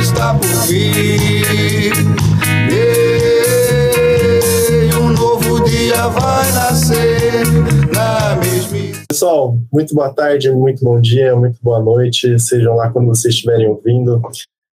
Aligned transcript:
está 0.00 0.34
por 0.34 0.66
vir. 0.66 1.92
E 2.70 4.94
um 4.94 5.08
novo 5.10 5.60
dia 5.64 6.08
vai 6.08 6.52
nascer 6.52 7.44
na 7.92 8.36
mesma. 8.36 8.78
Pessoal, 9.08 9.56
muito 9.72 9.94
boa 9.94 10.12
tarde, 10.12 10.50
muito 10.50 10.84
bom 10.84 11.00
dia, 11.00 11.34
muito 11.34 11.58
boa 11.62 11.80
noite, 11.80 12.38
sejam 12.38 12.76
lá 12.76 12.90
quando 12.90 13.08
vocês 13.08 13.32
estiverem 13.34 13.66
ouvindo. 13.66 14.20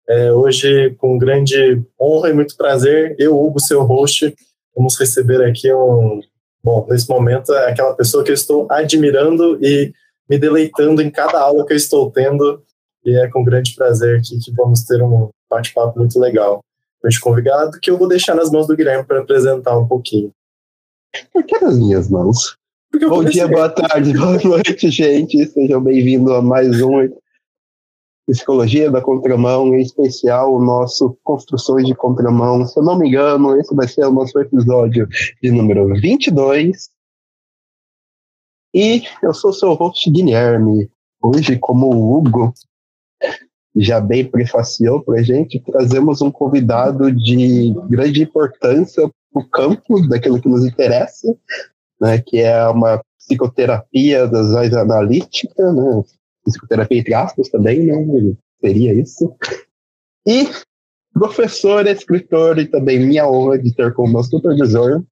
É, 0.08 0.32
hoje, 0.32 0.90
com 0.98 1.16
grande 1.16 1.80
honra 1.98 2.30
e 2.30 2.34
muito 2.34 2.56
prazer, 2.56 3.14
eu, 3.18 3.40
Hugo, 3.40 3.60
seu 3.60 3.84
host, 3.84 4.34
vamos 4.76 4.98
receber 4.98 5.42
aqui 5.44 5.72
um. 5.72 6.20
Bom, 6.62 6.86
nesse 6.88 7.08
momento, 7.08 7.54
é 7.54 7.70
aquela 7.70 7.94
pessoa 7.94 8.22
que 8.24 8.30
eu 8.30 8.34
estou 8.34 8.66
admirando 8.70 9.58
e 9.62 9.92
me 10.28 10.38
deleitando 10.38 11.02
em 11.02 11.10
cada 11.10 11.38
aula 11.38 11.64
que 11.66 11.72
eu 11.72 11.76
estou 11.76 12.10
tendo. 12.10 12.62
E 13.04 13.14
é 13.16 13.28
com 13.28 13.44
grande 13.44 13.74
prazer 13.74 14.18
aqui 14.18 14.38
que 14.38 14.50
vamos 14.52 14.82
ter 14.84 15.02
um 15.02 15.28
bate-papo 15.50 15.98
muito 15.98 16.18
legal. 16.18 16.64
Hoje 17.04 17.20
convidado 17.20 17.78
que 17.78 17.90
eu 17.90 17.98
vou 17.98 18.08
deixar 18.08 18.34
nas 18.34 18.50
mãos 18.50 18.66
do 18.66 18.74
Guilherme 18.74 19.04
para 19.04 19.20
apresentar 19.20 19.78
um 19.78 19.86
pouquinho. 19.86 20.32
Por 21.30 21.44
que 21.44 21.58
nas 21.60 21.78
minhas 21.78 22.08
mãos? 22.08 22.56
Bom 22.98 23.22
dia, 23.22 23.46
boa 23.46 23.68
tarde, 23.68 24.14
boa 24.14 24.40
noite, 24.42 24.88
gente. 24.88 25.46
Sejam 25.48 25.82
bem-vindos 25.82 26.32
a 26.32 26.40
mais 26.40 26.80
um 26.80 27.14
Psicologia 28.26 28.90
da 28.90 29.02
Contramão, 29.02 29.74
em 29.74 29.82
especial 29.82 30.54
o 30.54 30.64
nosso 30.64 31.14
Construções 31.22 31.86
de 31.86 31.94
Contramão. 31.94 32.64
Se 32.64 32.80
eu 32.80 32.82
não 32.82 32.98
me 32.98 33.08
engano, 33.08 33.54
esse 33.60 33.74
vai 33.74 33.86
ser 33.86 34.06
o 34.06 34.12
nosso 34.12 34.38
episódio 34.38 35.06
de 35.42 35.50
número 35.50 35.88
22. 36.00 36.88
E 38.74 39.02
eu 39.22 39.34
sou 39.34 39.52
seu 39.52 39.74
host 39.74 40.10
Guilherme. 40.10 40.90
Hoje, 41.22 41.58
como 41.58 41.94
o 41.94 42.16
Hugo 42.16 42.54
já 43.76 44.00
bem 44.00 44.24
prefaciou 44.24 45.02
para 45.02 45.20
a 45.20 45.22
gente, 45.22 45.60
trazemos 45.60 46.20
um 46.22 46.30
convidado 46.30 47.10
de 47.10 47.74
grande 47.88 48.22
importância 48.22 49.10
para 49.32 49.42
o 49.42 49.48
campo 49.48 50.06
daquilo 50.08 50.40
que 50.40 50.48
nos 50.48 50.64
interessa, 50.64 51.34
né, 52.00 52.22
que 52.24 52.38
é 52.38 52.66
uma 52.68 53.02
psicoterapia 53.18 54.28
das 54.28 54.54
áreas 54.54 54.74
analítica, 54.74 55.72
né, 55.72 56.02
psicoterapia 56.44 56.98
entre 56.98 57.14
aspas 57.14 57.48
também, 57.48 57.86
né? 57.86 58.34
Seria 58.60 58.94
isso. 58.94 59.34
E 60.26 60.48
professor, 61.12 61.86
escritor 61.86 62.58
e 62.58 62.66
também 62.66 62.98
minha 62.98 63.28
honra 63.28 63.58
de 63.58 63.74
ter 63.74 63.92
como 63.94 64.12
meu 64.12 64.22
supervisor, 64.22 65.02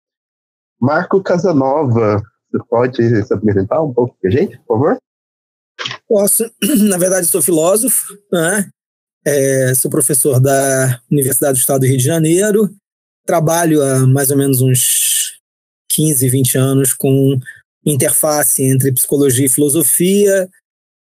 Marco 0.80 1.22
Casanova. 1.22 2.22
Você 2.50 2.64
pode 2.68 3.24
se 3.24 3.34
apresentar 3.34 3.82
um 3.82 3.92
pouco 3.92 4.16
para 4.20 4.28
a 4.28 4.32
gente, 4.32 4.58
por 4.66 4.78
favor? 4.78 4.98
Posso. 6.12 6.44
Na 6.90 6.98
verdade, 6.98 7.26
sou 7.26 7.40
filósofo, 7.40 8.12
né? 8.30 8.68
É, 9.24 9.74
sou 9.74 9.90
professor 9.90 10.38
da 10.38 11.00
Universidade 11.10 11.54
do 11.54 11.60
Estado 11.60 11.80
do 11.80 11.86
Rio 11.86 11.96
de 11.96 12.04
Janeiro. 12.04 12.68
Trabalho 13.26 13.82
há 13.82 14.06
mais 14.06 14.30
ou 14.30 14.36
menos 14.36 14.60
uns 14.60 15.38
15, 15.90 16.28
20 16.28 16.58
anos 16.58 16.92
com 16.92 17.38
interface 17.86 18.62
entre 18.62 18.92
psicologia 18.92 19.46
e 19.46 19.48
filosofia, 19.48 20.50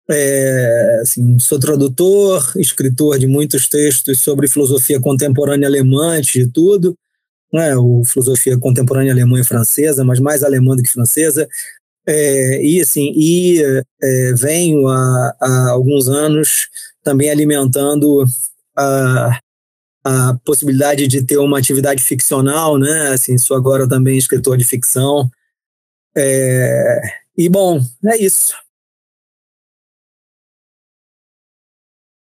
é, 0.10 1.00
assim, 1.02 1.38
sou 1.38 1.60
tradutor, 1.60 2.52
escritor 2.58 3.20
de 3.20 3.28
muitos 3.28 3.68
textos 3.68 4.20
sobre 4.22 4.48
filosofia 4.48 5.00
contemporânea 5.00 5.68
alemã, 5.68 6.20
de 6.20 6.48
tudo, 6.48 6.96
né, 7.54 7.78
o 7.78 8.04
filosofia 8.04 8.58
contemporânea 8.58 9.14
alemã 9.14 9.40
e 9.40 9.46
francesa, 9.46 10.04
mas 10.04 10.20
mais 10.20 10.44
alemã 10.44 10.76
do 10.76 10.82
que 10.84 10.90
francesa. 10.90 11.48
É, 12.08 12.64
e 12.64 12.82
assim, 12.82 13.12
e 13.16 13.62
é, 14.04 14.34
venho 14.34 14.88
há, 14.88 15.36
há, 15.42 15.70
alguns 15.72 16.08
anos 16.08 16.70
também 17.04 17.30
alimentando 17.30 18.24
a, 18.78 19.40
a 20.04 20.38
possibilidade 20.46 21.08
de 21.08 21.24
ter 21.26 21.38
uma 21.38 21.58
atividade 21.58 22.04
ficcional, 22.04 22.78
né? 22.78 23.10
Assim, 23.10 23.38
sou 23.38 23.58
agora 23.58 23.88
também 23.90 24.18
escritor 24.18 24.58
de 24.58 24.64
ficção. 24.64 25.30
É, 26.16 27.02
e 27.38 27.50
bom, 27.50 27.82
é 28.06 28.18
isso. 28.18 28.54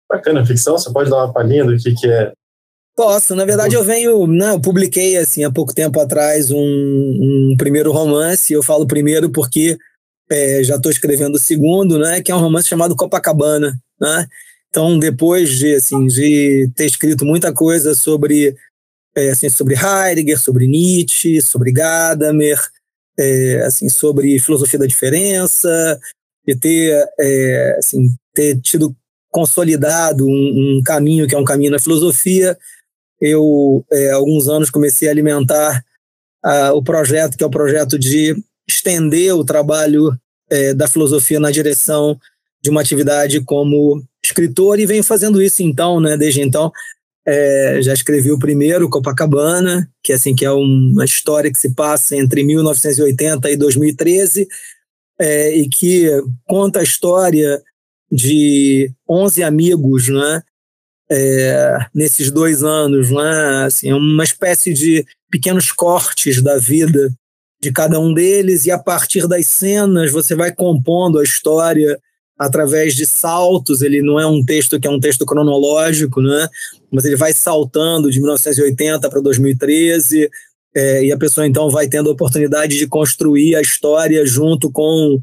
Bacana, 0.09 0.47
ficção, 0.47 0.79
você 0.79 0.91
pode 0.93 1.11
dar 1.11 1.17
uma 1.17 1.33
palhinha 1.33 1.65
do 1.65 1.77
que, 1.77 1.93
que 1.95 2.11
é? 2.11 2.33
Posso, 2.97 3.35
na 3.35 3.45
verdade 3.45 3.75
eu 3.75 3.85
venho, 3.85 4.27
não, 4.27 4.55
eu 4.55 4.61
publiquei 4.61 5.19
assim 5.19 5.45
há 5.45 5.53
pouco 5.53 5.75
tempo 5.75 6.01
atrás 6.01 6.51
um, 6.51 6.57
um 6.59 7.55
primeiro 7.59 7.93
romance, 7.93 8.51
eu 8.51 8.63
falo 8.63 8.87
primeiro 8.87 9.31
porque 9.31 9.77
é, 10.31 10.65
já 10.65 10.77
estou 10.77 10.91
escrevendo 10.91 11.35
o 11.35 11.39
segundo, 11.39 11.99
né, 11.99 12.23
que 12.23 12.33
é 12.33 12.35
um 12.35 12.41
romance 12.41 12.67
chamado 12.67 12.97
Copacabana, 12.97 13.79
né, 14.01 14.27
então 14.71 14.99
depois 14.99 15.59
de, 15.59 15.75
assim, 15.75 16.07
de 16.07 16.71
ter 16.75 16.87
escrito 16.87 17.25
muita 17.27 17.53
coisa 17.53 17.95
sobre, 17.95 18.57
é, 19.15 19.29
assim, 19.29 19.51
sobre 19.51 19.75
Heidegger, 19.75 20.41
sobre 20.41 20.67
Nietzsche, 20.67 21.43
sobre 21.43 21.73
Gadamer, 21.73 22.59
é, 23.19 23.63
assim, 23.67 23.91
sobre 23.91 24.39
filosofia 24.39 24.79
da 24.79 24.87
diferença, 24.87 26.01
de 26.47 26.55
ter, 26.57 27.07
é, 27.19 27.77
assim, 27.79 28.15
ter 28.35 28.61
tido 28.61 28.97
consolidado 29.31 30.27
um, 30.27 30.79
um, 30.79 30.83
caminho 30.83 31.27
que 31.27 31.35
é 31.35 31.39
um 31.39 31.45
caminho 31.45 31.71
na 31.71 31.79
filosofia. 31.79 32.57
Eu, 33.21 33.85
é, 33.93 34.11
há 34.11 34.17
alguns 34.17 34.49
anos, 34.49 34.71
comecei 34.71 35.09
a 35.09 35.11
alimentar 35.11 35.83
uh, 36.45 36.73
o 36.75 36.83
projeto, 36.83 37.37
que 37.37 37.45
é 37.45 37.47
o 37.47 37.51
projeto 37.51 37.99
de 37.99 38.37
estender 38.69 39.35
o 39.35 39.45
trabalho 39.45 40.17
é, 40.51 40.75
da 40.75 40.89
filosofia 40.89 41.41
na 41.41 41.51
direção 41.51 42.19
de 42.63 42.71
uma 42.71 42.81
atividade 42.81 43.41
como 43.41 44.03
escritor 44.25 44.79
e 44.79 44.87
venho 44.87 45.05
fazendo 45.05 45.41
isso 45.41 45.63
então, 45.63 46.01
né, 46.01 46.17
desde 46.17 46.41
então. 46.41 46.71
É, 47.29 47.81
já 47.83 47.93
escrevi 47.93 48.31
o 48.31 48.39
primeiro, 48.39 48.89
Copacabana, 48.89 49.89
que 50.03 50.13
assim 50.13 50.35
que 50.35 50.45
é 50.45 50.51
uma 50.51 51.05
história 51.05 51.51
que 51.51 51.59
se 51.59 51.75
passa 51.75 52.17
entre 52.17 52.45
1980 52.45 53.51
e 53.51 53.57
2013 53.57 54.47
é, 55.19 55.57
e 55.57 55.69
que 55.69 56.09
conta 56.47 56.81
a 56.81 56.85
história 56.85 57.61
de 58.11 58.93
11 59.09 59.43
amigos, 59.43 60.09
né? 60.09 60.43
É, 61.11 61.79
nesses 61.95 62.31
dois 62.31 62.65
anos, 62.65 63.11
né? 63.11 63.65
Assim, 63.65 63.91
é 63.91 63.95
uma 63.95 64.25
espécie 64.25 64.73
de 64.73 65.05
pequenos 65.31 65.71
cortes 65.71 66.43
da 66.43 66.59
vida 66.59 67.13
de 67.61 67.73
cada 67.73 67.99
um 67.99 68.13
deles 68.13 68.67
e 68.67 68.71
a 68.71 68.79
partir 68.79 69.27
das 69.27 69.47
cenas 69.47 70.11
você 70.13 70.35
vai 70.35 70.53
compondo 70.53 71.19
a 71.19 71.25
história 71.25 71.99
através 72.39 72.95
de 72.95 73.07
saltos. 73.07 73.83
Ele 73.83 74.03
não 74.03 74.21
é 74.21 74.27
um 74.27 74.45
texto 74.45 74.79
que 74.79 74.87
é 74.87 74.91
um 74.91 75.01
texto 75.01 75.25
cronológico, 75.25 76.21
né? 76.21 76.49
Mas 76.91 77.05
ele 77.05 77.17
vai 77.17 77.33
saltando 77.33 78.11
de 78.11 78.21
1980 78.21 79.09
para 79.09 79.21
2013 79.21 80.29
é, 80.75 81.05
e 81.05 81.13
a 81.13 81.17
pessoa 81.17 81.47
então 81.47 81.71
vai 81.71 81.89
tendo 81.89 82.11
a 82.11 82.13
oportunidade 82.13 82.77
de 82.77 82.87
construir 82.87 83.57
a 83.57 83.61
história 83.61 84.25
junto 84.27 84.71
com 84.71 85.21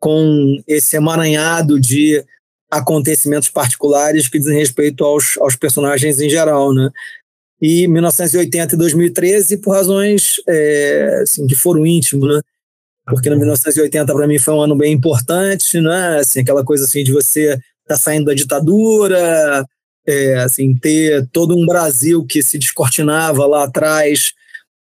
com 0.00 0.62
esse 0.66 0.96
emaranhado 0.96 1.80
de 1.80 2.24
acontecimentos 2.70 3.48
particulares 3.48 4.28
que 4.28 4.38
dizem 4.38 4.58
respeito 4.58 5.04
aos, 5.04 5.36
aos 5.38 5.56
personagens 5.56 6.20
em 6.20 6.28
geral, 6.28 6.74
né? 6.74 6.90
E 7.60 7.88
1980 7.88 8.74
e 8.74 8.78
2013 8.78 9.56
por 9.58 9.72
razões 9.72 10.36
é, 10.48 11.20
assim, 11.22 11.46
de 11.46 11.56
foro 11.56 11.86
íntimo, 11.86 12.26
né? 12.26 12.40
Porque 13.06 13.30
no 13.30 13.36
1980 13.36 14.12
para 14.14 14.26
mim 14.26 14.38
foi 14.38 14.54
um 14.54 14.60
ano 14.60 14.76
bem 14.76 14.92
importante, 14.92 15.80
né? 15.80 16.18
Assim, 16.18 16.40
aquela 16.40 16.64
coisa 16.64 16.84
assim 16.84 17.02
de 17.02 17.12
você 17.12 17.52
estar 17.52 17.60
tá 17.88 17.96
saindo 17.96 18.26
da 18.26 18.34
ditadura, 18.34 19.66
é, 20.06 20.36
assim, 20.36 20.74
ter 20.76 21.26
todo 21.32 21.56
um 21.56 21.66
Brasil 21.66 22.24
que 22.24 22.42
se 22.42 22.58
descortinava 22.58 23.46
lá 23.46 23.64
atrás 23.64 24.32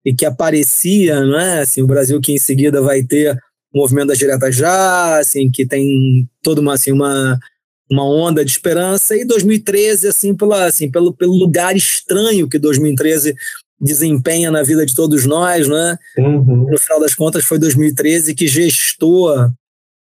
e 0.06 0.14
que 0.14 0.26
aparecia, 0.26 1.26
né? 1.26 1.62
Assim, 1.62 1.82
o 1.82 1.88
Brasil 1.88 2.20
que 2.22 2.34
em 2.34 2.38
seguida 2.38 2.82
vai 2.82 3.04
ter 3.04 3.38
o 3.74 3.80
movimento 3.80 4.08
das 4.08 4.18
diretas 4.18 4.56
já, 4.56 5.20
assim, 5.20 5.50
que 5.52 5.66
tem 5.66 6.30
toda 6.42 6.62
uma, 6.62 6.74
assim, 6.74 6.92
uma, 6.92 7.40
uma 7.90 8.04
onda 8.04 8.44
de 8.44 8.52
esperança, 8.52 9.16
e 9.16 9.26
2013, 9.26 10.08
assim, 10.08 10.36
pela, 10.36 10.66
assim 10.66 10.92
pelo, 10.92 11.14
pelo 11.14 11.34
lugar 11.34 11.76
estranho 11.76 12.50
que 12.50 12.60
2013 12.60 13.34
desempenha 13.80 14.52
na 14.52 14.64
vida 14.64 14.86
de 14.86 14.96
todos 14.96 15.26
nós, 15.26 15.68
né? 15.68 15.98
Uhum. 16.18 16.70
No 16.70 16.78
final 16.78 17.00
das 17.00 17.14
contas, 17.14 17.46
foi 17.46 17.60
2013 17.60 18.34
que 18.34 18.48
gestou, 18.48 19.34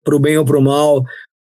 para 0.03 0.15
o 0.15 0.19
bem 0.19 0.37
ou 0.37 0.45
para 0.45 0.57
o 0.57 0.61
mal, 0.61 1.05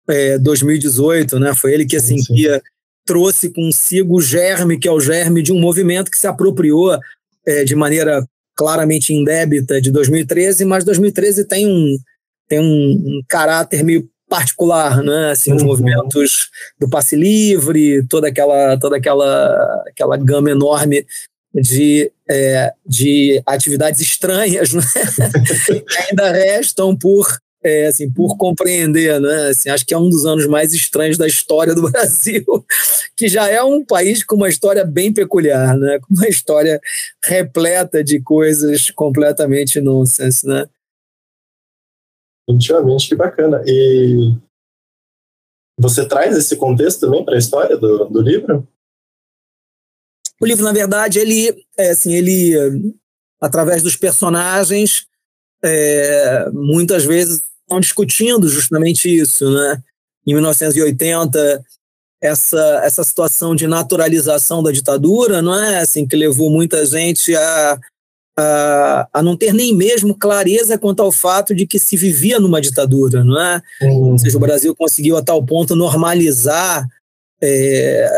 é, 0.07 0.39
2018, 0.39 1.37
né? 1.39 1.53
Foi 1.53 1.73
ele 1.73 1.85
que, 1.85 1.97
assim, 1.97 2.17
sim, 2.17 2.23
sim. 2.23 2.35
que 2.35 2.61
trouxe 3.05 3.49
consigo 3.49 4.17
o 4.17 4.21
germe, 4.21 4.79
que 4.79 4.87
é 4.87 4.91
o 4.91 4.99
germe 4.99 5.41
de 5.41 5.51
um 5.51 5.59
movimento 5.59 6.09
que 6.09 6.17
se 6.17 6.27
apropriou 6.27 6.97
é, 7.45 7.63
de 7.63 7.75
maneira 7.75 8.25
claramente 8.55 9.13
indébita 9.13 9.79
de 9.79 9.91
2013, 9.91 10.65
mas 10.65 10.83
2013 10.83 11.45
tem 11.45 11.67
um, 11.67 11.97
tem 12.49 12.59
um, 12.59 12.63
um 12.63 13.21
caráter 13.27 13.83
meio 13.83 14.09
particular, 14.29 15.01
né? 15.03 15.31
Assim, 15.31 15.51
uhum. 15.51 15.57
os 15.57 15.63
movimentos 15.63 16.49
do 16.79 16.89
passe 16.89 17.15
livre, 17.15 18.05
toda 18.07 18.27
aquela, 18.27 18.77
toda 18.77 18.97
aquela, 18.97 19.83
aquela 19.87 20.17
gama 20.17 20.51
enorme 20.51 21.05
de, 21.53 22.11
é, 22.29 22.73
de 22.85 23.41
atividades 23.45 23.99
estranhas, 23.99 24.73
né? 24.73 24.81
que 25.65 25.83
ainda 26.09 26.31
restam 26.31 26.95
por 26.95 27.27
é, 27.63 27.87
assim, 27.87 28.09
por 28.09 28.37
compreender, 28.37 29.19
né? 29.19 29.49
Assim, 29.49 29.69
acho 29.69 29.85
que 29.85 29.93
é 29.93 29.97
um 29.97 30.09
dos 30.09 30.25
anos 30.25 30.45
mais 30.47 30.73
estranhos 30.73 31.17
da 31.17 31.27
história 31.27 31.73
do 31.73 31.81
Brasil, 31.89 32.45
que 33.15 33.27
já 33.27 33.49
é 33.49 33.61
um 33.61 33.83
país 33.83 34.23
com 34.23 34.35
uma 34.35 34.49
história 34.49 34.85
bem 34.85 35.11
peculiar, 35.11 35.75
né? 35.75 35.99
Com 35.99 36.13
uma 36.13 36.27
história 36.27 36.79
repleta 37.23 38.03
de 38.03 38.21
coisas 38.21 38.89
completamente 38.91 39.81
nonsense, 39.81 40.47
né? 40.47 40.65
Definitivamente, 42.47 43.09
que 43.09 43.15
bacana. 43.15 43.61
E 43.65 44.35
você 45.77 46.07
traz 46.07 46.35
esse 46.37 46.55
contexto 46.55 47.01
também 47.01 47.23
para 47.23 47.35
a 47.35 47.37
história 47.39 47.77
do, 47.77 48.05
do 48.05 48.21
livro? 48.21 48.67
O 50.39 50.45
livro, 50.45 50.63
na 50.63 50.71
verdade, 50.71 51.19
ele, 51.19 51.65
é, 51.77 51.89
assim, 51.89 52.13
ele, 52.13 52.95
através 53.41 53.81
dos 53.81 53.95
personagens, 53.95 55.05
é, 55.63 56.49
muitas 56.51 57.03
vezes 57.03 57.41
estão 57.61 57.79
discutindo 57.79 58.47
justamente 58.47 59.13
isso, 59.13 59.51
né? 59.51 59.83
Em 60.25 60.33
1980, 60.33 61.63
essa, 62.21 62.81
essa 62.83 63.03
situação 63.03 63.55
de 63.55 63.67
naturalização 63.67 64.63
da 64.63 64.71
ditadura, 64.71 65.41
não 65.41 65.55
é? 65.55 65.79
Assim, 65.79 66.07
que 66.07 66.15
levou 66.15 66.49
muita 66.49 66.85
gente 66.85 67.35
a, 67.35 67.79
a, 68.37 69.07
a, 69.11 69.23
não 69.23 69.35
ter 69.35 69.51
nem 69.51 69.75
mesmo 69.75 70.13
clareza 70.13 70.77
quanto 70.77 71.01
ao 71.01 71.11
fato 71.11 71.55
de 71.55 71.65
que 71.65 71.79
se 71.79 71.97
vivia 71.97 72.39
numa 72.39 72.61
ditadura, 72.61 73.23
não 73.23 73.39
é? 73.41 73.61
Uhum. 73.81 74.11
Ou 74.11 74.19
seja, 74.19 74.37
o 74.37 74.41
Brasil 74.41 74.75
conseguiu 74.75 75.17
a 75.17 75.23
tal 75.23 75.43
ponto 75.43 75.75
normalizar 75.75 76.85
é, 77.41 78.09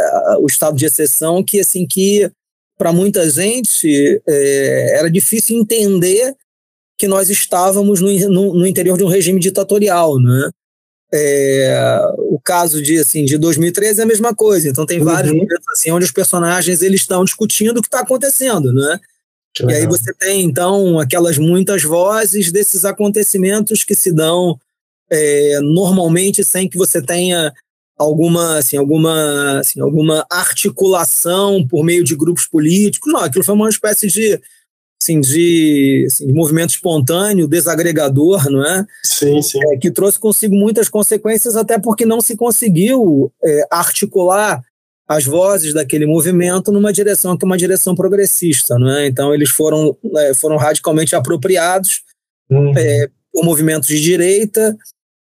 o 0.42 0.48
estado 0.48 0.75
de 0.75 0.86
exceção 0.86 1.44
que, 1.44 1.62
assim, 1.62 1.88
que 1.88 2.30
para 2.77 2.92
muita 2.92 3.30
gente 3.30 4.21
é, 4.27 4.98
era 4.98 5.10
difícil 5.10 5.57
entender 5.57 6.36
que 6.98 7.07
nós 7.07 7.30
estávamos 7.30 8.01
no, 8.01 8.12
no, 8.30 8.54
no 8.56 8.68
interior 8.68 8.98
de 8.98 9.04
um 9.06 9.10
regime 9.10 9.39
ditatorial, 9.39 10.19
né? 10.19 10.50
É, 11.12 12.00
o 12.19 12.39
caso 12.39 12.83
de 12.83 13.00
assim 13.00 13.25
de 13.25 13.36
2013 13.38 14.01
é 14.01 14.04
a 14.04 14.07
mesma 14.07 14.36
coisa. 14.36 14.69
Então 14.69 14.86
tem 14.86 15.00
vários 15.00 15.31
uhum. 15.31 15.39
momentos 15.39 15.66
assim 15.71 15.92
onde 15.92 16.06
os 16.06 16.12
personagens 16.12 16.81
eles 16.81 17.01
estão 17.01 17.24
discutindo 17.24 17.77
o 17.77 17.81
que 17.81 17.88
está 17.88 18.01
acontecendo, 18.01 18.71
né? 18.74 19.00
E 19.61 19.73
aí 19.73 19.85
você 19.87 20.13
tem 20.13 20.43
então 20.43 20.99
aquelas 20.99 21.37
muitas 21.37 21.83
vozes 21.83 22.51
desses 22.51 22.85
acontecimentos 22.85 23.83
que 23.83 23.95
se 23.95 24.13
dão 24.13 24.59
é, 25.11 25.59
normalmente 25.61 26.43
sem 26.43 26.69
que 26.69 26.77
você 26.77 27.01
tenha 27.01 27.51
alguma 27.97 28.57
assim 28.57 28.77
alguma 28.77 29.59
assim, 29.59 29.81
alguma 29.81 30.25
articulação 30.29 31.67
por 31.67 31.83
meio 31.83 32.03
de 32.03 32.15
grupos 32.15 32.47
políticos. 32.47 33.11
Não, 33.11 33.21
aquilo 33.21 33.43
foi 33.43 33.55
uma 33.55 33.69
espécie 33.69 34.07
de 34.07 34.39
assim, 35.01 35.21
de, 35.21 36.05
assim, 36.11 36.27
de 36.27 36.33
movimento 36.33 36.71
espontâneo, 36.71 37.47
desagregador, 37.47 38.49
não 38.49 38.65
é? 38.65 38.85
Sim, 39.03 39.41
sim. 39.41 39.59
É, 39.71 39.77
que 39.77 39.89
trouxe 39.89 40.19
consigo 40.19 40.53
muitas 40.53 40.89
consequências, 40.89 41.55
até 41.55 41.79
porque 41.79 42.05
não 42.05 42.19
se 42.19 42.35
conseguiu 42.35 43.31
é, 43.43 43.67
articular 43.71 44.61
as 45.09 45.25
vozes 45.25 45.73
daquele 45.73 46.06
movimento 46.06 46.71
numa 46.71 46.94
direção 46.94 47.35
que 47.35 47.44
é 47.44 47.47
uma 47.47 47.57
direção 47.57 47.95
progressista, 47.95 48.77
não 48.77 48.89
é? 48.91 49.07
Então 49.07 49.33
eles 49.33 49.50
foram, 49.50 49.97
é, 50.17 50.33
foram 50.35 50.56
radicalmente 50.56 51.15
apropriados 51.15 52.03
uhum. 52.50 52.77
é, 52.77 53.09
por 53.33 53.44
movimentos 53.44 53.89
de 53.89 54.00
direita 54.00 54.77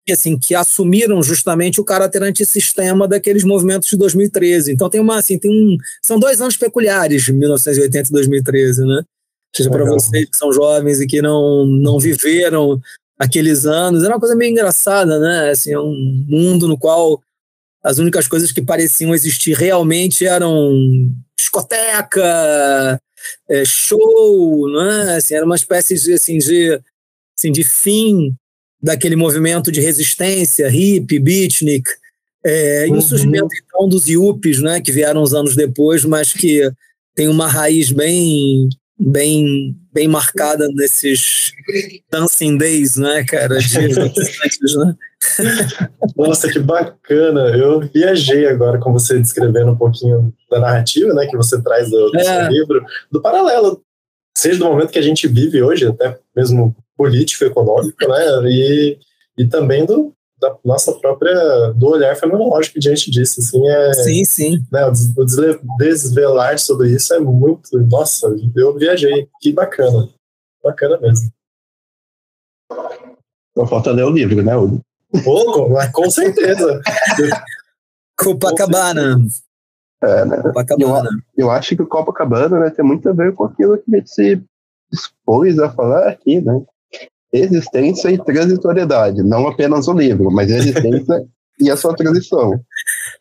que, 0.05 0.13
assim, 0.13 0.39
que 0.39 0.55
assumiram 0.55 1.21
justamente 1.21 1.79
o 1.79 1.83
caráter 1.83 2.23
antissistema 2.23 3.07
daqueles 3.07 3.43
movimentos 3.43 3.89
de 3.89 3.97
2013. 3.97 4.71
Então 4.71 4.89
tem 4.89 4.99
uma 4.99 5.19
assim, 5.19 5.37
tem 5.37 5.51
um, 5.51 5.77
são 6.01 6.17
dois 6.17 6.41
anos 6.41 6.57
peculiares, 6.57 7.29
1980 7.29 8.09
e 8.09 8.11
2013, 8.11 8.85
né? 8.85 9.03
seja 9.55 9.69
para 9.69 9.85
vocês 9.85 10.29
que 10.29 10.37
são 10.37 10.51
jovens 10.51 11.01
e 11.01 11.07
que 11.07 11.21
não, 11.21 11.65
não 11.65 11.99
viveram 11.99 12.79
aqueles 13.17 13.65
anos. 13.65 14.03
Era 14.03 14.13
uma 14.13 14.19
coisa 14.19 14.35
meio 14.35 14.51
engraçada, 14.51 15.19
né? 15.19 15.49
Assim, 15.49 15.73
é 15.73 15.79
um 15.79 16.25
mundo 16.27 16.67
no 16.67 16.77
qual 16.77 17.21
as 17.87 17.99
únicas 17.99 18.27
coisas 18.27 18.51
que 18.51 18.61
pareciam 18.61 19.15
existir 19.15 19.55
realmente 19.55 20.25
eram 20.25 21.09
discoteca, 21.37 22.99
é, 23.49 23.63
show, 23.63 24.69
né? 24.69 25.15
Assim, 25.15 25.35
era 25.35 25.45
uma 25.45 25.55
espécie 25.55 25.95
de, 25.95 26.13
assim, 26.13 26.37
de, 26.37 26.81
assim, 27.37 27.49
de 27.49 27.63
fim 27.63 28.35
daquele 28.83 29.15
movimento 29.15 29.71
de 29.71 29.79
resistência, 29.79 30.67
hippie, 30.67 31.17
beatnik, 31.17 31.89
é, 32.45 32.87
uhum. 32.89 32.95
e 32.95 32.97
o 32.97 33.01
surgimento 33.01 33.47
então 33.55 33.87
dos 33.87 34.09
yuppies, 34.09 34.61
né, 34.61 34.81
que 34.81 34.91
vieram 34.91 35.23
uns 35.23 35.33
anos 35.33 35.55
depois, 35.55 36.03
mas 36.03 36.33
que 36.33 36.69
tem 37.15 37.29
uma 37.29 37.47
raiz 37.47 37.89
bem 37.89 38.67
bem 38.99 39.77
bem 39.97 40.07
marcada 40.07 40.67
nesses 40.75 41.51
dancing 42.11 42.55
days, 42.55 42.97
né, 42.97 43.25
cara? 43.25 43.57
Dias 43.57 43.95
né? 44.77 44.95
Nossa, 46.15 46.51
que 46.51 46.59
bacana! 46.59 47.57
Eu 47.57 47.79
viajei 47.79 48.47
agora 48.47 48.77
com 48.77 48.93
você 48.93 49.17
descrevendo 49.17 49.71
um 49.71 49.75
pouquinho 49.75 50.31
da 50.51 50.59
narrativa, 50.59 51.11
né, 51.15 51.25
que 51.25 51.35
você 51.35 51.59
traz 51.63 51.89
do, 51.89 52.11
do 52.11 52.19
é. 52.19 52.23
seu 52.23 52.47
livro, 52.47 52.85
do 53.11 53.19
paralelo, 53.19 53.81
seja 54.37 54.59
do 54.59 54.65
momento 54.65 54.91
que 54.91 54.99
a 54.99 55.03
gente 55.03 55.27
vive 55.27 55.63
hoje, 55.63 55.87
até 55.87 56.15
mesmo 56.35 56.75
político, 56.95 57.45
econômico, 57.45 58.07
né, 58.07 58.51
e, 58.51 58.99
e 59.35 59.47
também 59.47 59.83
do, 59.83 60.13
da 60.39 60.55
nossa 60.63 60.93
própria 60.93 61.71
do 61.73 61.87
olhar 61.87 62.15
fenomenológico 62.15 62.79
diante 62.79 63.09
disso 63.09 63.39
assim 63.39 63.67
é 63.67 63.93
sim 63.93 64.25
sim 64.25 64.65
né, 64.71 64.85
o 64.87 65.77
desvelar 65.77 66.59
sobre 66.59 66.91
isso 66.91 67.13
é 67.13 67.19
muito 67.19 67.77
nossa 67.89 68.27
eu 68.55 68.77
viajei 68.77 69.27
que 69.41 69.51
bacana 69.51 70.09
bacana 70.63 70.99
mesmo 70.99 71.31
não 73.55 73.65
falta 73.65 73.91
ler 73.91 74.03
o 74.03 74.11
livro 74.11 74.43
né 74.43 74.55
Hugo? 74.55 74.81
Pouco, 75.23 75.69
mas 75.69 75.91
com 75.91 76.09
certeza 76.09 76.81
Copacabana 78.17 79.19
é, 80.03 80.25
né? 80.25 80.41
Copacabana. 80.41 81.09
Eu, 81.35 81.45
eu 81.45 81.51
acho 81.51 81.75
que 81.75 81.81
o 81.81 81.87
Copacabana 81.87 82.59
né, 82.59 82.69
tem 82.69 82.85
muito 82.85 83.09
a 83.09 83.13
ver 83.13 83.33
com 83.33 83.45
aquilo 83.45 83.77
que 83.77 83.95
a 83.95 83.97
gente 83.97 84.11
se 84.11 84.43
expôs 84.91 85.57
a 85.59 85.71
falar 85.71 86.07
aqui, 86.07 86.39
né? 86.41 86.61
Existência 87.31 88.09
e 88.09 88.17
transitoriedade, 88.17 89.21
não 89.23 89.47
apenas 89.47 89.87
o 89.87 89.93
livro, 89.93 90.31
mas 90.31 90.51
a 90.51 90.57
existência 90.57 91.25
e 91.59 91.69
a 91.69 91.77
sua 91.77 91.95
transição. 91.95 92.59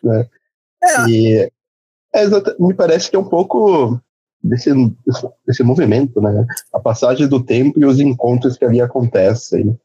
Né? 0.03 0.27
É. 0.83 1.11
E 1.11 1.53
é, 2.15 2.27
me 2.59 2.75
parece 2.75 3.11
que 3.11 3.17
é 3.17 3.19
um 3.19 3.29
pouco 3.29 4.01
desse, 4.43 4.71
desse 5.47 5.63
movimento, 5.63 6.21
né? 6.21 6.47
A 6.73 6.79
passagem 6.79 7.29
do 7.29 7.43
tempo 7.43 7.81
e 7.81 7.85
os 7.85 8.01
encontros 8.01 8.57
que 8.57 8.65
ali 8.65 8.81
acontecem. 8.81 9.77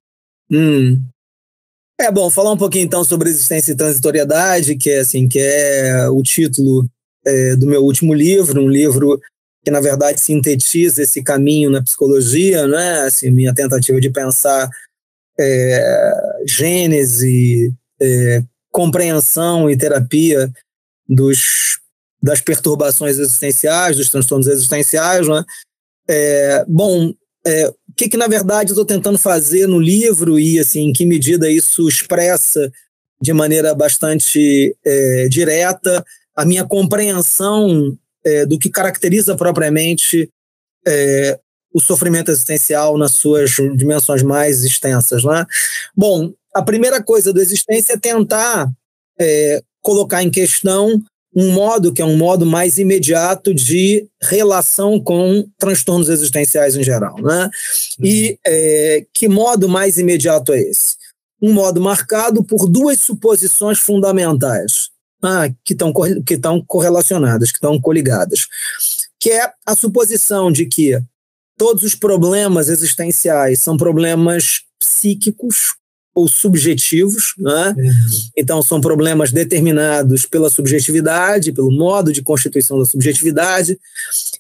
Hum. 0.50 1.02
É 2.00 2.12
bom 2.12 2.30
falar 2.30 2.52
um 2.52 2.58
pouquinho 2.58 2.86
então 2.86 3.04
sobre 3.04 3.30
existência 3.30 3.74
e 3.74 3.76
transitoriedade, 3.76 4.76
que 4.76 4.90
é 4.90 5.00
assim, 5.00 5.28
que 5.28 5.40
é 5.40 6.10
o 6.10 6.22
título 6.24 6.90
é, 7.26 7.56
do 7.56 7.68
meu 7.68 7.84
último 7.84 8.14
livro, 8.14 8.62
um 8.62 8.68
livro 8.68 9.20
que 9.64 9.72
na 9.72 9.80
verdade 9.80 10.20
sintetiza 10.20 11.04
esse 11.04 11.24
caminho 11.24 11.70
na 11.70 11.84
psicologia, 11.84 12.68
né? 12.68 13.02
Assim, 13.02 13.30
minha 13.30 13.54
tentativa 13.54 14.00
de 14.00 14.10
pensar 14.10 14.70
é, 15.40 16.12
gênese, 16.48 17.74
é, 18.02 18.44
compreensão 18.72 19.70
e 19.70 19.78
terapia 19.78 20.52
dos, 21.08 21.80
das 22.22 22.42
perturbações 22.42 23.20
existenciais, 23.20 23.98
dos 23.98 24.10
transtornos 24.10 24.48
existenciais, 24.48 25.28
né? 25.28 25.44
É, 26.10 26.66
bom, 26.68 27.14
é, 27.46 27.68
o 27.68 27.94
que, 27.96 28.10
que 28.10 28.18
na 28.18 28.28
verdade 28.28 28.72
estou 28.72 28.86
tentando 28.86 29.18
fazer 29.18 29.68
no 29.68 29.80
livro 29.80 30.40
e 30.40 30.60
assim, 30.60 30.90
em 30.90 30.94
que 30.94 31.06
medida 31.06 31.50
isso 31.50 31.88
expressa 31.88 32.72
de 33.22 33.34
maneira 33.34 33.76
bastante 33.76 34.76
é, 34.84 35.28
direta 35.30 36.04
a 36.36 36.46
minha 36.46 36.66
compreensão 36.66 37.98
é, 38.26 38.46
do 38.46 38.58
que 38.58 38.70
caracteriza 38.70 39.36
propriamente 39.36 40.30
é, 40.88 41.40
o 41.74 41.80
sofrimento 41.80 42.32
existencial 42.32 42.98
nas 42.98 43.14
suas 43.14 43.52
dimensões 43.76 44.24
mais 44.24 44.64
extensas. 44.64 45.24
Né? 45.24 45.46
Bom, 45.96 46.34
a 46.54 46.62
primeira 46.62 47.02
coisa 47.02 47.32
do 47.32 47.42
existência 47.42 47.94
é 47.94 47.98
tentar 47.98 48.70
é, 49.20 49.62
colocar 49.82 50.22
em 50.22 50.30
questão 50.30 51.02
um 51.34 51.52
modo 51.52 51.94
que 51.94 52.02
é 52.02 52.06
um 52.06 52.18
modo 52.18 52.46
mais 52.46 52.78
imediato 52.78 53.54
de 53.54 54.06
relação 54.22 55.00
com 55.00 55.48
transtornos 55.58 56.10
existenciais 56.10 56.76
em 56.76 56.84
geral. 56.84 57.16
Né? 57.22 57.46
Uhum. 57.46 58.06
E 58.06 58.38
é, 58.46 59.06
que 59.14 59.30
modo 59.30 59.70
mais 59.70 59.98
imediato 59.98 60.52
é 60.52 60.60
esse? 60.60 60.98
Um 61.42 61.54
modo 61.54 61.80
marcado 61.80 62.44
por 62.44 62.70
duas 62.70 63.00
suposições 63.00 63.80
fundamentais 63.80 64.91
ah, 65.22 65.50
que 65.64 65.74
estão 65.74 65.94
que 66.26 66.40
correlacionadas, 66.68 67.52
que 67.52 67.58
estão 67.58 67.80
coligadas, 67.80 68.48
que 69.20 69.30
é 69.30 69.52
a 69.66 69.76
suposição 69.76 70.52
de 70.52 70.66
que 70.66 71.00
todos 71.58 71.84
os 71.84 71.94
problemas 71.94 72.70
existenciais 72.70 73.60
são 73.62 73.78
problemas 73.78 74.62
psíquicos 74.80 75.76
ou 76.14 76.28
subjetivos, 76.28 77.34
né? 77.38 77.74
Uhum. 77.78 77.94
então 78.36 78.62
são 78.62 78.82
problemas 78.82 79.32
determinados 79.32 80.26
pela 80.26 80.50
subjetividade, 80.50 81.54
pelo 81.54 81.72
modo 81.72 82.12
de 82.12 82.22
constituição 82.22 82.78
da 82.78 82.86
subjetividade, 82.86 83.80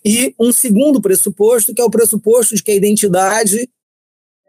e 0.03 0.35
um 0.39 0.51
segundo 0.51 0.99
pressuposto 0.99 1.73
que 1.73 1.81
é 1.81 1.85
o 1.85 1.89
pressuposto 1.89 2.55
de 2.55 2.63
que 2.63 2.71
a 2.71 2.75
identidade 2.75 3.69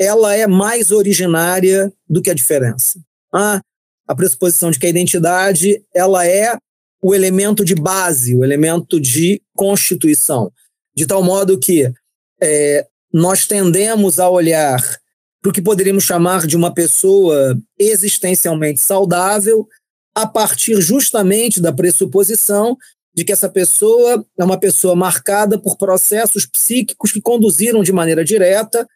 ela 0.00 0.34
é 0.34 0.46
mais 0.46 0.90
originária 0.90 1.92
do 2.08 2.20
que 2.20 2.30
a 2.30 2.34
diferença. 2.34 2.98
Ah, 3.32 3.60
a 4.06 4.14
pressuposição 4.14 4.70
de 4.70 4.78
que 4.78 4.86
a 4.86 4.90
identidade 4.90 5.82
ela 5.94 6.26
é, 6.26 6.56
o 7.02 7.14
elemento 7.14 7.64
de 7.64 7.74
base, 7.74 8.34
o 8.34 8.44
elemento 8.44 9.00
de 9.00 9.42
constituição, 9.56 10.52
de 10.94 11.06
tal 11.06 11.22
modo 11.22 11.58
que 11.58 11.92
é, 12.40 12.86
nós 13.12 13.46
tendemos 13.46 14.18
a 14.18 14.28
olhar 14.28 14.80
para 15.40 15.50
o 15.50 15.52
que 15.52 15.60
poderíamos 15.60 16.04
chamar 16.04 16.46
de 16.46 16.56
uma 16.56 16.72
pessoa 16.72 17.60
existencialmente 17.78 18.80
saudável, 18.80 19.66
a 20.14 20.26
partir 20.26 20.80
justamente 20.80 21.60
da 21.60 21.72
pressuposição 21.72 22.76
de 23.14 23.24
que 23.24 23.32
essa 23.32 23.48
pessoa 23.48 24.24
é 24.38 24.44
uma 24.44 24.58
pessoa 24.58 24.94
marcada 24.94 25.58
por 25.58 25.76
processos 25.76 26.46
psíquicos 26.46 27.12
que 27.12 27.20
conduziram 27.20 27.82
de 27.82 27.92
maneira 27.92 28.24
direta 28.24 28.86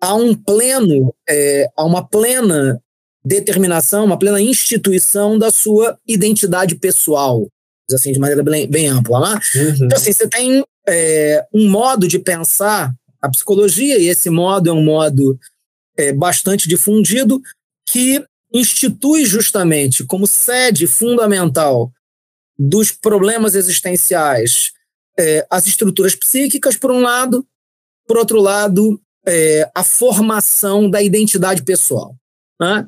a 0.00 0.14
um 0.14 0.34
pleno, 0.34 1.14
é, 1.28 1.68
a 1.76 1.84
uma 1.84 2.06
plena 2.06 2.82
determinação, 3.26 4.04
uma 4.04 4.18
plena 4.18 4.40
instituição 4.40 5.36
da 5.36 5.50
sua 5.50 5.98
identidade 6.06 6.76
pessoal, 6.76 7.48
assim, 7.92 8.12
de 8.12 8.20
maneira 8.20 8.40
bem, 8.44 8.70
bem 8.70 8.86
ampla. 8.86 9.18
Né? 9.18 9.40
Uhum. 9.56 9.86
Então, 9.86 9.98
assim, 9.98 10.12
você 10.12 10.28
tem 10.28 10.64
é, 10.88 11.44
um 11.52 11.68
modo 11.68 12.06
de 12.06 12.20
pensar 12.20 12.94
a 13.20 13.28
psicologia, 13.28 13.98
e 13.98 14.06
esse 14.06 14.30
modo 14.30 14.70
é 14.70 14.72
um 14.72 14.84
modo 14.84 15.36
é, 15.96 16.12
bastante 16.12 16.68
difundido, 16.68 17.42
que 17.88 18.24
institui 18.52 19.26
justamente 19.26 20.04
como 20.04 20.24
sede 20.26 20.86
fundamental 20.86 21.90
dos 22.56 22.92
problemas 22.92 23.56
existenciais 23.56 24.70
é, 25.18 25.44
as 25.50 25.66
estruturas 25.66 26.14
psíquicas, 26.14 26.76
por 26.76 26.92
um 26.92 27.00
lado, 27.00 27.44
por 28.06 28.18
outro 28.18 28.40
lado, 28.40 29.00
é, 29.26 29.68
a 29.74 29.82
formação 29.82 30.88
da 30.88 31.02
identidade 31.02 31.64
pessoal. 31.64 32.14
Né? 32.60 32.86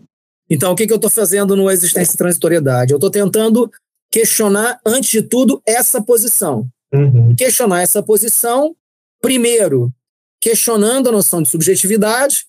Então, 0.51 0.73
o 0.73 0.77
que, 0.77 0.87
que 0.87 0.93
eu 0.93 0.97
estou 0.97 1.11
fazendo 1.11 1.55
no 1.55 1.71
Existência 1.71 2.15
e 2.15 2.19
Transitoriedade? 2.19 2.93
Eu 2.93 2.97
estou 2.97 3.11
tentando 3.11 3.71
questionar, 4.11 4.81
antes 4.85 5.11
de 5.11 5.23
tudo, 5.23 5.63
essa 5.67 6.03
posição. 6.03 6.67
Uhum. 6.93 7.35
Questionar 7.37 7.83
essa 7.83 8.03
posição, 8.03 8.75
primeiro, 9.21 9.93
questionando 10.41 11.09
a 11.09 11.13
noção 11.13 11.43
de 11.43 11.49
subjetividade, 11.49 12.47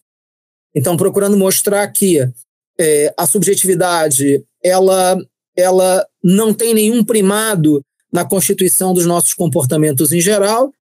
então 0.73 0.95
procurando 0.95 1.35
mostrar 1.35 1.85
que 1.89 2.19
é, 2.79 3.13
a 3.17 3.27
subjetividade 3.27 4.43
ela, 4.63 5.17
ela 5.57 6.07
não 6.23 6.53
tem 6.53 6.73
nenhum 6.73 7.03
primado 7.03 7.83
na 8.11 8.23
constituição 8.23 8.93
dos 8.93 9.05
nossos 9.05 9.33
comportamentos 9.33 10.13
em 10.13 10.21
geral, 10.21 10.71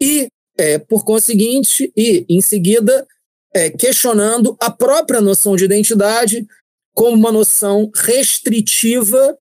e, 0.00 0.28
é, 0.56 0.78
por 0.78 1.04
conseguinte, 1.04 1.92
e 1.96 2.24
em 2.28 2.40
seguida, 2.40 3.06
é, 3.56 3.70
questionando 3.70 4.54
a 4.60 4.70
própria 4.70 5.18
noção 5.18 5.56
de 5.56 5.64
identidade 5.64 6.46
como 6.92 7.16
uma 7.16 7.32
noção 7.32 7.90
restritiva 7.94 9.36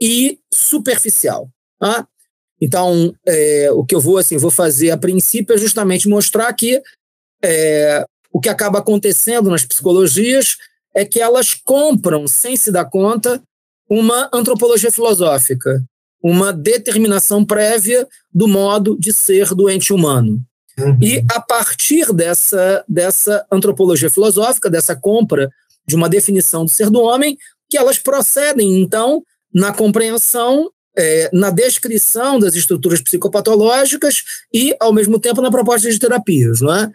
e 0.00 0.38
superficial. 0.54 1.50
Tá? 1.80 2.06
Então, 2.62 3.12
é, 3.26 3.68
o 3.72 3.84
que 3.84 3.94
eu 3.94 4.00
vou 4.00 4.18
assim 4.18 4.36
vou 4.36 4.52
fazer 4.52 4.92
a 4.92 4.96
princípio 4.96 5.54
é 5.54 5.58
justamente 5.58 6.08
mostrar 6.08 6.52
que 6.52 6.80
é, 7.42 8.04
o 8.32 8.38
que 8.38 8.48
acaba 8.48 8.78
acontecendo 8.78 9.50
nas 9.50 9.64
psicologias 9.64 10.56
é 10.94 11.04
que 11.04 11.20
elas 11.20 11.54
compram, 11.54 12.28
sem 12.28 12.56
se 12.56 12.70
dar 12.70 12.84
conta, 12.84 13.42
uma 13.88 14.30
antropologia 14.32 14.92
filosófica, 14.92 15.84
uma 16.22 16.52
determinação 16.52 17.44
prévia 17.44 18.06
do 18.32 18.46
modo 18.46 18.96
de 18.96 19.12
ser 19.12 19.54
do 19.54 19.68
ente 19.68 19.92
humano. 19.92 20.40
Uhum. 20.80 20.98
E 21.00 21.24
a 21.30 21.40
partir 21.40 22.12
dessa, 22.12 22.84
dessa 22.88 23.46
antropologia 23.50 24.10
filosófica, 24.10 24.70
dessa 24.70 24.96
compra 24.96 25.50
de 25.86 25.96
uma 25.96 26.08
definição 26.08 26.64
do 26.64 26.70
ser 26.70 26.90
do 26.90 27.00
homem, 27.00 27.36
que 27.68 27.78
elas 27.78 27.98
procedem, 27.98 28.80
então, 28.80 29.22
na 29.52 29.72
compreensão, 29.72 30.70
é, 30.96 31.30
na 31.32 31.50
descrição 31.50 32.38
das 32.38 32.54
estruturas 32.54 33.00
psicopatológicas 33.00 34.22
e, 34.52 34.74
ao 34.80 34.92
mesmo 34.92 35.18
tempo, 35.18 35.40
na 35.40 35.50
proposta 35.50 35.90
de 35.90 35.98
terapias. 35.98 36.60
Não 36.60 36.74
é? 36.74 36.90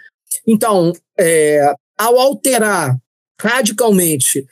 Então, 0.46 0.94
é, 1.18 1.74
ao 1.98 2.20
alterar 2.20 2.98
radicalmente 3.40 4.46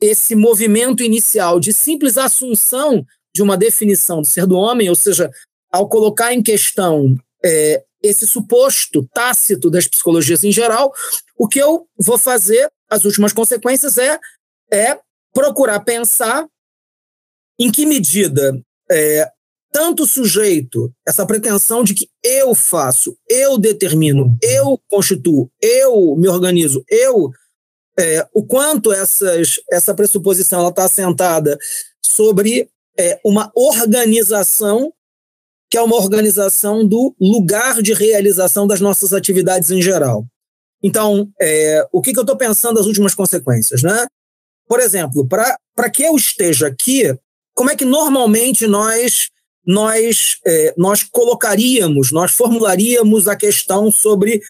esse 0.00 0.34
movimento 0.34 1.02
inicial 1.02 1.60
de 1.60 1.72
simples 1.72 2.16
assunção 2.16 3.04
de 3.34 3.42
uma 3.42 3.56
definição 3.56 4.22
do 4.22 4.26
ser 4.26 4.46
do 4.46 4.56
homem, 4.56 4.88
ou 4.88 4.94
seja, 4.94 5.30
ao 5.70 5.88
colocar 5.88 6.32
em 6.32 6.42
questão 6.42 7.16
é, 7.44 7.84
esse 8.02 8.26
suposto 8.26 9.06
tácito 9.12 9.70
das 9.70 9.86
psicologias 9.86 10.42
em 10.44 10.52
geral, 10.52 10.92
o 11.36 11.48
que 11.48 11.58
eu 11.58 11.86
vou 11.98 12.18
fazer, 12.18 12.70
as 12.88 13.04
últimas 13.04 13.32
consequências, 13.32 13.98
é, 13.98 14.18
é 14.72 14.98
procurar 15.32 15.80
pensar 15.80 16.46
em 17.58 17.70
que 17.70 17.86
medida 17.86 18.60
é, 18.90 19.30
tanto 19.72 20.02
o 20.02 20.06
sujeito, 20.06 20.92
essa 21.06 21.24
pretensão 21.24 21.84
de 21.84 21.94
que 21.94 22.08
eu 22.22 22.54
faço, 22.54 23.16
eu 23.28 23.56
determino, 23.56 24.36
eu 24.42 24.80
constituo, 24.88 25.50
eu 25.60 26.16
me 26.16 26.28
organizo, 26.28 26.84
eu. 26.88 27.30
É, 27.98 28.26
o 28.32 28.44
quanto 28.44 28.92
essas, 28.92 29.56
essa 29.70 29.94
pressuposição 29.94 30.66
está 30.68 30.84
assentada 30.84 31.58
sobre 32.02 32.70
é, 32.98 33.20
uma 33.24 33.52
organização 33.54 34.92
que 35.70 35.78
é 35.78 35.82
uma 35.82 35.96
organização 35.96 36.86
do 36.86 37.14
lugar 37.20 37.80
de 37.80 37.94
realização 37.94 38.66
das 38.66 38.80
nossas 38.80 39.12
atividades 39.12 39.70
em 39.70 39.80
geral. 39.80 40.26
Então, 40.82 41.30
é, 41.40 41.86
o 41.92 42.02
que, 42.02 42.12
que 42.12 42.18
eu 42.18 42.22
estou 42.22 42.36
pensando 42.36 42.74
das 42.74 42.86
últimas 42.86 43.14
consequências? 43.14 43.82
Né? 43.82 44.06
Por 44.66 44.80
exemplo, 44.80 45.26
para 45.28 45.90
que 45.90 46.02
eu 46.02 46.16
esteja 46.16 46.66
aqui, 46.66 47.14
como 47.54 47.70
é 47.70 47.76
que 47.76 47.84
normalmente 47.84 48.66
nós 48.66 49.28
nós, 49.66 50.38
é, 50.44 50.74
nós 50.76 51.02
colocaríamos, 51.04 52.10
nós 52.10 52.32
formularíamos 52.32 53.28
a 53.28 53.36
questão 53.36 53.90
sobre 53.90 54.40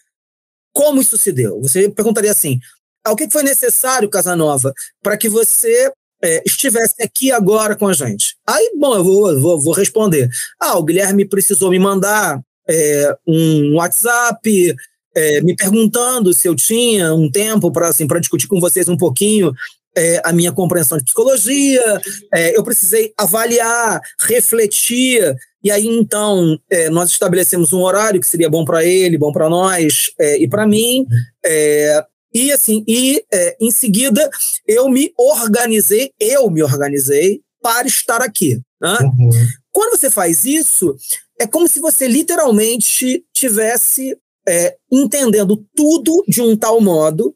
como 0.73 1.01
isso 1.01 1.17
se 1.17 1.31
deu? 1.31 1.61
Você 1.61 1.89
perguntaria 1.89 2.31
assim: 2.31 2.59
ah, 3.03 3.11
o 3.11 3.15
que 3.15 3.29
foi 3.29 3.43
necessário, 3.43 4.09
Casanova, 4.09 4.73
para 5.03 5.17
que 5.17 5.29
você 5.29 5.91
é, 6.23 6.41
estivesse 6.45 7.01
aqui 7.01 7.31
agora 7.31 7.75
com 7.75 7.87
a 7.87 7.93
gente? 7.93 8.35
Aí, 8.47 8.71
bom, 8.77 8.95
eu 8.95 9.03
vou, 9.03 9.39
vou, 9.39 9.61
vou 9.61 9.73
responder. 9.73 10.29
Ah, 10.59 10.77
o 10.77 10.83
Guilherme 10.83 11.25
precisou 11.25 11.69
me 11.69 11.79
mandar 11.79 12.39
é, 12.69 13.15
um 13.27 13.75
WhatsApp 13.75 14.75
é, 15.15 15.41
me 15.41 15.55
perguntando 15.55 16.33
se 16.33 16.47
eu 16.47 16.55
tinha 16.55 17.13
um 17.13 17.29
tempo 17.29 17.71
para 17.71 17.89
assim, 17.89 18.07
discutir 18.07 18.47
com 18.47 18.59
vocês 18.59 18.87
um 18.87 18.97
pouquinho 18.97 19.53
é, 19.95 20.21
a 20.23 20.31
minha 20.31 20.51
compreensão 20.51 20.97
de 20.97 21.03
psicologia, 21.03 22.01
é, 22.33 22.57
eu 22.57 22.63
precisei 22.63 23.13
avaliar, 23.17 23.99
refletir, 24.21 25.35
e 25.63 25.69
aí 25.69 25.85
então 25.85 26.57
é, 26.69 26.89
nós 26.89 27.11
estabelecemos 27.11 27.73
um 27.73 27.81
horário 27.81 28.19
que 28.19 28.27
seria 28.27 28.49
bom 28.49 28.63
para 28.63 28.85
ele, 28.85 29.17
bom 29.17 29.31
para 29.31 29.49
nós 29.49 30.11
é, 30.19 30.41
e 30.41 30.47
para 30.47 30.65
mim, 30.65 31.05
é, 31.45 32.03
e 32.33 32.51
assim, 32.51 32.83
e 32.87 33.23
é, 33.31 33.57
em 33.59 33.71
seguida 33.71 34.29
eu 34.67 34.89
me 34.89 35.13
organizei, 35.17 36.11
eu 36.19 36.49
me 36.49 36.63
organizei 36.63 37.41
para 37.61 37.87
estar 37.87 38.21
aqui. 38.21 38.59
Né? 38.81 38.97
Uhum. 39.01 39.29
Quando 39.71 39.97
você 39.97 40.09
faz 40.09 40.45
isso, 40.45 40.95
é 41.39 41.47
como 41.47 41.67
se 41.67 41.79
você 41.79 42.07
literalmente 42.07 43.23
tivesse 43.33 44.17
é, 44.47 44.75
entendendo 44.91 45.63
tudo 45.75 46.23
de 46.27 46.41
um 46.41 46.57
tal 46.57 46.81
modo 46.81 47.35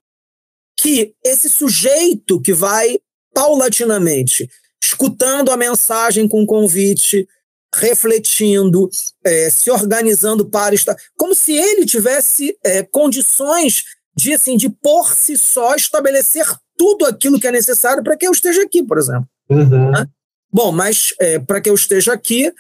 que 0.77 1.13
esse 1.23 1.49
sujeito 1.49 2.41
que 2.41 2.53
vai 2.53 2.99
paulatinamente 3.33 4.49
escutando 4.83 5.51
a 5.51 5.57
mensagem 5.57 6.27
com 6.27 6.45
convite, 6.45 7.27
refletindo, 7.73 8.89
é, 9.23 9.49
se 9.49 9.69
organizando 9.71 10.49
para 10.49 10.75
estar, 10.75 10.95
como 11.17 11.33
se 11.33 11.53
ele 11.53 11.85
tivesse 11.85 12.57
é, 12.63 12.83
condições 12.83 13.83
de, 14.15 14.34
assim, 14.34 14.57
de 14.57 14.69
por 14.69 15.13
si 15.13 15.38
só 15.38 15.75
estabelecer 15.75 16.45
tudo 16.77 17.05
aquilo 17.05 17.39
que 17.39 17.48
é 17.48 17.51
necessário 17.51 18.03
para 18.03 18.17
que 18.17 18.27
eu 18.27 18.31
esteja 18.31 18.62
aqui, 18.63 18.84
por 18.84 18.98
exemplo. 18.98 19.27
Uhum. 19.50 19.91
Né? 19.91 20.07
Bom, 20.51 20.72
mas 20.72 21.13
é, 21.19 21.39
para 21.39 21.60
que 21.60 21.69
eu 21.69 21.75
esteja 21.75 22.13
aqui, 22.13 22.51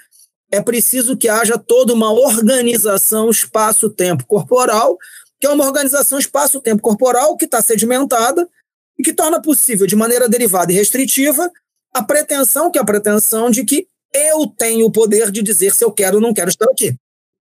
é 0.51 0.61
preciso 0.61 1.17
que 1.17 1.27
haja 1.27 1.57
toda 1.57 1.93
uma 1.93 2.11
organização 2.11 3.29
espaço-tempo 3.29 4.25
corporal, 4.25 4.97
que 5.39 5.47
é 5.47 5.49
uma 5.49 5.65
organização 5.65 6.19
espaço-tempo 6.19 6.81
corporal 6.81 7.35
que 7.37 7.45
está 7.45 7.61
sedimentada 7.61 8.47
e 8.97 9.03
que 9.03 9.13
torna 9.13 9.41
possível, 9.41 9.85
de 9.85 9.95
maneira 9.95 10.29
derivada 10.29 10.71
e 10.71 10.75
restritiva, 10.75 11.51
a 11.93 12.03
pretensão, 12.03 12.69
que 12.71 12.77
é 12.77 12.81
a 12.81 12.85
pretensão 12.85 13.49
de 13.49 13.63
que 13.63 13.87
eu 14.13 14.47
tenho 14.57 14.85
o 14.85 14.91
poder 14.91 15.31
de 15.31 15.41
dizer 15.41 15.73
se 15.73 15.83
eu 15.83 15.91
quero 15.91 16.17
ou 16.17 16.21
não 16.21 16.33
quero 16.33 16.49
estar 16.49 16.65
aqui. 16.65 16.95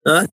Né? 0.04 0.26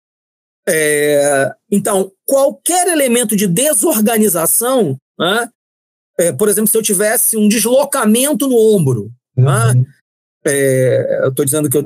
É, 0.71 1.51
então, 1.69 2.11
qualquer 2.25 2.87
elemento 2.87 3.35
de 3.35 3.45
desorganização, 3.45 4.97
né? 5.19 5.49
é, 6.17 6.31
por 6.31 6.47
exemplo, 6.47 6.69
se 6.69 6.77
eu 6.77 6.81
tivesse 6.81 7.35
um 7.35 7.47
deslocamento 7.47 8.47
no 8.47 8.57
ombro, 8.57 9.11
né? 9.35 9.43
uhum. 9.43 9.81
né? 9.81 9.85
É, 10.43 11.19
eu 11.23 11.29
estou 11.29 11.45
dizendo 11.45 11.69
que 11.69 11.77
eu 11.77 11.83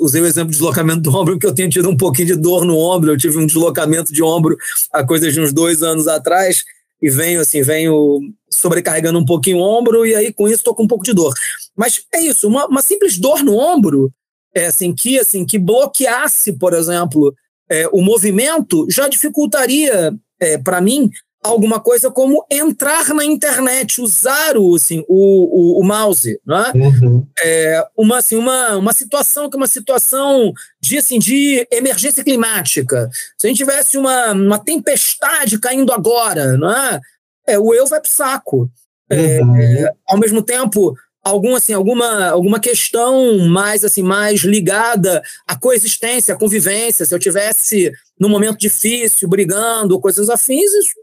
usei 0.00 0.20
o 0.20 0.26
exemplo 0.26 0.50
de 0.50 0.56
deslocamento 0.56 1.02
do 1.02 1.16
ombro, 1.16 1.34
porque 1.34 1.46
eu 1.46 1.54
tenho 1.54 1.70
tido 1.70 1.88
um 1.88 1.96
pouquinho 1.96 2.28
de 2.28 2.36
dor 2.36 2.64
no 2.64 2.76
ombro. 2.76 3.12
Eu 3.12 3.16
tive 3.16 3.38
um 3.38 3.46
deslocamento 3.46 4.12
de 4.12 4.22
ombro 4.22 4.56
há 4.92 5.06
coisa 5.06 5.30
de 5.30 5.40
uns 5.40 5.52
dois 5.52 5.84
anos 5.84 6.08
atrás 6.08 6.64
e 7.00 7.08
venho 7.08 7.40
assim, 7.40 7.62
venho 7.62 8.18
sobrecarregando 8.50 9.18
um 9.18 9.24
pouquinho 9.24 9.58
o 9.58 9.60
ombro 9.60 10.04
e 10.04 10.16
aí 10.16 10.32
com 10.32 10.46
isso 10.48 10.56
estou 10.56 10.74
com 10.74 10.82
um 10.82 10.88
pouco 10.88 11.04
de 11.04 11.12
dor. 11.12 11.32
Mas 11.76 12.04
é 12.12 12.20
isso, 12.20 12.48
uma, 12.48 12.66
uma 12.66 12.82
simples 12.82 13.18
dor 13.18 13.44
no 13.44 13.56
ombro, 13.56 14.10
é 14.54 14.66
assim 14.66 14.92
que 14.92 15.18
assim 15.18 15.44
que 15.44 15.58
bloqueasse, 15.58 16.52
por 16.54 16.74
exemplo, 16.74 17.32
é, 17.72 17.88
o 17.92 18.02
movimento, 18.02 18.86
já 18.90 19.08
dificultaria 19.08 20.14
é, 20.38 20.58
para 20.58 20.80
mim 20.80 21.10
alguma 21.42 21.80
coisa 21.80 22.08
como 22.08 22.46
entrar 22.48 23.08
na 23.12 23.24
internet, 23.24 24.00
usar 24.00 24.56
o, 24.56 24.76
assim, 24.76 25.04
o, 25.08 25.78
o, 25.78 25.80
o 25.80 25.84
mouse, 25.84 26.38
né? 26.46 26.70
Uhum. 26.74 27.26
É, 27.42 27.84
uma, 27.96 28.18
assim, 28.18 28.36
uma, 28.36 28.76
uma 28.76 28.92
situação 28.92 29.50
que 29.50 29.56
é 29.56 29.58
uma 29.58 29.66
situação 29.66 30.52
de, 30.80 30.98
assim, 30.98 31.18
de 31.18 31.66
emergência 31.72 32.22
climática. 32.22 33.10
Se 33.36 33.46
a 33.46 33.48
gente 33.48 33.56
tivesse 33.56 33.98
uma, 33.98 34.32
uma 34.32 34.58
tempestade 34.58 35.58
caindo 35.58 35.92
agora, 35.92 36.56
né? 36.56 37.00
é, 37.46 37.58
o 37.58 37.74
eu 37.74 37.86
vai 37.86 38.00
para 38.00 38.08
o 38.08 38.12
saco. 38.12 38.70
É, 39.10 39.42
uhum. 39.42 39.88
ao 40.08 40.18
mesmo 40.18 40.42
tempo, 40.42 40.96
algum, 41.22 41.54
assim, 41.54 41.72
alguma, 41.72 42.26
alguma 42.26 42.58
questão 42.58 43.38
mais 43.48 43.84
assim 43.84 44.02
mais 44.02 44.40
ligada 44.40 45.22
à 45.46 45.56
coexistência, 45.56 46.34
à 46.34 46.38
convivência. 46.38 47.04
Se 47.06 47.14
eu 47.14 47.18
tivesse 47.18 47.92
num 48.18 48.28
momento 48.28 48.58
difícil, 48.58 49.28
brigando, 49.28 50.00
coisas 50.00 50.28
afins, 50.28 50.72
isso 50.72 50.94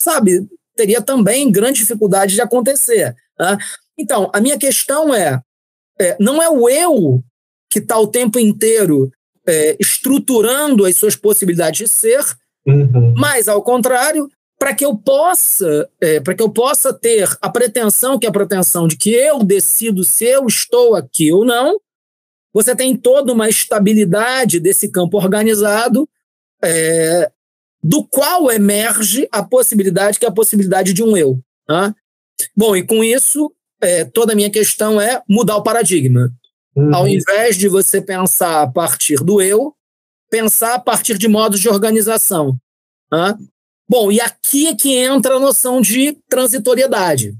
sabe, 0.00 0.46
teria 0.76 1.02
também 1.02 1.50
grande 1.50 1.80
dificuldade 1.80 2.34
de 2.34 2.40
acontecer. 2.40 3.14
Né? 3.38 3.58
Então, 3.98 4.30
a 4.32 4.40
minha 4.40 4.58
questão 4.58 5.14
é, 5.14 5.40
é 6.00 6.16
não 6.20 6.42
é 6.42 6.48
o 6.48 6.68
eu 6.68 7.22
que 7.70 7.80
está 7.80 7.98
o 7.98 8.06
tempo 8.06 8.38
inteiro 8.38 9.10
é, 9.46 9.76
estruturando 9.80 10.84
as 10.84 10.96
suas 10.96 11.16
possibilidades 11.16 11.78
de 11.78 11.88
ser, 11.88 12.24
uhum. 12.66 13.14
mas, 13.16 13.48
ao 13.48 13.62
contrário, 13.62 14.28
para 14.58 14.74
que 14.74 14.84
eu 14.84 14.96
possa 14.96 15.88
é, 16.00 16.20
para 16.20 16.34
que 16.34 16.42
eu 16.42 16.50
possa 16.50 16.92
ter 16.92 17.28
a 17.40 17.48
pretensão 17.48 18.18
que 18.18 18.26
é 18.26 18.28
a 18.28 18.32
pretensão 18.32 18.88
de 18.88 18.96
que 18.96 19.10
eu 19.10 19.42
decido 19.44 20.02
se 20.04 20.24
eu 20.24 20.46
estou 20.46 20.94
aqui 20.94 21.32
ou 21.32 21.44
não 21.44 21.78
você 22.52 22.74
tem 22.74 22.96
toda 22.96 23.32
uma 23.32 23.48
estabilidade 23.48 24.58
desse 24.58 24.90
campo 24.90 25.16
organizado 25.16 26.08
é, 26.62 27.30
do 27.82 28.04
qual 28.04 28.50
emerge 28.50 29.28
a 29.30 29.42
possibilidade 29.42 30.18
que 30.18 30.24
é 30.24 30.28
a 30.28 30.32
possibilidade 30.32 30.92
de 30.92 31.02
um 31.02 31.16
eu. 31.16 31.40
Tá? 31.66 31.94
Bom, 32.56 32.76
e 32.76 32.84
com 32.84 33.04
isso, 33.04 33.52
é, 33.80 34.04
toda 34.04 34.32
a 34.32 34.36
minha 34.36 34.50
questão 34.50 35.00
é 35.00 35.22
mudar 35.28 35.56
o 35.56 35.62
paradigma. 35.62 36.32
Uhum. 36.74 36.94
Ao 36.94 37.08
invés 37.08 37.56
de 37.56 37.68
você 37.68 38.00
pensar 38.00 38.62
a 38.62 38.66
partir 38.66 39.16
do 39.16 39.40
eu, 39.40 39.74
pensar 40.30 40.74
a 40.74 40.80
partir 40.80 41.16
de 41.18 41.28
modos 41.28 41.60
de 41.60 41.68
organização. 41.68 42.58
Tá? 43.10 43.36
Bom, 43.88 44.12
e 44.12 44.20
aqui 44.20 44.66
é 44.66 44.74
que 44.74 44.94
entra 44.94 45.36
a 45.36 45.40
noção 45.40 45.80
de 45.80 46.12
transitoriedade. 46.28 47.34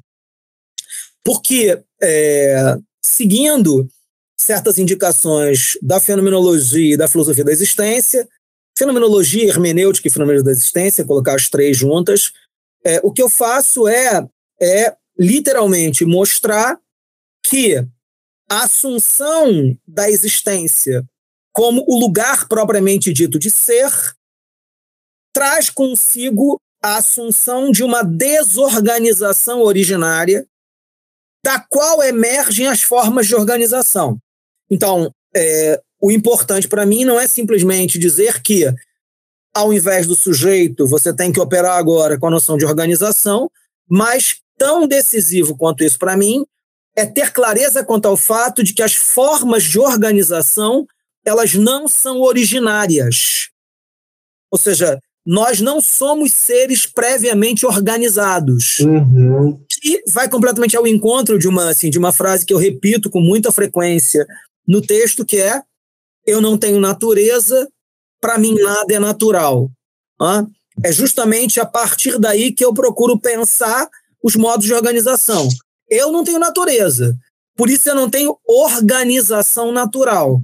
Porque, 1.25 1.79
é, 2.03 2.77
seguindo 3.03 3.89
certas 4.41 4.79
indicações 4.79 5.77
da 5.83 6.01
fenomenologia 6.01 6.95
e 6.95 6.97
da 6.97 7.09
filosofia 7.09 7.45
da 7.45 7.53
existência, 7.53 8.27
Fenomenologia, 8.79 9.49
hermenêutica 9.49 10.07
e 10.07 10.11
fenômeno 10.11 10.45
da 10.45 10.53
existência, 10.53 11.05
colocar 11.05 11.35
as 11.35 11.49
três 11.49 11.77
juntas. 11.77 12.31
É, 12.87 13.01
o 13.03 13.11
que 13.11 13.21
eu 13.21 13.29
faço 13.29 13.89
é, 13.89 14.25
é 14.63 14.95
literalmente 15.19 16.05
mostrar 16.05 16.79
que 17.45 17.85
a 18.49 18.63
assunção 18.63 19.77
da 19.85 20.09
existência 20.09 21.05
como 21.53 21.85
o 21.89 21.99
lugar 21.99 22.47
propriamente 22.47 23.13
dito 23.13 23.37
de 23.37 23.51
ser 23.51 23.91
traz 25.39 25.71
consigo 25.71 26.61
a 26.83 26.97
assunção 26.97 27.71
de 27.71 27.85
uma 27.85 28.03
desorganização 28.03 29.63
originária 29.63 30.45
da 31.45 31.61
qual 31.61 32.03
emergem 32.03 32.67
as 32.67 32.83
formas 32.83 33.29
de 33.29 33.37
organização. 33.37 34.19
Então, 34.69 35.15
é, 35.33 35.81
o 36.03 36.11
importante 36.11 36.67
para 36.67 36.85
mim 36.85 37.05
não 37.05 37.21
é 37.21 37.29
simplesmente 37.29 38.01
dizer 38.01 38.43
que, 38.43 38.65
ao 39.55 39.73
invés 39.73 40.09
do 40.09 40.17
sujeito, 40.17 40.89
você 40.89 41.15
tem 41.15 41.31
que 41.31 41.39
operar 41.39 41.79
agora 41.79 42.19
com 42.19 42.27
a 42.27 42.33
noção 42.33 42.57
de 42.57 42.65
organização, 42.65 43.49
mas 43.89 44.41
tão 44.59 44.89
decisivo 44.89 45.57
quanto 45.57 45.85
isso 45.85 46.01
para 46.01 46.17
mim 46.17 46.45
é 46.97 47.07
ter 47.07 47.33
clareza 47.33 47.85
quanto 47.85 48.07
ao 48.07 48.17
fato 48.17 48.65
de 48.65 48.75
que 48.75 48.83
as 48.83 48.97
formas 48.97 49.63
de 49.63 49.79
organização 49.79 50.85
elas 51.25 51.55
não 51.55 51.87
são 51.87 52.23
originárias. 52.23 53.51
Ou 54.51 54.59
seja, 54.59 55.01
nós 55.31 55.61
não 55.61 55.79
somos 55.79 56.33
seres 56.33 56.87
previamente 56.87 57.67
organizados. 57.67 58.79
Uhum. 58.79 59.63
E 59.85 60.03
vai 60.11 60.27
completamente 60.27 60.75
ao 60.75 60.87
encontro 60.87 61.39
de 61.39 61.47
uma, 61.47 61.69
assim, 61.69 61.91
de 61.91 61.99
uma 61.99 62.13
frase 62.13 62.47
que 62.47 62.55
eu 62.55 62.57
repito 62.57 63.11
com 63.11 63.21
muita 63.21 63.53
frequência 63.53 64.27
no 64.67 64.81
texto, 64.81 65.27
que 65.27 65.37
é 65.37 65.61
eu 66.27 66.41
não 66.41 66.57
tenho 66.57 66.81
natureza, 66.81 67.69
para 68.19 68.39
mim 68.39 68.55
nada 68.55 68.95
é 68.95 68.99
natural. 68.99 69.71
É 70.83 70.91
justamente 70.91 71.61
a 71.61 71.67
partir 71.67 72.19
daí 72.19 72.51
que 72.51 72.65
eu 72.65 72.73
procuro 72.73 73.21
pensar 73.21 73.87
os 74.25 74.35
modos 74.35 74.65
de 74.65 74.73
organização. 74.73 75.47
Eu 75.91 76.11
não 76.11 76.25
tenho 76.25 76.39
natureza, 76.39 77.15
por 77.55 77.69
isso 77.69 77.87
eu 77.87 77.95
não 77.95 78.09
tenho 78.09 78.35
organização 78.47 79.73
natural. 79.73 80.41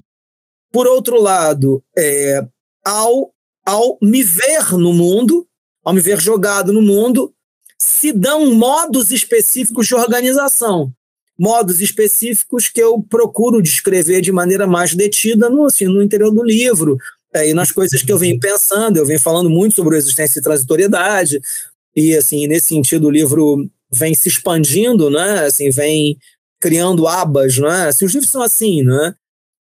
Por 0.71 0.87
outro 0.87 1.19
lado, 1.19 1.83
é, 1.97 2.47
ao, 2.85 3.34
ao 3.65 3.99
me 4.03 4.23
ver 4.23 4.73
no 4.73 4.93
mundo, 4.93 5.47
ao 5.85 5.93
me 5.93 6.01
ver 6.01 6.21
jogado 6.21 6.73
no 6.73 6.83
mundo, 6.83 7.33
se 7.79 8.13
dão 8.13 8.55
modos 8.55 9.11
específicos 9.11 9.87
de 9.87 9.95
organização 9.95 10.93
modos 11.39 11.81
específicos 11.81 12.69
que 12.69 12.81
eu 12.81 13.03
procuro 13.03 13.61
descrever 13.61 14.21
de 14.21 14.33
maneira 14.33 14.67
mais 14.67 14.95
detida 14.95 15.51
no, 15.51 15.65
assim, 15.65 15.87
no 15.87 16.03
interior 16.03 16.31
do 16.31 16.43
livro. 16.43 16.97
É, 17.35 17.49
e 17.51 17.55
nas 17.55 17.73
coisas 17.73 18.01
que 18.01 18.13
eu 18.13 18.19
venho 18.19 18.39
pensando, 18.39 18.97
eu 18.97 19.07
venho 19.07 19.19
falando 19.21 19.51
muito 19.51 19.75
sobre 19.75 19.97
a 19.97 19.99
existência 19.99 20.39
e 20.39 20.43
transitoriedade, 20.43 21.41
e 21.95 22.15
assim, 22.17 22.47
nesse 22.47 22.69
sentido 22.69 23.09
o 23.09 23.11
livro 23.11 23.69
vem 23.91 24.15
se 24.15 24.29
expandindo, 24.29 25.11
né? 25.11 25.45
Assim, 25.47 25.71
vem 25.71 26.17
criando 26.61 27.07
abas, 27.09 27.59
né? 27.59 27.89
Assim, 27.89 28.05
os 28.05 28.13
livros 28.13 28.31
são 28.31 28.43
assim, 28.43 28.83
né? 28.83 29.15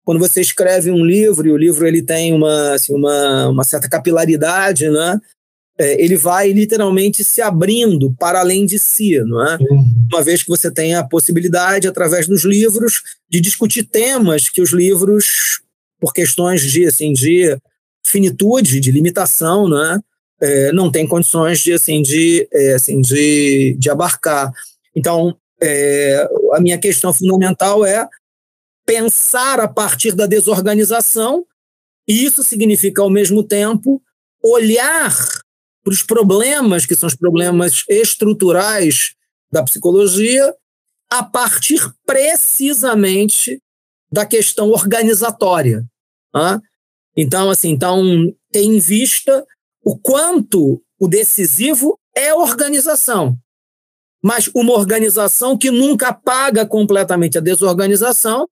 Quando 0.04 0.18
você 0.18 0.40
escreve 0.40 0.90
um 0.90 1.04
livro 1.04 1.46
e 1.46 1.52
o 1.52 1.56
livro 1.56 1.86
ele 1.86 2.02
tem 2.02 2.32
uma, 2.34 2.74
assim, 2.74 2.94
uma, 2.94 3.48
uma 3.48 3.64
certa 3.64 3.88
capilaridade, 3.88 4.88
né? 4.90 5.18
é, 5.78 6.02
ele 6.02 6.16
vai 6.16 6.52
literalmente 6.52 7.24
se 7.24 7.42
abrindo 7.42 8.14
para 8.18 8.40
além 8.40 8.64
de 8.64 8.78
si, 8.78 9.18
não 9.24 9.44
é? 9.44 9.56
Uhum. 9.60 10.06
Uma 10.12 10.22
vez 10.22 10.42
que 10.42 10.48
você 10.48 10.70
tem 10.70 10.94
a 10.94 11.02
possibilidade, 11.02 11.88
através 11.88 12.28
dos 12.28 12.44
livros, 12.44 13.02
de 13.28 13.40
discutir 13.40 13.84
temas 13.84 14.48
que 14.48 14.62
os 14.62 14.70
livros, 14.70 15.60
por 16.00 16.12
questões 16.12 16.62
de, 16.62 16.86
assim, 16.86 17.12
de 17.12 17.56
finitude, 18.06 18.78
de 18.78 18.92
limitação, 18.92 19.68
não 19.68 19.84
é? 19.84 19.98
É, 20.40 20.72
não 20.72 20.90
tem 20.90 21.06
condições 21.06 21.60
de, 21.60 21.72
assim, 21.72 22.02
de, 22.02 22.46
é, 22.52 22.74
assim, 22.74 23.00
de, 23.00 23.76
de 23.78 23.90
abarcar. 23.90 24.52
Então, 24.94 25.36
é, 25.60 26.28
a 26.52 26.60
minha 26.60 26.78
questão 26.78 27.12
fundamental 27.12 27.84
é 27.84 28.06
pensar 28.86 29.60
a 29.60 29.68
partir 29.68 30.12
da 30.12 30.26
desorganização, 30.26 31.44
e 32.06 32.24
isso 32.24 32.42
significa, 32.42 33.02
ao 33.02 33.10
mesmo 33.10 33.42
tempo, 33.42 34.02
olhar 34.42 35.16
para 35.82 35.92
os 35.92 36.02
problemas, 36.02 36.86
que 36.86 36.94
são 36.94 37.06
os 37.06 37.14
problemas 37.14 37.84
estruturais 37.88 39.14
da 39.50 39.62
psicologia, 39.62 40.54
a 41.10 41.22
partir 41.22 41.80
precisamente 42.06 43.60
da 44.10 44.26
questão 44.26 44.70
organizatória. 44.70 45.84
Tá? 46.32 46.60
Então, 47.16 47.50
assim, 47.50 47.70
então, 47.70 48.02
ter 48.50 48.62
em 48.62 48.78
vista 48.78 49.46
o 49.82 49.96
quanto 49.96 50.82
o 50.98 51.08
decisivo 51.08 51.98
é 52.14 52.34
organização. 52.34 53.36
Mas 54.22 54.48
uma 54.54 54.72
organização 54.72 55.56
que 55.56 55.70
nunca 55.70 56.08
apaga 56.08 56.66
completamente 56.66 57.36
a 57.36 57.40
desorganização, 57.40 58.48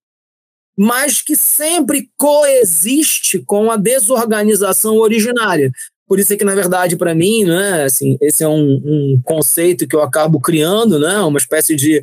mas 0.77 1.21
que 1.21 1.37
sempre 1.37 2.09
coexiste 2.17 3.41
com 3.41 3.71
a 3.71 3.77
desorganização 3.77 4.97
originária. 4.97 5.71
Por 6.07 6.19
isso 6.19 6.33
é 6.33 6.37
que, 6.37 6.45
na 6.45 6.55
verdade, 6.55 6.97
para 6.97 7.15
mim, 7.15 7.45
né, 7.45 7.85
assim, 7.85 8.17
esse 8.21 8.45
é 8.45 8.49
um, 8.49 8.83
um, 8.85 9.23
conceito 9.25 9.87
que 9.87 9.97
eu 9.97 10.03
acabo 10.03 10.41
criando, 10.41 10.99
né, 10.99 11.19
uma 11.21 11.39
espécie 11.39 11.75
de 11.75 12.03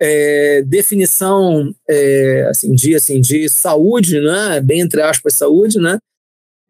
é, 0.00 0.62
definição 0.62 1.74
é, 1.88 2.46
assim, 2.48 2.74
de, 2.74 2.94
assim, 2.94 3.20
de 3.20 3.48
saúde, 3.48 4.20
né, 4.20 4.60
bem 4.60 4.80
entre 4.80 5.02
aspas, 5.02 5.34
saúde, 5.34 5.78
né, 5.78 5.98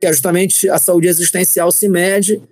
que 0.00 0.06
é 0.06 0.12
justamente 0.12 0.68
a 0.68 0.78
saúde 0.78 1.06
existencial 1.06 1.70
se 1.70 1.88
mede 1.88 2.42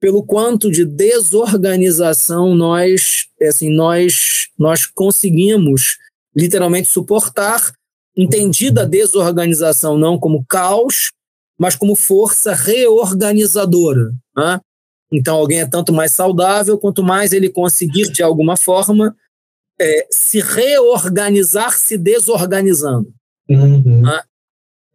pelo 0.00 0.22
quanto 0.22 0.70
de 0.70 0.84
desorganização 0.84 2.54
nós, 2.54 3.26
assim, 3.42 3.74
nós, 3.74 4.48
nós 4.58 4.86
conseguimos 4.86 5.98
literalmente 6.36 6.86
suportar, 6.86 7.72
entendida 8.16 8.82
a 8.82 8.86
desorganização 8.86 9.98
não 9.98 10.18
como 10.18 10.44
caos, 10.46 11.10
mas 11.58 11.74
como 11.76 11.94
força 11.94 12.54
reorganizadora. 12.54 14.12
Né? 14.36 14.60
Então, 15.12 15.36
alguém 15.36 15.60
é 15.60 15.66
tanto 15.66 15.92
mais 15.92 16.12
saudável 16.12 16.78
quanto 16.78 17.02
mais 17.02 17.32
ele 17.32 17.48
conseguir, 17.48 18.10
de 18.10 18.22
alguma 18.22 18.56
forma, 18.56 19.14
é, 19.80 20.06
se 20.10 20.40
reorganizar 20.40 21.78
se 21.78 21.98
desorganizando. 21.98 23.12
Uhum. 23.48 24.02
Ah, 24.06 24.24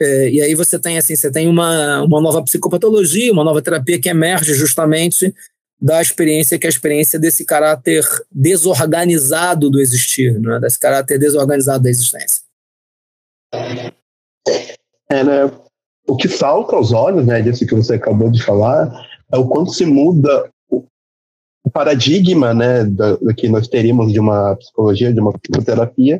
é, 0.01 0.29
e 0.29 0.41
aí 0.41 0.55
você 0.55 0.79
tem 0.79 0.97
assim, 0.97 1.15
você 1.15 1.31
tem 1.31 1.47
uma, 1.47 2.01
uma 2.01 2.19
nova 2.19 2.43
psicopatologia, 2.43 3.31
uma 3.31 3.43
nova 3.43 3.61
terapia 3.61 4.01
que 4.01 4.09
emerge 4.09 4.53
justamente 4.55 5.33
da 5.79 6.01
experiência 6.01 6.59
que 6.59 6.67
é 6.67 6.69
a 6.69 6.71
experiência 6.71 7.19
desse 7.19 7.45
caráter 7.45 8.03
desorganizado 8.31 9.69
do 9.69 9.79
existir, 9.79 10.39
né? 10.39 10.59
desse 10.59 10.77
caráter 10.77 11.17
desorganizado 11.17 11.83
da 11.83 11.89
existência. 11.89 12.41
É, 15.09 15.23
né? 15.23 15.51
O 16.07 16.15
que 16.15 16.27
salta 16.27 16.75
aos 16.75 16.91
olhos, 16.91 17.25
né, 17.25 17.41
disso 17.41 17.65
que 17.65 17.75
você 17.75 17.95
acabou 17.95 18.31
de 18.31 18.41
falar, 18.41 18.91
é 19.31 19.37
o 19.37 19.47
quanto 19.47 19.71
se 19.71 19.85
muda 19.85 20.49
o, 20.69 20.83
paradigma, 21.71 22.53
né, 22.53 22.83
da, 22.83 23.15
da, 23.15 23.33
que 23.33 23.47
nós 23.47 23.67
teríamos 23.67 24.11
de 24.11 24.19
uma 24.19 24.55
psicologia, 24.57 25.13
de 25.13 25.19
uma 25.19 25.31
psicoterapia, 25.31 26.19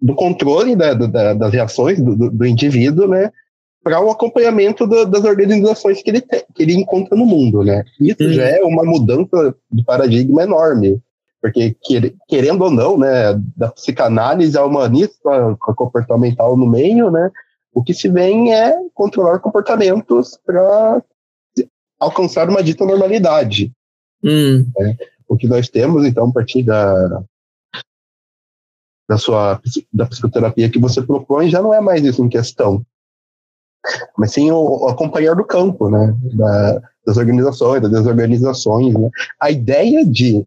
do 0.00 0.14
controle 0.14 0.76
né, 0.76 0.94
da, 0.94 1.34
das 1.34 1.52
reações 1.52 2.00
do, 2.00 2.30
do, 2.30 2.46
indivíduo, 2.46 3.08
né, 3.08 3.32
para 3.82 4.00
o 4.00 4.10
acompanhamento 4.10 4.86
das 4.86 5.24
organizações 5.24 6.02
que 6.02 6.10
ele, 6.10 6.20
tem, 6.20 6.44
que 6.54 6.62
ele 6.62 6.74
encontra 6.74 7.16
no 7.16 7.26
mundo, 7.26 7.64
né? 7.64 7.84
Isso 8.00 8.22
uhum. 8.22 8.32
já 8.32 8.44
é 8.44 8.62
uma 8.62 8.84
mudança 8.84 9.56
de 9.72 9.82
paradigma 9.82 10.44
enorme, 10.44 11.00
porque 11.42 11.76
querendo 12.28 12.62
ou 12.62 12.70
não, 12.70 12.96
né, 12.96 13.34
da 13.56 13.68
psicanálise 13.68 14.56
ao 14.56 14.68
humanista 14.68 15.56
comportamental 15.58 16.56
no 16.56 16.66
meio, 16.66 17.10
né, 17.10 17.30
o 17.74 17.82
que 17.82 17.92
se 17.92 18.08
vem 18.08 18.54
é 18.54 18.74
controlar 18.94 19.40
comportamentos 19.40 20.38
para 20.46 21.02
alcançar 21.98 22.48
uma 22.48 22.62
dita 22.62 22.84
normalidade. 22.84 23.72
Hum. 24.22 24.64
Né? 24.78 24.96
O 25.28 25.36
que 25.36 25.48
nós 25.48 25.68
temos, 25.68 26.04
então, 26.04 26.28
a 26.28 26.32
partir 26.32 26.62
da, 26.62 27.22
da 29.08 29.18
sua 29.18 29.60
da 29.92 30.06
psicoterapia 30.06 30.70
que 30.70 30.78
você 30.78 31.02
propõe, 31.02 31.50
já 31.50 31.60
não 31.60 31.74
é 31.74 31.80
mais 31.80 32.04
isso 32.04 32.24
em 32.24 32.28
questão. 32.28 32.84
Mas 34.16 34.32
sim 34.32 34.50
o, 34.50 34.84
o 34.84 34.88
acompanhar 34.88 35.34
do 35.34 35.44
campo, 35.44 35.90
né? 35.90 36.14
Da, 36.34 36.82
das 37.04 37.16
organizações, 37.16 37.82
das 37.82 37.90
desorganizações. 37.90 38.94
Né? 38.94 39.10
A 39.40 39.50
ideia 39.50 40.04
de. 40.06 40.44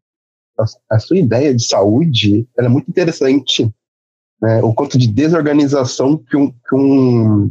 A, 0.90 1.00
sua 1.00 1.18
ideia 1.18 1.54
de 1.54 1.66
saúde 1.66 2.48
é 2.58 2.68
muito 2.68 2.90
interessante. 2.90 3.70
Né? 4.42 4.62
O 4.64 4.74
quanto 4.74 4.98
de 4.98 5.08
desorganização 5.08 6.18
que, 6.18 6.38
um, 6.38 6.52
que, 6.52 6.76
um, 6.76 7.50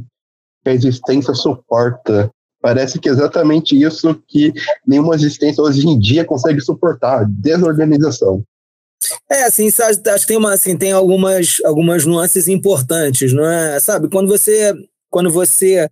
que 0.63 0.71
a 0.71 0.73
existência 0.73 1.35
suporta 1.35 2.31
Parece 2.65 2.99
que 2.99 3.11
é 3.11 3.13
exatamente 3.13 3.79
isso 3.79 4.15
que 4.27 4.51
nenhuma 4.87 5.15
existência 5.15 5.63
hoje 5.63 5.87
em 5.87 5.99
dia 5.99 6.25
consegue 6.25 6.63
suportar, 6.63 7.27
desorganização. 7.29 8.43
É, 9.31 9.43
assim, 9.45 9.69
acho 9.69 10.23
que 10.23 10.27
tem, 10.27 10.39
uma, 10.39 10.55
assim, 10.55 10.75
tem 10.75 10.91
algumas, 10.91 11.59
algumas 11.63 12.07
nuances 12.07 12.49
importantes, 12.49 13.35
não 13.35 13.45
é? 13.45 13.79
Sabe, 13.81 14.09
quando 14.09 14.29
você, 14.29 14.73
quando 15.11 15.31
você, 15.31 15.91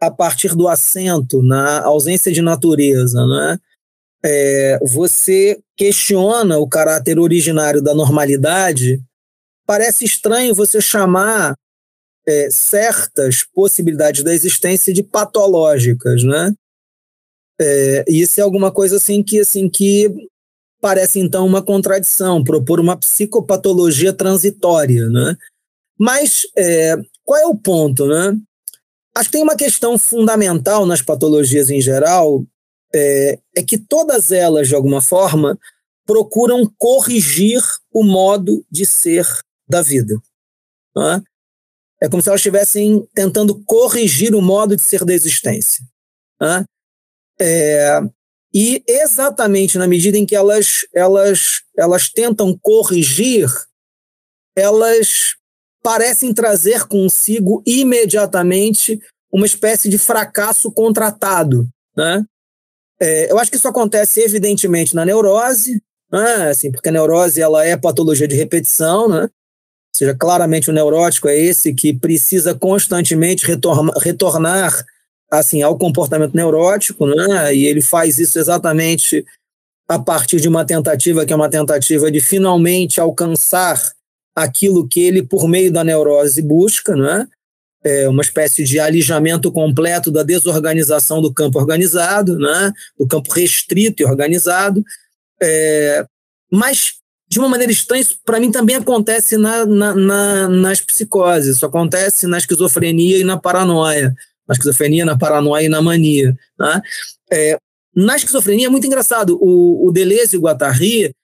a 0.00 0.10
partir 0.10 0.56
do 0.56 0.66
assento, 0.66 1.42
na 1.42 1.84
ausência 1.84 2.32
de 2.32 2.40
natureza, 2.40 3.20
não 3.26 3.42
é? 3.42 3.58
É 4.24 4.78
você 4.82 5.60
questiona 5.76 6.58
o 6.58 6.68
caráter 6.68 7.18
originário 7.18 7.82
da 7.82 7.94
normalidade, 7.94 9.02
parece 9.66 10.04
estranho 10.04 10.54
você 10.54 10.80
chamar 10.80 11.54
é, 12.26 12.48
certas 12.50 13.44
possibilidades 13.54 14.22
da 14.24 14.32
existência 14.32 14.94
de 14.94 15.02
patológicas, 15.02 16.22
né? 16.24 16.52
É, 17.60 18.04
isso 18.08 18.40
é 18.40 18.42
alguma 18.42 18.72
coisa 18.72 18.96
assim 18.96 19.22
que, 19.22 19.40
assim 19.40 19.68
que 19.68 20.10
parece 20.80 21.20
então 21.20 21.46
uma 21.46 21.62
contradição, 21.62 22.42
propor 22.42 22.80
uma 22.80 22.96
psicopatologia 22.96 24.12
transitória, 24.12 25.08
né? 25.08 25.36
Mas 25.98 26.42
é, 26.56 26.96
qual 27.24 27.40
é 27.40 27.46
o 27.46 27.54
ponto, 27.56 28.06
né? 28.06 28.36
Acho 29.16 29.28
que 29.28 29.36
tem 29.36 29.42
uma 29.42 29.56
questão 29.56 29.96
fundamental 29.96 30.84
nas 30.86 31.00
patologias 31.00 31.70
em 31.70 31.80
geral, 31.80 32.44
é, 32.94 33.38
é 33.56 33.62
que 33.62 33.76
todas 33.76 34.30
elas, 34.30 34.68
de 34.68 34.74
alguma 34.74 35.02
forma, 35.02 35.58
procuram 36.06 36.70
corrigir 36.78 37.60
o 37.92 38.04
modo 38.04 38.64
de 38.70 38.86
ser 38.86 39.26
da 39.68 39.82
vida. 39.82 40.14
Né? 40.96 41.22
É 42.00 42.08
como 42.08 42.22
se 42.22 42.28
elas 42.28 42.40
estivessem 42.40 43.06
tentando 43.14 43.62
corrigir 43.64 44.34
o 44.34 44.42
modo 44.42 44.76
de 44.76 44.82
ser 44.82 45.04
da 45.04 45.12
existência. 45.12 45.84
Né? 46.40 46.64
É, 47.40 48.00
e 48.54 48.84
exatamente 48.86 49.76
na 49.78 49.88
medida 49.88 50.16
em 50.16 50.24
que 50.24 50.36
elas, 50.36 50.86
elas, 50.94 51.62
elas 51.76 52.08
tentam 52.08 52.56
corrigir, 52.62 53.48
elas 54.56 55.34
parecem 55.82 56.32
trazer 56.32 56.86
consigo 56.86 57.62
imediatamente 57.66 59.00
uma 59.32 59.46
espécie 59.46 59.88
de 59.88 59.98
fracasso 59.98 60.70
contratado. 60.70 61.68
Né? 61.96 62.24
É, 63.00 63.30
eu 63.30 63.38
acho 63.38 63.50
que 63.50 63.56
isso 63.56 63.68
acontece 63.68 64.20
evidentemente 64.20 64.94
na 64.94 65.04
neurose, 65.04 65.82
né? 66.10 66.50
assim, 66.50 66.70
porque 66.70 66.88
a 66.88 66.92
neurose 66.92 67.40
ela 67.40 67.64
é 67.64 67.76
patologia 67.76 68.28
de 68.28 68.36
repetição, 68.36 69.08
né? 69.08 69.22
Ou 69.22 69.98
seja, 69.98 70.14
claramente 70.14 70.70
o 70.70 70.72
neurótico 70.72 71.28
é 71.28 71.36
esse 71.36 71.72
que 71.72 71.92
precisa 71.92 72.54
constantemente 72.54 73.46
retornar, 73.46 73.96
retornar 73.98 74.84
assim 75.30 75.62
ao 75.62 75.78
comportamento 75.78 76.34
neurótico, 76.34 77.06
né? 77.06 77.54
E 77.54 77.66
ele 77.66 77.80
faz 77.80 78.18
isso 78.18 78.38
exatamente 78.38 79.24
a 79.88 79.98
partir 79.98 80.40
de 80.40 80.48
uma 80.48 80.64
tentativa 80.64 81.24
que 81.26 81.32
é 81.32 81.36
uma 81.36 81.50
tentativa 81.50 82.10
de 82.10 82.20
finalmente 82.20 83.00
alcançar 83.00 83.80
aquilo 84.34 84.88
que 84.88 85.00
ele 85.00 85.22
por 85.22 85.48
meio 85.48 85.72
da 85.72 85.84
neurose 85.84 86.42
busca, 86.42 86.96
né? 86.96 87.26
É 87.84 88.08
uma 88.08 88.22
espécie 88.22 88.64
de 88.64 88.80
alijamento 88.80 89.52
completo 89.52 90.10
da 90.10 90.22
desorganização 90.22 91.20
do 91.20 91.32
campo 91.32 91.58
organizado, 91.58 92.38
né? 92.38 92.72
Do 92.98 93.06
campo 93.06 93.30
restrito 93.32 94.02
e 94.02 94.06
organizado. 94.06 94.82
É, 95.42 96.06
mas 96.50 96.94
de 97.28 97.38
uma 97.38 97.48
maneira 97.48 97.72
estranha, 97.72 98.02
isso 98.02 98.18
para 98.24 98.38
mim 98.38 98.50
também 98.50 98.76
acontece 98.76 99.36
na, 99.36 99.66
na, 99.66 99.94
na, 99.94 100.48
nas 100.48 100.80
psicoses, 100.80 101.56
isso 101.56 101.66
acontece 101.66 102.26
na 102.26 102.38
esquizofrenia 102.38 103.18
e 103.18 103.24
na 103.24 103.36
paranoia. 103.36 104.14
Na 104.46 104.52
esquizofrenia, 104.52 105.04
na 105.04 105.18
paranoia 105.18 105.64
e 105.64 105.68
na 105.68 105.82
mania. 105.82 106.36
Né? 106.58 106.82
É, 107.32 107.58
na 107.94 108.16
esquizofrenia 108.16 108.66
é 108.66 108.70
muito 108.70 108.86
engraçado. 108.86 109.38
O, 109.40 109.88
o 109.88 109.92
Deleuze 109.92 110.36
e 110.36 110.38
o 110.38 110.42
Guattari, 110.42 111.14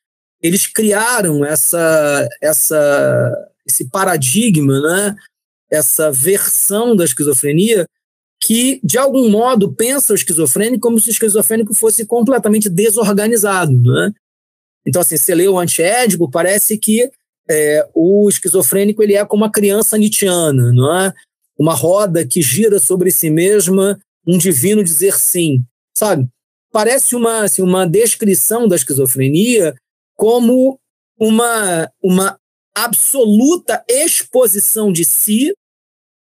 eles 0.42 0.66
criaram 0.66 1.44
essa, 1.44 2.28
essa, 2.40 3.48
esse 3.66 3.88
paradigma, 3.90 4.80
né? 4.80 5.14
Essa 5.70 6.10
versão 6.10 6.96
da 6.96 7.04
esquizofrenia 7.04 7.86
que, 8.42 8.80
de 8.82 8.98
algum 8.98 9.28
modo, 9.28 9.72
pensa 9.72 10.12
o 10.12 10.16
esquizofrênico 10.16 10.80
como 10.80 10.98
se 10.98 11.10
o 11.10 11.12
esquizofrênico 11.12 11.74
fosse 11.74 12.06
completamente 12.06 12.68
desorganizado. 12.70 13.72
Né? 13.72 14.12
Então, 14.86 15.02
assim, 15.02 15.16
você 15.16 15.34
lê 15.34 15.46
o 15.46 15.58
antiédipo, 15.58 16.30
parece 16.30 16.78
que 16.78 17.10
é, 17.48 17.86
o 17.94 18.28
esquizofrênico 18.28 19.02
ele 19.02 19.14
é 19.14 19.24
como 19.24 19.42
uma 19.42 19.52
criança 19.52 19.98
nietzschiana, 19.98 20.72
não 20.72 21.00
é? 21.00 21.12
Uma 21.58 21.74
roda 21.74 22.26
que 22.26 22.40
gira 22.40 22.78
sobre 22.78 23.10
si 23.10 23.28
mesma, 23.28 24.00
um 24.26 24.38
divino 24.38 24.82
dizer 24.82 25.18
sim, 25.18 25.62
sabe? 25.96 26.26
Parece 26.72 27.14
uma, 27.16 27.42
assim, 27.42 27.60
uma 27.60 27.86
descrição 27.86 28.68
da 28.68 28.76
esquizofrenia 28.76 29.74
como 30.16 30.78
uma, 31.18 31.90
uma 32.02 32.38
absoluta 32.74 33.84
exposição 33.88 34.92
de 34.92 35.04
si 35.04 35.52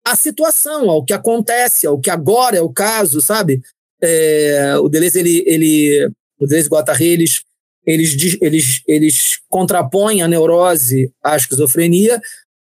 à 0.05 0.15
situação, 0.15 0.89
ao 0.89 1.03
que 1.03 1.13
acontece, 1.13 1.87
ao 1.87 1.99
que 1.99 2.09
agora 2.09 2.57
é 2.57 2.61
o 2.61 2.71
caso, 2.71 3.21
sabe? 3.21 3.61
É, 4.01 4.75
o 4.77 4.89
Deleuze, 4.89 5.19
ele, 5.19 5.43
ele, 5.45 6.11
o 6.39 6.47
Deleuze 6.47 6.69
Guattari, 6.69 7.05
eles 7.05 7.41
eles, 7.85 8.37
eles, 8.41 8.81
eles 8.87 9.39
contrapõem 9.49 10.21
a 10.21 10.27
neurose 10.27 11.11
à 11.23 11.35
esquizofrenia 11.35 12.21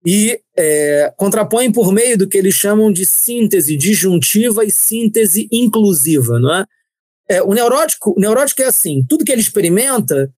e 0.05 0.39
é, 0.57 1.13
contrapõem 1.17 1.73
por 1.73 1.93
meio 1.93 2.19
do 2.19 2.29
que 2.29 2.37
eles 2.37 2.55
chamam 2.55 2.93
de 2.93 3.07
síntese 3.07 3.77
disjuntiva 3.77 4.65
e 4.65 4.71
síntese 4.71 5.49
inclusiva. 5.51 6.39
Não 6.39 6.55
é? 6.55 6.65
é 7.29 7.43
o, 7.43 7.55
neurótico, 7.55 8.15
o 8.17 8.21
neurótico 8.21 8.63
é 8.63 8.67
assim: 8.67 9.05
tudo 9.09 9.25
que 9.25 9.33
ele 9.33 9.41
experimenta, 9.41 10.31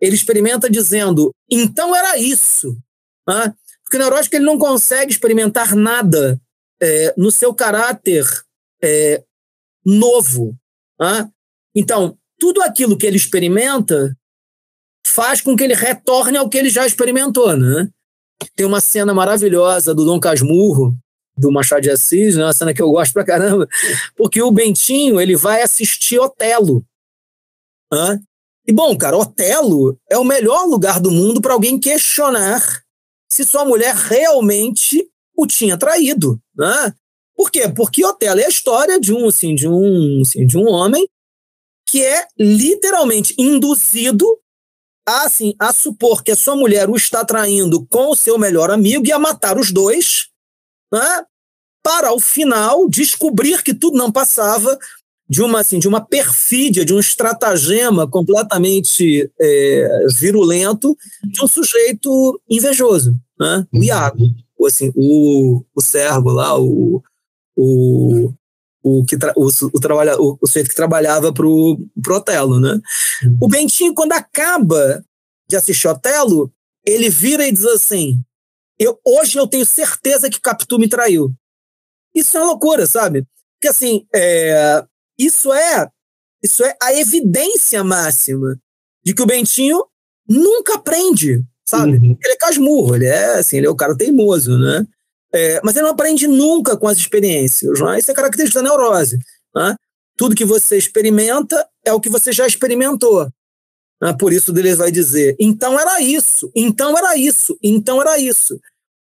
ele 0.00 0.16
experimenta 0.16 0.68
dizendo, 0.68 1.30
então 1.50 1.94
era 1.94 2.18
isso. 2.18 2.76
Não 3.26 3.42
é? 3.42 3.54
Porque 3.98 4.36
o 4.36 4.36
ele 4.36 4.44
não 4.44 4.58
consegue 4.58 5.12
experimentar 5.12 5.74
nada 5.76 6.40
é, 6.80 7.14
no 7.16 7.30
seu 7.30 7.54
caráter 7.54 8.24
é, 8.82 9.22
novo. 9.84 10.56
É? 11.00 11.28
Então, 11.74 12.18
tudo 12.38 12.62
aquilo 12.62 12.96
que 12.96 13.06
ele 13.06 13.16
experimenta 13.16 14.16
faz 15.06 15.40
com 15.40 15.56
que 15.56 15.62
ele 15.62 15.74
retorne 15.74 16.36
ao 16.36 16.48
que 16.48 16.58
ele 16.58 16.70
já 16.70 16.86
experimentou, 16.86 17.56
né? 17.56 17.88
Tem 18.56 18.66
uma 18.66 18.80
cena 18.80 19.14
maravilhosa 19.14 19.94
do 19.94 20.04
Dom 20.04 20.18
Casmurro, 20.18 20.96
do 21.36 21.52
Machado 21.52 21.82
de 21.82 21.90
Assis, 21.90 22.36
né? 22.36 22.44
uma 22.44 22.52
cena 22.52 22.74
que 22.74 22.82
eu 22.82 22.90
gosto 22.90 23.12
pra 23.12 23.24
caramba, 23.24 23.68
porque 24.16 24.40
o 24.42 24.50
Bentinho 24.50 25.20
ele 25.20 25.36
vai 25.36 25.62
assistir 25.62 26.18
Otelo. 26.18 26.84
Né? 27.92 28.20
E 28.66 28.72
bom, 28.72 28.96
cara, 28.96 29.16
Otelo 29.16 29.98
é 30.10 30.18
o 30.18 30.24
melhor 30.24 30.64
lugar 30.64 31.00
do 31.00 31.10
mundo 31.10 31.40
para 31.40 31.52
alguém 31.52 31.78
questionar 31.78 32.83
se 33.34 33.42
sua 33.42 33.64
mulher 33.64 33.96
realmente 33.96 35.10
o 35.36 35.44
tinha 35.44 35.76
traído, 35.76 36.40
né? 36.56 36.94
Por 37.36 37.50
quê? 37.50 37.68
Porque 37.68 38.04
Otelo 38.06 38.38
é 38.38 38.44
a 38.44 38.48
história 38.48 39.00
de 39.00 39.12
um, 39.12 39.26
assim, 39.26 39.56
de 39.56 39.66
um, 39.66 40.20
assim, 40.22 40.46
de 40.46 40.56
um 40.56 40.68
homem 40.68 41.08
que 41.88 42.04
é 42.04 42.28
literalmente 42.38 43.34
induzido 43.36 44.24
a, 45.04 45.24
assim, 45.24 45.52
a 45.58 45.72
supor 45.72 46.22
que 46.22 46.30
a 46.30 46.36
sua 46.36 46.54
mulher 46.54 46.88
o 46.88 46.94
está 46.94 47.24
traindo 47.24 47.84
com 47.86 48.10
o 48.10 48.16
seu 48.16 48.38
melhor 48.38 48.70
amigo 48.70 49.04
e 49.04 49.10
a 49.10 49.18
matar 49.18 49.58
os 49.58 49.72
dois, 49.72 50.28
né? 50.92 51.26
Para 51.82 52.10
ao 52.10 52.20
final 52.20 52.88
descobrir 52.88 53.64
que 53.64 53.74
tudo 53.74 53.98
não 53.98 54.12
passava 54.12 54.78
de 55.28 55.42
uma 55.42 55.60
assim 55.60 55.78
de 55.78 55.88
uma 55.88 56.00
perfídia, 56.00 56.84
de 56.84 56.94
um 56.94 56.98
estratagema 56.98 58.08
completamente 58.08 59.30
é, 59.40 60.06
virulento 60.18 60.96
de 61.24 61.42
um 61.42 61.48
sujeito 61.48 62.40
invejoso, 62.48 63.18
né? 63.38 63.66
O 63.72 63.82
Iago, 63.82 64.24
o, 64.58 64.66
assim, 64.66 64.92
o, 64.94 65.64
o 65.74 65.80
servo 65.80 66.30
lá, 66.30 66.58
o, 66.58 67.02
o, 67.56 68.32
o 68.82 69.04
que 69.04 69.16
tra, 69.16 69.32
o, 69.36 69.48
o, 69.48 69.80
trabalha, 69.80 70.20
o, 70.20 70.38
o 70.40 70.46
sujeito 70.46 70.68
que 70.68 70.76
trabalhava 70.76 71.32
para 71.32 71.46
o 71.46 71.78
Otelo, 72.10 72.60
né? 72.60 72.80
Uhum. 73.24 73.38
O 73.40 73.48
Bentinho 73.48 73.94
quando 73.94 74.12
acaba 74.12 75.04
de 75.48 75.56
assistir 75.56 75.88
Otelo, 75.88 76.52
ele 76.84 77.08
vira 77.08 77.46
e 77.46 77.52
diz 77.52 77.64
assim: 77.64 78.20
eu, 78.78 78.98
hoje 79.04 79.38
eu 79.38 79.46
tenho 79.46 79.64
certeza 79.64 80.28
que 80.28 80.40
Capitu 80.40 80.78
me 80.78 80.88
traiu. 80.88 81.32
Isso 82.14 82.36
é 82.36 82.40
uma 82.40 82.50
loucura, 82.50 82.86
sabe? 82.86 83.26
Porque 83.54 83.68
assim, 83.68 84.06
é, 84.14 84.84
isso 85.18 85.52
é 85.52 85.88
isso 86.42 86.62
é 86.62 86.76
a 86.82 86.92
evidência 86.92 87.82
máxima 87.82 88.60
de 89.02 89.14
que 89.14 89.22
o 89.22 89.26
Bentinho 89.26 89.82
nunca 90.28 90.74
aprende, 90.74 91.42
sabe? 91.66 91.96
Uhum. 91.96 92.18
Ele 92.22 92.34
é 92.34 92.36
casmurro, 92.36 92.96
ele 92.96 93.06
é 93.06 93.38
assim, 93.38 93.56
ele 93.56 93.66
é 93.66 93.70
o 93.70 93.76
cara 93.76 93.96
teimoso, 93.96 94.58
né? 94.58 94.86
É, 95.32 95.60
mas 95.64 95.74
ele 95.74 95.84
não 95.84 95.92
aprende 95.92 96.28
nunca 96.28 96.76
com 96.76 96.86
as 96.86 96.98
experiências, 96.98 97.80
né? 97.80 97.98
Isso 97.98 98.10
é 98.10 98.14
característica 98.14 98.62
da 98.62 98.68
neurose, 98.68 99.18
né? 99.54 99.74
Tudo 100.16 100.34
que 100.34 100.44
você 100.44 100.76
experimenta 100.76 101.66
é 101.84 101.92
o 101.92 102.00
que 102.00 102.10
você 102.10 102.30
já 102.30 102.46
experimentou. 102.46 103.28
Né? 104.00 104.14
Por 104.18 104.32
isso 104.32 104.52
Deleuze 104.52 104.78
vai 104.78 104.92
dizer, 104.92 105.34
então 105.40 105.78
era 105.80 106.00
isso, 106.00 106.50
então 106.54 106.96
era 106.96 107.16
isso, 107.16 107.58
então 107.62 108.00
era 108.00 108.18
isso. 108.18 108.60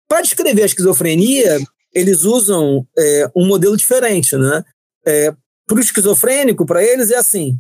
Para 0.08 0.22
descrever 0.22 0.64
a 0.64 0.66
esquizofrenia, 0.66 1.60
eles 1.94 2.24
usam 2.24 2.88
é, 2.98 3.30
um 3.36 3.46
modelo 3.46 3.76
diferente, 3.76 4.36
né? 4.38 4.64
É, 5.06 5.34
para 5.68 5.76
o 5.76 5.80
esquizofrênico, 5.80 6.66
para 6.66 6.84
eles, 6.84 7.12
é 7.12 7.18
assim: 7.18 7.60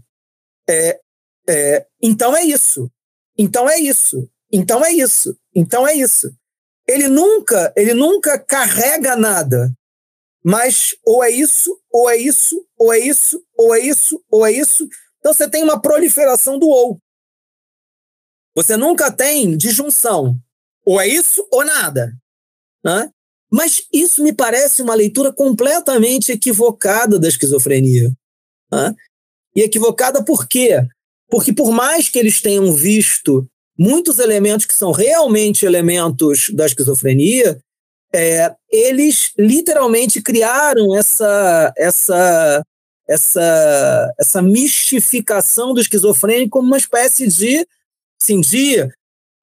é, 0.67 0.99
é, 1.47 1.85
então 2.01 2.35
é 2.35 2.43
isso, 2.43 2.89
então 3.37 3.69
é 3.69 3.77
isso, 3.79 4.29
então 4.51 4.83
é 4.83 4.91
isso, 4.91 5.37
então 5.53 5.87
é 5.87 5.93
isso. 5.93 6.33
Ele 6.87 7.07
nunca, 7.09 7.73
ele 7.75 7.93
nunca 7.93 8.39
carrega 8.39 9.15
nada, 9.15 9.71
mas 10.43 10.95
ou 11.05 11.23
é 11.23 11.29
isso, 11.29 11.77
ou 11.91 12.09
é 12.09 12.15
isso, 12.15 12.65
ou 12.77 12.93
é 12.93 12.99
isso, 12.99 13.45
ou 13.57 13.75
é 13.75 13.79
isso, 13.79 14.23
ou 14.31 14.45
é 14.45 14.51
isso. 14.51 14.87
Então 15.19 15.33
você 15.33 15.49
tem 15.49 15.63
uma 15.63 15.81
proliferação 15.81 16.57
do 16.57 16.67
ou. 16.67 16.99
Você 18.55 18.75
nunca 18.77 19.11
tem 19.11 19.55
disjunção. 19.55 20.35
Ou 20.85 21.01
é 21.01 21.07
isso 21.07 21.45
ou 21.51 21.65
nada. 21.65 22.17
Né? 22.83 23.11
Mas 23.51 23.81
isso 23.93 24.23
me 24.23 24.33
parece 24.33 24.81
uma 24.81 24.93
leitura 24.93 25.31
completamente 25.31 26.31
equivocada 26.31 27.17
da 27.17 27.27
esquizofrenia. 27.27 28.11
Né? 28.71 28.93
E 29.55 29.61
equivocada 29.61 30.23
por 30.23 30.47
quê? 30.47 30.81
Porque, 31.29 31.53
por 31.53 31.71
mais 31.71 32.09
que 32.09 32.19
eles 32.19 32.41
tenham 32.41 32.71
visto 32.73 33.47
muitos 33.77 34.19
elementos 34.19 34.65
que 34.65 34.73
são 34.73 34.91
realmente 34.91 35.65
elementos 35.65 36.49
da 36.53 36.65
esquizofrenia, 36.65 37.59
é, 38.13 38.53
eles 38.69 39.33
literalmente 39.37 40.21
criaram 40.21 40.95
essa, 40.95 41.73
essa, 41.77 42.63
essa, 43.07 44.13
essa 44.19 44.41
mistificação 44.41 45.73
do 45.73 45.81
esquizofrênico 45.81 46.51
como 46.51 46.67
uma 46.67 46.77
espécie 46.77 47.27
de, 47.27 47.67
assim, 48.21 48.39
de 48.41 48.87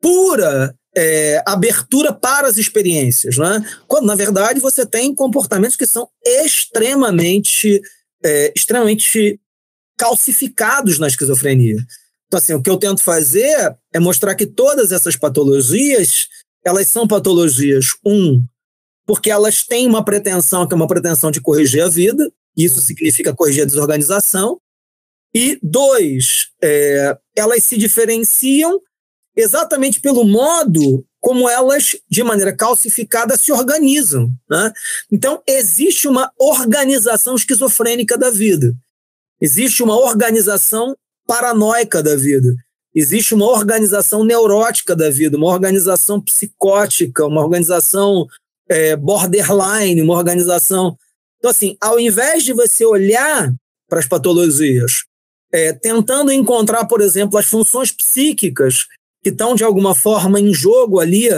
pura 0.01 0.75
é, 0.97 1.43
abertura 1.47 2.13
para 2.13 2.47
as 2.47 2.57
experiências, 2.57 3.37
né? 3.37 3.65
quando 3.87 4.07
na 4.07 4.15
verdade 4.15 4.61
você 4.61 4.87
tem 4.87 5.15
comportamentos 5.15 5.77
que 5.77 5.87
são 5.87 6.09
extremamente, 6.25 7.81
é, 8.25 8.53
extremamente 8.55 9.41
calcificados 9.97 10.99
na 10.99 11.09
esquizofrenia. 11.09 11.85
Então, 12.27 12.39
assim, 12.39 12.55
o 12.55 12.63
que 12.63 12.71
eu 12.71 12.77
tento 12.77 13.03
fazer 13.03 13.77
é 13.93 14.01
mostrar 14.01 14.35
que 14.35 14.47
todas 14.47 14.93
essas 14.93 15.17
patologias, 15.17 16.29
elas 16.65 16.89
são 16.89 17.07
patologias, 17.07 17.91
um, 18.05 18.45
porque 19.07 19.31
elas 19.31 19.65
têm 19.65 19.87
uma 19.87 20.05
pretensão, 20.05 20.67
que 20.67 20.75
é 20.75 20.77
uma 20.77 20.89
pretensão 20.89 21.31
de 21.31 21.41
corrigir 21.41 21.83
a 21.83 21.89
vida, 21.89 22.33
isso 22.57 22.81
significa 22.81 23.35
corrigir 23.35 23.63
a 23.63 23.67
desorganização, 23.67 24.59
e 25.35 25.59
dois, 25.63 26.51
é, 26.63 27.17
elas 27.37 27.65
se 27.65 27.77
diferenciam 27.77 28.81
exatamente 29.37 30.01
pelo 30.01 30.25
modo 30.25 31.05
como 31.21 31.49
elas, 31.49 31.97
de 32.09 32.23
maneira 32.23 32.55
calcificada, 32.55 33.37
se 33.37 33.51
organizam. 33.51 34.31
Né? 34.49 34.73
Então, 35.11 35.43
existe 35.47 36.07
uma 36.07 36.31
organização 36.39 37.35
esquizofrênica 37.35 38.19
da 38.19 38.31
vida. 38.31 38.75
Existe 39.41 39.83
uma 39.83 39.99
organização 39.99 40.95
paranoica 41.27 42.03
da 42.03 42.15
vida. 42.15 42.55
Existe 42.95 43.35
uma 43.35 43.47
organização 43.47 44.23
neurótica 44.23 44.95
da 44.95 45.11
vida, 45.11 45.37
uma 45.37 45.49
organização 45.49 46.21
psicótica, 46.21 47.27
uma 47.27 47.43
organização 47.43 48.27
é, 48.69 48.95
borderline, 48.95 50.03
uma 50.03 50.15
organização. 50.15 50.97
Então, 51.39 51.51
assim, 51.51 51.77
ao 51.81 51.99
invés 51.99 52.45
de 52.45 52.53
você 52.53 52.85
olhar 52.85 53.53
para 53.89 53.99
as 53.99 54.07
patologias, 54.07 55.05
é, 55.53 55.73
tentando 55.73 56.33
encontrar, 56.33 56.85
por 56.85 57.01
exemplo, 57.01 57.39
as 57.39 57.47
funções 57.47 57.91
psíquicas 57.91 58.87
que 59.25 59.31
estão, 59.31 59.55
de 59.55 59.65
alguma 59.65 59.95
forma, 59.95 60.39
em 60.39 60.53
jogo 60.53 61.01
ali, 61.01 61.29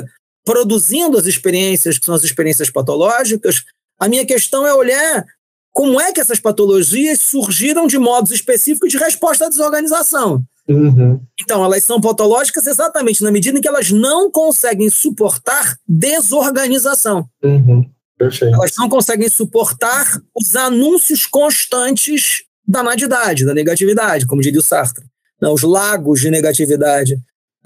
produzindo 0.45 1.17
as 1.17 1.27
experiências 1.27 1.99
que 1.99 2.05
são 2.05 2.15
as 2.15 2.25
experiências 2.25 2.69
patológicas, 2.69 3.65
a 3.99 4.09
minha 4.09 4.27
questão 4.27 4.67
é 4.67 4.75
olhar 4.75 5.25
como 5.73 6.01
é 6.01 6.13
que 6.13 6.21
essas 6.21 6.41
patologias 6.41 7.21
surgiram 7.21 7.87
de 7.87 7.99
modos 7.99 8.33
específicos 8.33 8.91
de 8.91 8.99
resposta 8.99 9.47
à 9.47 9.49
desorganização. 9.49 10.43
Uhum. 10.69 11.21
Então, 11.41 11.65
elas 11.65 11.85
são 11.85 12.01
patológicas 12.01 12.67
exatamente 12.67 13.23
na 13.23 13.31
medida 13.31 13.57
em 13.57 13.61
que 13.61 13.69
elas 13.69 13.91
não 13.91 14.31
conseguem 14.31 14.91
suportar 14.91 15.77
desorganização. 15.87 17.29
Uhum. 17.43 17.89
Elas 18.19 18.73
não 18.79 18.89
conseguem 18.89 19.29
suportar 19.29 20.21
os 20.35 20.57
anúncios 20.57 21.27
constantes 21.27 22.43
da 22.67 22.83
nadidade, 22.83 23.45
da 23.45 23.55
negatividade, 23.55 24.27
como 24.27 24.43
diria 24.43 24.59
o 24.59 24.63
Sartre. 24.63 25.05
Não, 25.41 25.53
os 25.53 25.63
lagos 25.63 26.21
de 26.21 26.31
negatividade. 26.31 27.17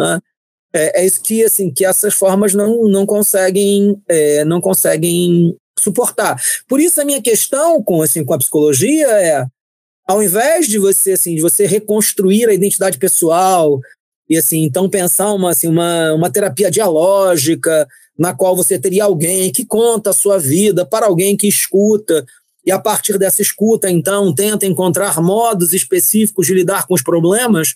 Né? 0.00 0.18
É, 0.72 1.02
é, 1.02 1.06
isso 1.06 1.20
que, 1.22 1.44
assim, 1.44 1.70
que 1.70 1.84
essas 1.84 2.14
formas 2.14 2.54
não, 2.54 2.88
não, 2.88 3.04
conseguem, 3.04 4.00
é, 4.08 4.44
não 4.44 4.60
conseguem 4.60 5.56
suportar. 5.78 6.40
Por 6.68 6.80
isso 6.80 7.00
a 7.00 7.04
minha 7.04 7.20
questão 7.20 7.82
com, 7.82 8.02
assim, 8.02 8.24
com 8.24 8.32
a 8.32 8.38
psicologia 8.38 9.06
é, 9.08 9.44
ao 10.06 10.22
invés 10.22 10.66
de 10.66 10.78
você, 10.78 11.12
assim, 11.12 11.34
de 11.34 11.42
você 11.42 11.66
reconstruir 11.66 12.48
a 12.48 12.54
identidade 12.54 12.98
pessoal 12.98 13.80
e, 14.28 14.36
assim, 14.36 14.62
então 14.62 14.88
pensar 14.88 15.32
uma, 15.32 15.50
assim, 15.50 15.68
uma, 15.68 16.14
uma 16.14 16.30
terapia 16.30 16.70
dialógica 16.70 17.86
na 18.18 18.34
qual 18.34 18.54
você 18.54 18.78
teria 18.78 19.04
alguém 19.04 19.50
que 19.50 19.64
conta 19.64 20.10
a 20.10 20.14
sua 20.14 20.38
vida 20.38 20.86
para 20.86 21.06
alguém 21.06 21.36
que 21.36 21.48
escuta 21.48 22.24
e 22.64 22.70
a 22.70 22.78
partir 22.78 23.18
dessa 23.18 23.40
escuta, 23.40 23.90
então, 23.90 24.34
tenta 24.34 24.66
encontrar 24.66 25.20
modos 25.20 25.72
específicos 25.72 26.46
de 26.46 26.54
lidar 26.54 26.86
com 26.86 26.94
os 26.94 27.02
problemas, 27.02 27.74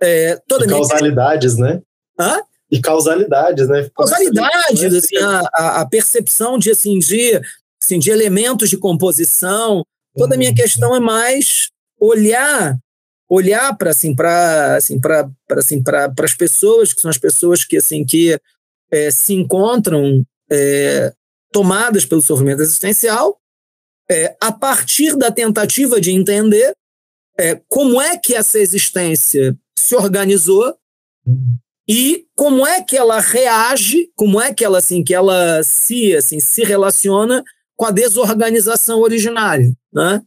é, 0.00 0.40
toda 0.48 0.64
e 0.64 0.68
causalidades, 0.68 1.56
minha... 1.56 1.74
né? 1.74 1.82
Hã? 2.18 2.40
E 2.70 2.80
causalidades, 2.80 3.68
né? 3.68 3.88
Causalidades, 3.94 4.94
assim, 4.94 5.16
a, 5.18 5.80
a, 5.80 5.86
percepção 5.86 6.58
de, 6.58 6.70
assim, 6.70 6.98
de, 6.98 7.40
assim, 7.82 7.98
de 7.98 8.10
elementos 8.10 8.70
de 8.70 8.76
composição. 8.76 9.84
Toda 10.16 10.34
a 10.34 10.38
minha 10.38 10.50
uhum. 10.50 10.56
questão 10.56 10.94
é 10.94 11.00
mais 11.00 11.68
olhar 12.00 12.78
olhar 13.28 13.76
para 13.76 13.90
assim 13.90 14.14
para 14.14 14.76
assim 14.76 15.00
para 15.00 15.28
assim 15.56 15.82
para 15.82 16.12
as 16.20 16.34
pessoas 16.34 16.92
que 16.92 17.00
são 17.00 17.10
as 17.10 17.18
pessoas 17.18 17.64
que 17.64 17.76
assim 17.76 18.04
que 18.04 18.38
é, 18.90 19.10
se 19.10 19.32
encontram 19.32 20.24
é, 20.50 21.12
tomadas 21.50 22.04
pelo 22.04 22.20
sofrimento 22.20 22.60
existencial 22.60 23.38
é, 24.10 24.36
a 24.40 24.52
partir 24.52 25.16
da 25.16 25.30
tentativa 25.30 26.00
de 26.00 26.10
entender 26.10 26.74
é, 27.38 27.60
como 27.68 28.00
é 28.00 28.16
que 28.18 28.34
essa 28.34 28.58
existência 28.58 29.56
se 29.78 29.94
organizou 29.94 30.74
e 31.88 32.26
como 32.36 32.66
é 32.66 32.82
que 32.82 32.96
ela 32.96 33.20
reage, 33.20 34.10
como 34.16 34.40
é 34.40 34.52
que 34.52 34.64
ela 34.64 34.78
assim 34.78 35.02
que 35.02 35.14
ela 35.14 35.62
se 35.62 36.14
assim 36.16 36.40
se 36.40 36.64
relaciona 36.64 37.42
com 37.76 37.86
a 37.86 37.90
desorganização 37.90 39.00
originária, 39.00 39.72
né? 39.92 40.22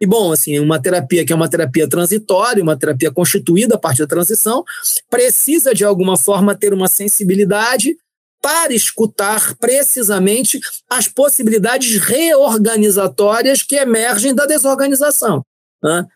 E, 0.00 0.06
bom, 0.06 0.32
assim, 0.32 0.58
uma 0.58 0.80
terapia 0.80 1.26
que 1.26 1.32
é 1.32 1.36
uma 1.36 1.48
terapia 1.48 1.86
transitória, 1.86 2.62
uma 2.62 2.76
terapia 2.76 3.12
constituída 3.12 3.74
a 3.74 3.78
partir 3.78 4.00
da 4.00 4.06
transição, 4.06 4.64
precisa, 5.10 5.74
de 5.74 5.84
alguma 5.84 6.16
forma, 6.16 6.56
ter 6.56 6.72
uma 6.72 6.88
sensibilidade 6.88 7.94
para 8.40 8.72
escutar 8.72 9.54
precisamente 9.56 10.58
as 10.88 11.06
possibilidades 11.06 11.98
reorganizatórias 11.98 13.62
que 13.62 13.76
emergem 13.76 14.34
da 14.34 14.46
desorganização. 14.46 15.44
Né? 15.82 16.06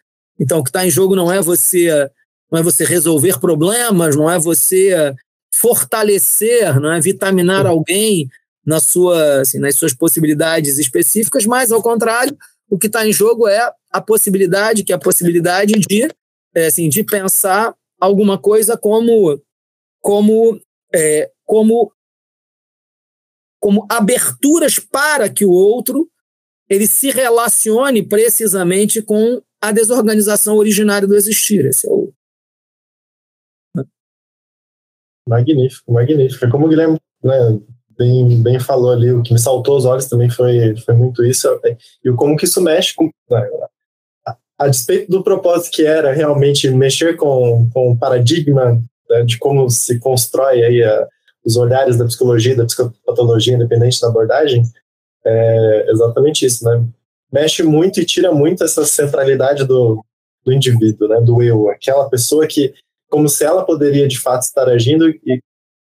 Então, 0.41 0.61
o 0.61 0.65
que 0.65 0.71
está 0.71 0.87
em 0.87 0.91
jogo 0.91 1.15
não 1.15 1.31
é 1.31 1.43
você 1.43 2.11
não 2.55 2.61
é 2.61 2.63
você 2.63 2.85
resolver 2.85 3.41
problemas, 3.41 4.15
não 4.15 4.31
é 4.31 4.39
você 4.39 5.13
fortalecer, 5.53 6.81
não 6.81 6.93
é 6.93 7.01
vitaminar 7.01 7.67
alguém 7.67 8.29
na 8.65 8.79
sua, 8.79 9.41
assim, 9.41 9.59
nas 9.59 9.75
suas 9.75 9.93
possibilidades 9.93 10.79
específicas, 10.79 11.45
mas 11.47 11.73
ao 11.73 11.83
contrário, 11.83 12.37
o 12.71 12.79
que 12.79 12.87
está 12.87 13.05
em 13.07 13.13
jogo 13.13 13.49
é 13.49 13.73
a 13.91 14.01
possibilidade, 14.01 14.85
que 14.85 14.93
é 14.93 14.95
a 14.95 15.01
possibilidade 15.01 15.75
de, 15.75 16.09
é, 16.55 16.67
assim, 16.67 16.89
de 16.89 17.03
pensar 17.03 17.75
alguma 18.01 18.39
coisa 18.39 18.77
como, 18.77 19.41
como, 20.01 20.61
é, 20.95 21.33
como, 21.45 21.93
como 23.61 23.85
aberturas 23.91 24.79
para 24.79 25.29
que 25.29 25.45
o 25.45 25.51
outro 25.51 26.09
ele 26.71 26.87
se 26.87 27.11
relacione 27.11 28.01
precisamente 28.01 29.03
com 29.03 29.43
a 29.61 29.73
desorganização 29.73 30.55
originária 30.55 31.09
do 31.09 31.17
existir. 31.17 31.65
Esse 31.65 31.89
é 31.89 31.91
o, 31.91 32.13
Magnífico, 35.29 35.93
magnífico. 35.93 36.45
É 36.45 36.51
como 36.51 36.67
o 36.67 36.69
Guilherme 36.69 36.99
né, 37.23 37.59
bem, 37.97 38.43
bem 38.43 38.61
falou 38.61 38.93
ali, 38.93 39.11
o 39.11 39.23
que 39.23 39.33
me 39.33 39.39
saltou 39.39 39.77
os 39.77 39.85
olhos 39.85 40.07
também 40.07 40.29
foi, 40.29 40.77
foi 40.77 40.95
muito 40.95 41.25
isso, 41.25 41.49
e 42.05 42.13
como 42.13 42.37
que 42.37 42.45
isso 42.45 42.61
mexe 42.61 42.95
com. 42.95 43.11
Né, 43.31 43.49
a, 44.27 44.37
a, 44.59 44.69
despeito 44.69 45.11
do 45.11 45.23
propósito 45.23 45.75
que 45.75 45.85
era 45.85 46.13
realmente 46.13 46.69
mexer 46.71 47.17
com, 47.17 47.69
com 47.73 47.93
o 47.93 47.99
paradigma 47.99 48.83
né, 49.09 49.23
de 49.25 49.39
como 49.39 49.69
se 49.71 49.99
constrói 49.99 50.63
aí 50.63 50.83
a, 50.83 51.09
os 51.45 51.57
olhares 51.57 51.97
da 51.97 52.07
psicologia, 52.07 52.57
da 52.57 52.65
psicopatologia, 52.65 53.55
independente 53.55 54.01
da 54.01 54.09
abordagem, 54.09 54.63
é 55.25 55.91
exatamente 55.91 56.45
isso, 56.45 56.65
né? 56.65 56.87
Mexe 57.33 57.63
muito 57.63 58.01
e 58.01 58.05
tira 58.05 58.33
muito 58.33 58.63
essa 58.63 58.85
centralidade 58.85 59.65
do, 59.65 60.05
do 60.45 60.53
indivíduo, 60.53 61.09
né? 61.09 61.21
Do 61.21 61.43
eu, 61.43 61.69
aquela 61.69 62.09
pessoa 62.09 62.47
que, 62.47 62.75
como 63.15 63.29
se 63.29 63.45
ela 63.45 63.65
poderia 63.65 64.09
de 64.09 64.19
fato 64.19 64.43
estar 64.43 64.69
agindo 64.69 65.09
e 65.09 65.41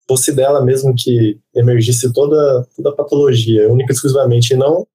fosse 0.07 0.31
dela 0.31 0.63
mesmo 0.63 0.95
que 0.97 1.37
emergisse 1.53 2.13
toda, 2.13 2.65
toda 2.77 2.91
a 2.91 2.95
patologia, 2.95 3.69
única 3.69 3.91
e 3.91 3.93
exclusivamente, 3.93 4.53
e 4.53 4.55
não 4.55 4.87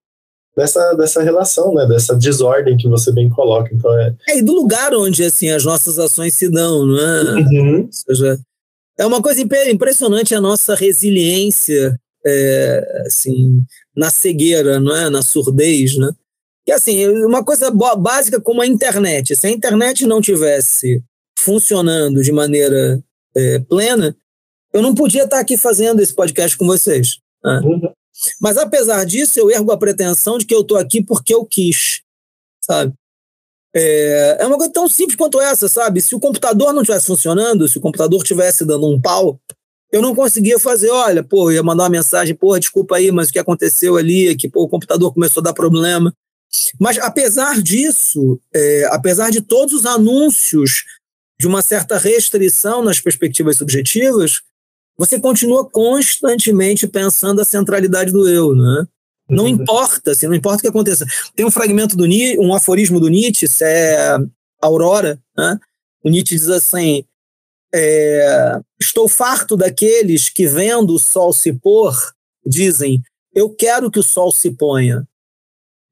dessa, 0.56 0.94
dessa 0.94 1.22
relação, 1.22 1.74
né, 1.74 1.84
dessa 1.86 2.16
desordem 2.16 2.78
que 2.78 2.88
você 2.88 3.12
bem 3.12 3.28
coloca. 3.28 3.68
Então 3.74 3.92
é... 4.00 4.14
é, 4.30 4.38
e 4.38 4.42
do 4.42 4.54
lugar 4.54 4.94
onde 4.94 5.22
assim, 5.22 5.50
as 5.50 5.66
nossas 5.66 5.98
ações 5.98 6.32
se 6.32 6.50
dão, 6.50 6.86
não 6.86 6.98
é? 6.98 7.22
Uhum. 7.34 7.80
Ou 7.82 7.92
seja, 7.92 8.40
é 8.98 9.04
uma 9.04 9.20
coisa 9.20 9.42
impressionante 9.42 10.34
a 10.34 10.40
nossa 10.40 10.74
resiliência 10.74 11.94
é, 12.24 13.02
assim, 13.06 13.62
na 13.94 14.08
cegueira, 14.08 14.80
não 14.80 14.96
é? 14.96 15.10
na 15.10 15.20
surdez. 15.20 15.98
Né? 15.98 16.10
E 16.66 16.72
assim, 16.72 17.06
uma 17.26 17.44
coisa 17.44 17.70
básica 17.70 18.40
como 18.40 18.62
a 18.62 18.66
internet. 18.66 19.36
Se 19.36 19.46
a 19.46 19.50
internet 19.50 20.06
não 20.06 20.22
tivesse 20.22 21.04
funcionando 21.44 22.22
de 22.22 22.32
maneira 22.32 23.02
é, 23.36 23.58
plena, 23.58 24.16
eu 24.72 24.80
não 24.80 24.94
podia 24.94 25.24
estar 25.24 25.38
aqui 25.38 25.56
fazendo 25.56 26.00
esse 26.00 26.14
podcast 26.14 26.56
com 26.56 26.66
vocês. 26.66 27.18
Né? 27.44 27.60
Mas 28.40 28.56
apesar 28.56 29.04
disso, 29.04 29.38
eu 29.38 29.50
ergo 29.50 29.70
a 29.70 29.76
pretensão 29.76 30.38
de 30.38 30.46
que 30.46 30.54
eu 30.54 30.62
estou 30.62 30.78
aqui 30.78 31.02
porque 31.02 31.34
eu 31.34 31.44
quis, 31.44 32.00
sabe? 32.64 32.92
É, 33.76 34.38
é 34.40 34.46
uma 34.46 34.56
coisa 34.56 34.72
tão 34.72 34.88
simples 34.88 35.16
quanto 35.16 35.40
essa, 35.40 35.68
sabe? 35.68 36.00
Se 36.00 36.14
o 36.14 36.20
computador 36.20 36.72
não 36.72 36.82
estivesse 36.82 37.06
funcionando, 37.06 37.68
se 37.68 37.76
o 37.76 37.80
computador 37.80 38.22
estivesse 38.22 38.64
dando 38.64 38.88
um 38.88 39.00
pau, 39.00 39.38
eu 39.92 40.00
não 40.00 40.14
conseguia 40.14 40.58
fazer, 40.58 40.90
olha, 40.90 41.22
pô, 41.22 41.50
ia 41.50 41.62
mandar 41.62 41.84
uma 41.84 41.88
mensagem, 41.90 42.34
pô, 42.34 42.58
desculpa 42.58 42.96
aí, 42.96 43.12
mas 43.12 43.28
o 43.28 43.32
que 43.32 43.38
aconteceu 43.38 43.96
ali 43.96 44.28
é 44.28 44.34
que 44.34 44.48
pô, 44.48 44.62
o 44.62 44.68
computador 44.68 45.12
começou 45.12 45.40
a 45.40 45.44
dar 45.44 45.52
problema. 45.52 46.14
Mas 46.80 46.98
apesar 46.98 47.60
disso, 47.60 48.40
é, 48.54 48.88
apesar 48.90 49.30
de 49.30 49.40
todos 49.40 49.74
os 49.74 49.86
anúncios 49.86 50.84
de 51.38 51.46
uma 51.46 51.62
certa 51.62 51.98
restrição 51.98 52.82
nas 52.82 53.00
perspectivas 53.00 53.56
subjetivas, 53.56 54.40
você 54.96 55.18
continua 55.18 55.68
constantemente 55.68 56.86
pensando 56.86 57.40
a 57.40 57.44
centralidade 57.44 58.12
do 58.12 58.28
eu, 58.28 58.54
né? 58.54 58.86
Não 59.28 59.44
uhum. 59.44 59.50
importa, 59.50 60.12
assim, 60.12 60.26
não 60.26 60.34
importa 60.34 60.58
o 60.58 60.60
que 60.62 60.68
aconteça. 60.68 61.06
Tem 61.34 61.44
um 61.44 61.50
fragmento 61.50 61.96
do 61.96 62.06
Nietzsche, 62.06 62.38
um 62.38 62.54
aforismo 62.54 63.00
do 63.00 63.08
Nietzsche, 63.08 63.46
isso 63.46 63.64
é 63.64 64.18
Aurora, 64.60 65.18
né? 65.36 65.58
O 66.04 66.10
Nietzsche 66.10 66.36
diz 66.36 66.48
assim: 66.48 67.04
é, 67.74 68.60
Estou 68.80 69.08
farto 69.08 69.56
daqueles 69.56 70.28
que, 70.28 70.46
vendo 70.46 70.94
o 70.94 70.98
sol 70.98 71.32
se 71.32 71.52
pôr, 71.52 71.94
dizem: 72.46 73.02
Eu 73.34 73.50
quero 73.50 73.90
que 73.90 73.98
o 73.98 74.02
sol 74.02 74.30
se 74.30 74.50
ponha. 74.50 75.08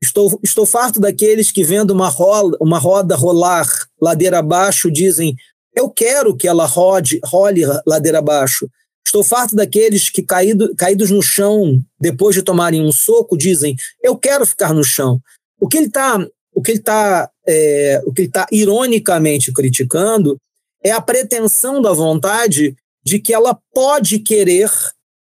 Estou, 0.03 0.39
estou 0.43 0.67
farto 0.67 0.99
daqueles 0.99 1.53
que, 1.53 1.63
vendo 1.63 1.93
uma, 1.93 2.09
rola, 2.09 2.57
uma 2.61 2.79
roda 2.79 3.15
rolar 3.15 3.67
ladeira 4.01 4.39
abaixo, 4.39 4.91
dizem: 4.91 5.37
Eu 5.75 5.89
quero 5.89 6.37
que 6.37 6.49
ela 6.49 6.67
rode, 6.67 7.21
role 7.25 7.63
ladeira 7.87 8.19
abaixo. 8.19 8.69
Estou 9.07 9.23
farto 9.23 9.55
daqueles 9.55 10.11
que, 10.11 10.23
caído, 10.23 10.75
caídos 10.75 11.11
no 11.11 11.23
chão, 11.23 11.81
depois 12.01 12.35
de 12.35 12.43
tomarem 12.43 12.83
um 12.83 12.91
soco, 12.91 13.37
dizem: 13.37 13.77
Eu 14.03 14.17
quero 14.17 14.45
ficar 14.45 14.75
no 14.75 14.83
chão. 14.83 15.21
O 15.61 15.69
que 15.69 15.77
ele 15.77 15.87
está 15.87 16.19
o 16.55 16.61
que 16.61 16.73
ele 16.73 16.79
está 16.79 17.31
é, 17.47 18.03
o 18.05 18.13
que 18.13 18.29
tá 18.29 18.47
ironicamente 18.53 19.53
criticando 19.53 20.37
é 20.85 20.91
a 20.91 21.01
pretensão 21.01 21.81
da 21.81 21.93
vontade 21.93 22.77
de 23.05 23.19
que 23.19 23.33
ela 23.33 23.59
pode 23.73 24.19
querer 24.19 24.71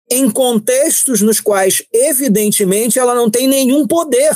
em 0.10 0.30
contextos 0.30 1.22
nos 1.22 1.40
quais 1.40 1.84
evidentemente 1.94 2.98
ela 2.98 3.14
não 3.14 3.30
tem 3.30 3.48
nenhum 3.48 3.86
poder 3.86 4.36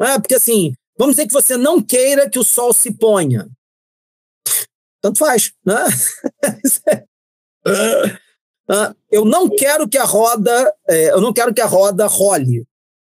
é? 0.00 0.18
porque 0.18 0.34
assim 0.34 0.72
vamos 0.98 1.16
dizer 1.16 1.26
que 1.26 1.32
você 1.32 1.56
não 1.56 1.82
queira 1.82 2.28
que 2.28 2.38
o 2.38 2.44
sol 2.44 2.72
se 2.72 2.92
ponha 2.92 3.48
tanto 5.00 5.18
faz 5.18 5.52
né 5.64 5.84
Uh, 7.66 8.94
eu 9.10 9.24
não 9.24 9.48
quero 9.48 9.88
que 9.88 9.98
a 9.98 10.04
roda, 10.04 10.72
é, 10.88 11.10
eu 11.10 11.20
não 11.20 11.32
quero 11.32 11.52
que 11.52 11.60
a 11.60 11.66
roda 11.66 12.06
role. 12.06 12.64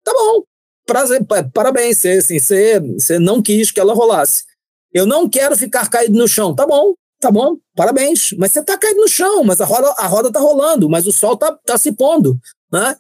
Tá 0.05 0.13
bom, 0.13 0.45
prazer, 0.87 1.27
parabéns, 1.53 1.99
você, 1.99 2.11
assim, 2.13 2.39
você, 2.39 2.81
você 2.81 3.19
não 3.19 3.43
quis 3.43 3.71
que 3.71 3.81
ela 3.81 3.95
rolasse. 3.95 4.45
Eu 4.93 5.07
não 5.07 5.29
quero 5.29 5.57
ficar 5.57 5.89
caído 5.91 6.17
no 6.17 6.29
chão. 6.29 6.55
Tá 6.55 6.67
bom, 6.67 6.95
tá 7.21 7.31
bom, 7.31 7.57
parabéns. 7.75 8.33
Mas 8.39 8.53
você 8.53 8.63
tá 8.63 8.79
caído 8.79 9.01
no 9.01 9.09
chão, 9.09 9.43
mas 9.43 9.61
a 9.61 9.65
roda, 9.65 9.89
a 9.99 10.07
roda 10.07 10.31
tá 10.31 10.39
rolando, 10.39 10.89
mas 10.89 11.07
o 11.07 11.13
sol 11.13 11.37
tá, 11.37 11.53
tá 11.65 11.77
se 11.77 11.93
pondo, 11.93 12.39
né? 12.73 12.97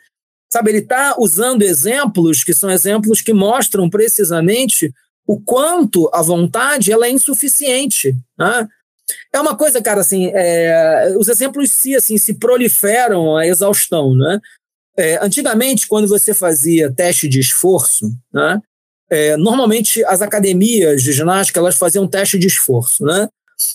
Sabe, 0.54 0.70
ele 0.70 0.82
tá 0.82 1.16
usando 1.18 1.62
exemplos 1.62 2.44
que 2.44 2.54
são 2.54 2.70
exemplos 2.70 3.20
que 3.20 3.32
mostram 3.32 3.90
precisamente 3.90 4.94
o 5.26 5.40
quanto 5.40 6.08
a 6.14 6.22
vontade 6.22 6.92
ela 6.92 7.08
é 7.08 7.10
insuficiente, 7.10 8.14
né? 8.38 8.68
É 9.32 9.40
uma 9.40 9.56
coisa, 9.56 9.82
cara, 9.82 10.02
assim, 10.02 10.30
é, 10.32 11.12
os 11.18 11.26
exemplos 11.26 11.72
se, 11.72 11.96
assim, 11.96 12.16
se 12.18 12.34
proliferam 12.34 13.36
a 13.36 13.44
exaustão, 13.44 14.14
né? 14.14 14.38
É, 14.96 15.18
antigamente, 15.20 15.88
quando 15.88 16.06
você 16.06 16.32
fazia 16.32 16.92
teste 16.92 17.26
de 17.26 17.40
esforço, 17.40 18.16
né, 18.32 18.60
é, 19.10 19.36
normalmente 19.36 20.04
as 20.04 20.22
academias 20.22 21.02
de 21.02 21.10
ginástica 21.10 21.58
elas 21.58 21.76
faziam 21.76 22.06
teste 22.06 22.38
de 22.38 22.46
esforço, 22.46 23.04
né? 23.04 23.28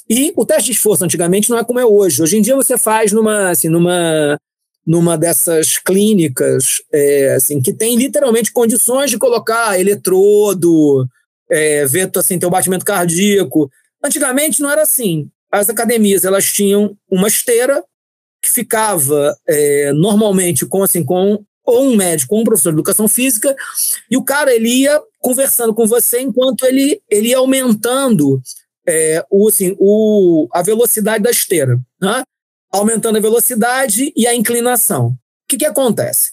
E 0.10 0.32
o 0.34 0.46
teste 0.46 0.72
de 0.72 0.78
esforço 0.78 1.04
antigamente 1.04 1.50
não 1.50 1.60
é 1.60 1.64
como 1.66 1.78
é 1.78 1.86
hoje. 1.86 2.24
Hoje 2.24 2.38
em 2.38 2.42
dia 2.42 2.56
você 2.56 2.78
faz 2.78 3.12
numa, 3.12 3.50
assim, 3.50 3.68
numa, 3.68 4.40
numa 4.90 5.16
dessas 5.16 5.78
clínicas 5.78 6.82
é, 6.92 7.36
assim, 7.36 7.62
que 7.62 7.72
tem 7.72 7.96
literalmente 7.96 8.52
condições 8.52 9.12
de 9.12 9.20
colocar 9.20 9.80
eletrodo, 9.80 11.08
é, 11.48 11.86
ver 11.86 12.10
assim, 12.16 12.40
teu 12.40 12.50
batimento 12.50 12.84
cardíaco. 12.84 13.70
Antigamente 14.04 14.60
não 14.60 14.72
era 14.72 14.82
assim. 14.82 15.30
As 15.52 15.70
academias 15.70 16.26
elas 16.26 16.52
tinham 16.52 16.98
uma 17.08 17.28
esteira 17.28 17.84
que 18.42 18.50
ficava 18.50 19.38
é, 19.48 19.94
normalmente 19.94 20.66
com 20.66 20.82
assim 20.82 21.04
com 21.04 21.44
ou 21.64 21.84
um 21.84 21.96
médico 21.96 22.34
ou 22.34 22.42
um 22.42 22.44
professor 22.44 22.72
de 22.72 22.78
educação 22.78 23.08
física 23.08 23.56
e 24.10 24.18
o 24.18 24.24
cara 24.24 24.52
ele 24.52 24.70
ia 24.70 25.00
conversando 25.20 25.72
com 25.72 25.86
você 25.86 26.20
enquanto 26.22 26.66
ele 26.66 27.00
ele 27.08 27.28
ia 27.28 27.38
aumentando 27.38 28.42
é, 28.88 29.24
o, 29.30 29.48
assim, 29.48 29.76
o, 29.78 30.48
a 30.52 30.64
velocidade 30.64 31.24
da 31.24 31.30
esteira, 31.30 31.80
né? 32.02 32.24
Aumentando 32.72 33.18
a 33.18 33.22
velocidade 33.22 34.14
e 34.16 34.28
a 34.28 34.34
inclinação. 34.34 35.08
O 35.08 35.18
que, 35.48 35.58
que 35.58 35.66
acontece? 35.66 36.32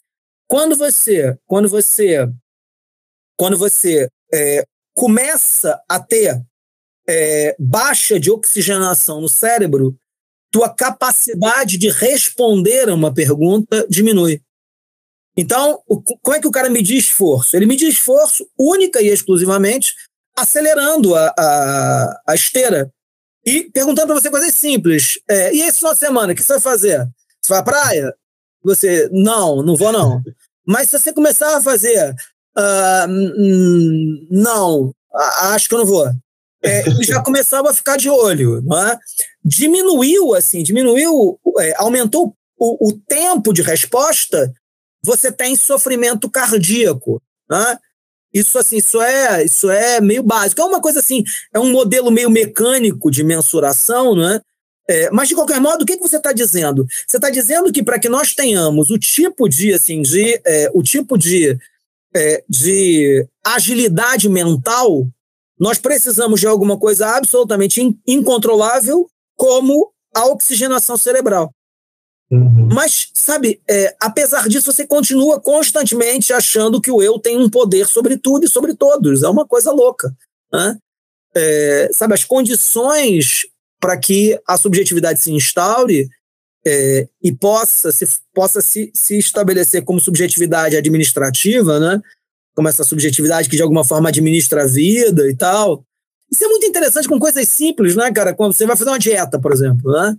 Quando 0.49 0.77
você 0.77 1.37
quando 1.47 1.69
você 1.69 2.29
quando 3.37 3.57
você 3.57 4.09
é, 4.33 4.65
começa 4.95 5.81
a 5.89 6.01
ter 6.01 6.41
é, 7.09 7.55
baixa 7.59 8.19
de 8.19 8.31
oxigenação 8.31 9.21
no 9.21 9.29
cérebro, 9.29 9.97
tua 10.51 10.73
capacidade 10.73 11.77
de 11.77 11.91
responder 11.91 12.89
a 12.89 12.95
uma 12.95 13.13
pergunta 13.13 13.87
diminui. 13.89 14.41
Então, 15.37 15.83
o, 15.87 16.01
como 16.01 16.35
é 16.35 16.41
que 16.41 16.49
o 16.49 16.51
cara 16.51 16.71
media 16.71 16.99
esforço? 16.99 17.57
Ele 17.57 17.67
media 17.67 17.89
esforço 17.89 18.49
única 18.59 19.03
e 19.03 19.09
exclusivamente 19.09 19.95
acelerando 20.37 21.15
a, 21.15 21.35
a, 21.39 22.23
a 22.29 22.35
esteira 22.35 22.91
e 23.47 23.71
perguntando 23.71 24.09
para 24.09 24.21
você 24.21 24.29
coisas 24.29 24.55
simples. 24.55 25.21
É, 25.31 25.55
e 25.55 25.61
esse 25.61 25.79
final 25.79 25.93
de 25.93 26.01
semana, 26.01 26.33
o 26.33 26.37
que 26.37 26.43
você 26.43 26.55
vai 26.55 26.61
fazer? 26.61 27.09
Você 27.41 27.51
vai 27.51 27.61
à 27.61 27.63
praia? 27.63 28.15
Você, 28.65 29.09
não, 29.13 29.63
não 29.63 29.77
vou 29.77 29.93
não. 29.93 30.21
Mas 30.67 30.91
se 30.91 30.99
você 30.99 31.13
começar 31.13 31.57
a 31.57 31.63
fazer, 31.63 32.13
uh, 32.59 33.07
não, 34.29 34.93
acho 35.53 35.69
que 35.69 35.75
eu 35.75 35.79
não 35.79 35.87
vou. 35.87 36.11
É, 36.61 36.83
já 37.05 37.23
começava 37.23 37.71
a 37.71 37.75
ficar 37.75 37.97
de 37.97 38.11
olho, 38.11 38.61
não 38.63 38.77
é? 38.89 38.99
Diminuiu, 39.45 40.35
assim, 40.35 40.65
diminuiu, 40.65 41.39
é, 41.61 41.75
aumentou 41.77 42.35
o, 42.59 42.89
o, 42.89 42.93
tempo 43.07 43.53
de 43.53 43.63
resposta, 43.63 44.53
você 45.05 45.31
tem 45.31 45.55
sofrimento 45.55 46.29
cardíaco, 46.29 47.23
né? 47.49 47.79
Isso 48.37 48.59
assim, 48.59 48.77
isso 48.77 49.01
é, 49.01 49.45
isso 49.45 49.71
é 49.71 49.99
meio 49.99 50.23
básico. 50.23 50.61
É 50.61 50.65
uma 50.65 50.81
coisa 50.81 51.01
assim, 51.01 51.25
é 51.55 51.59
um 51.59 51.71
modelo 51.71 52.11
meio 52.11 52.29
mecânico 52.29 53.11
de 53.11 53.25
mensuração, 53.25 54.15
né? 54.15 54.41
É, 54.89 55.11
mas 55.11 55.29
de 55.29 55.35
qualquer 55.35 55.59
modo, 55.59 55.83
o 55.83 55.87
que, 55.87 55.97
que 55.97 56.03
você 56.07 56.19
está 56.19 56.33
dizendo? 56.33 56.87
Você 57.09 57.17
está 57.17 57.31
dizendo 57.31 57.73
que 57.73 57.83
para 57.83 57.99
que 57.99 58.11
nós 58.11 58.35
tenhamos 58.35 58.91
o 58.91 58.99
tipo 58.99 59.49
de 59.49 59.73
assim, 59.73 60.03
de 60.03 60.41
é, 60.45 60.71
o 60.75 60.83
tipo 60.83 61.17
de, 61.17 61.59
é, 62.15 62.45
de 62.47 63.27
agilidade 63.45 64.29
mental, 64.29 65.09
nós 65.59 65.79
precisamos 65.79 66.39
de 66.39 66.47
alguma 66.47 66.79
coisa 66.79 67.17
absolutamente 67.17 67.81
in, 67.81 67.99
incontrolável, 68.07 69.09
como 69.35 69.91
a 70.15 70.27
oxigenação 70.27 70.99
cerebral. 70.99 71.51
Uhum. 72.31 72.69
Mas, 72.73 73.11
sabe, 73.15 73.61
é, 73.69 73.95
apesar 74.01 74.49
disso, 74.49 74.73
você 74.73 74.87
continua 74.87 75.41
constantemente 75.41 76.33
achando 76.33 76.81
que 76.81 76.91
o 76.91 77.03
eu 77.03 77.19
tem 77.19 77.39
um 77.39 77.49
poder 77.49 77.87
sobre 77.87 78.17
tudo 78.17 78.45
e 78.45 78.49
sobre 78.49 78.75
todos. 78.75 79.23
É 79.23 79.29
uma 79.29 79.47
coisa 79.47 79.71
louca. 79.71 80.13
Né? 80.53 80.77
É, 81.35 81.91
sabe, 81.93 82.15
as 82.15 82.25
condições 82.25 83.43
para 83.81 83.97
que 83.97 84.39
a 84.47 84.57
subjetividade 84.57 85.21
se 85.21 85.31
instaure 85.31 86.09
é, 86.67 87.09
e 87.23 87.33
possa, 87.33 87.93
se, 87.93 88.05
possa 88.35 88.61
se, 88.61 88.91
se 88.93 89.19
estabelecer 89.19 89.85
como 89.85 90.01
subjetividade 90.01 90.77
administrativa, 90.77 91.79
né? 91.79 92.01
como 92.57 92.69
essa 92.69 92.83
subjetividade 92.83 93.49
que 93.49 93.57
de 93.57 93.63
alguma 93.63 93.85
forma 93.85 94.09
administra 94.09 94.65
a 94.65 94.67
vida 94.67 95.29
e 95.29 95.37
tal. 95.37 95.85
Isso 96.33 96.45
é 96.45 96.49
muito 96.49 96.67
interessante 96.67 97.07
com 97.07 97.21
coisas 97.21 97.49
simples, 97.49 97.95
né, 97.95 98.11
cara? 98.11 98.35
Quando 98.35 98.53
você 98.53 98.67
vai 98.67 98.77
fazer 98.77 98.91
uma 98.91 98.99
dieta, 98.99 99.39
por 99.39 99.53
exemplo, 99.53 99.93
né? 99.93 100.17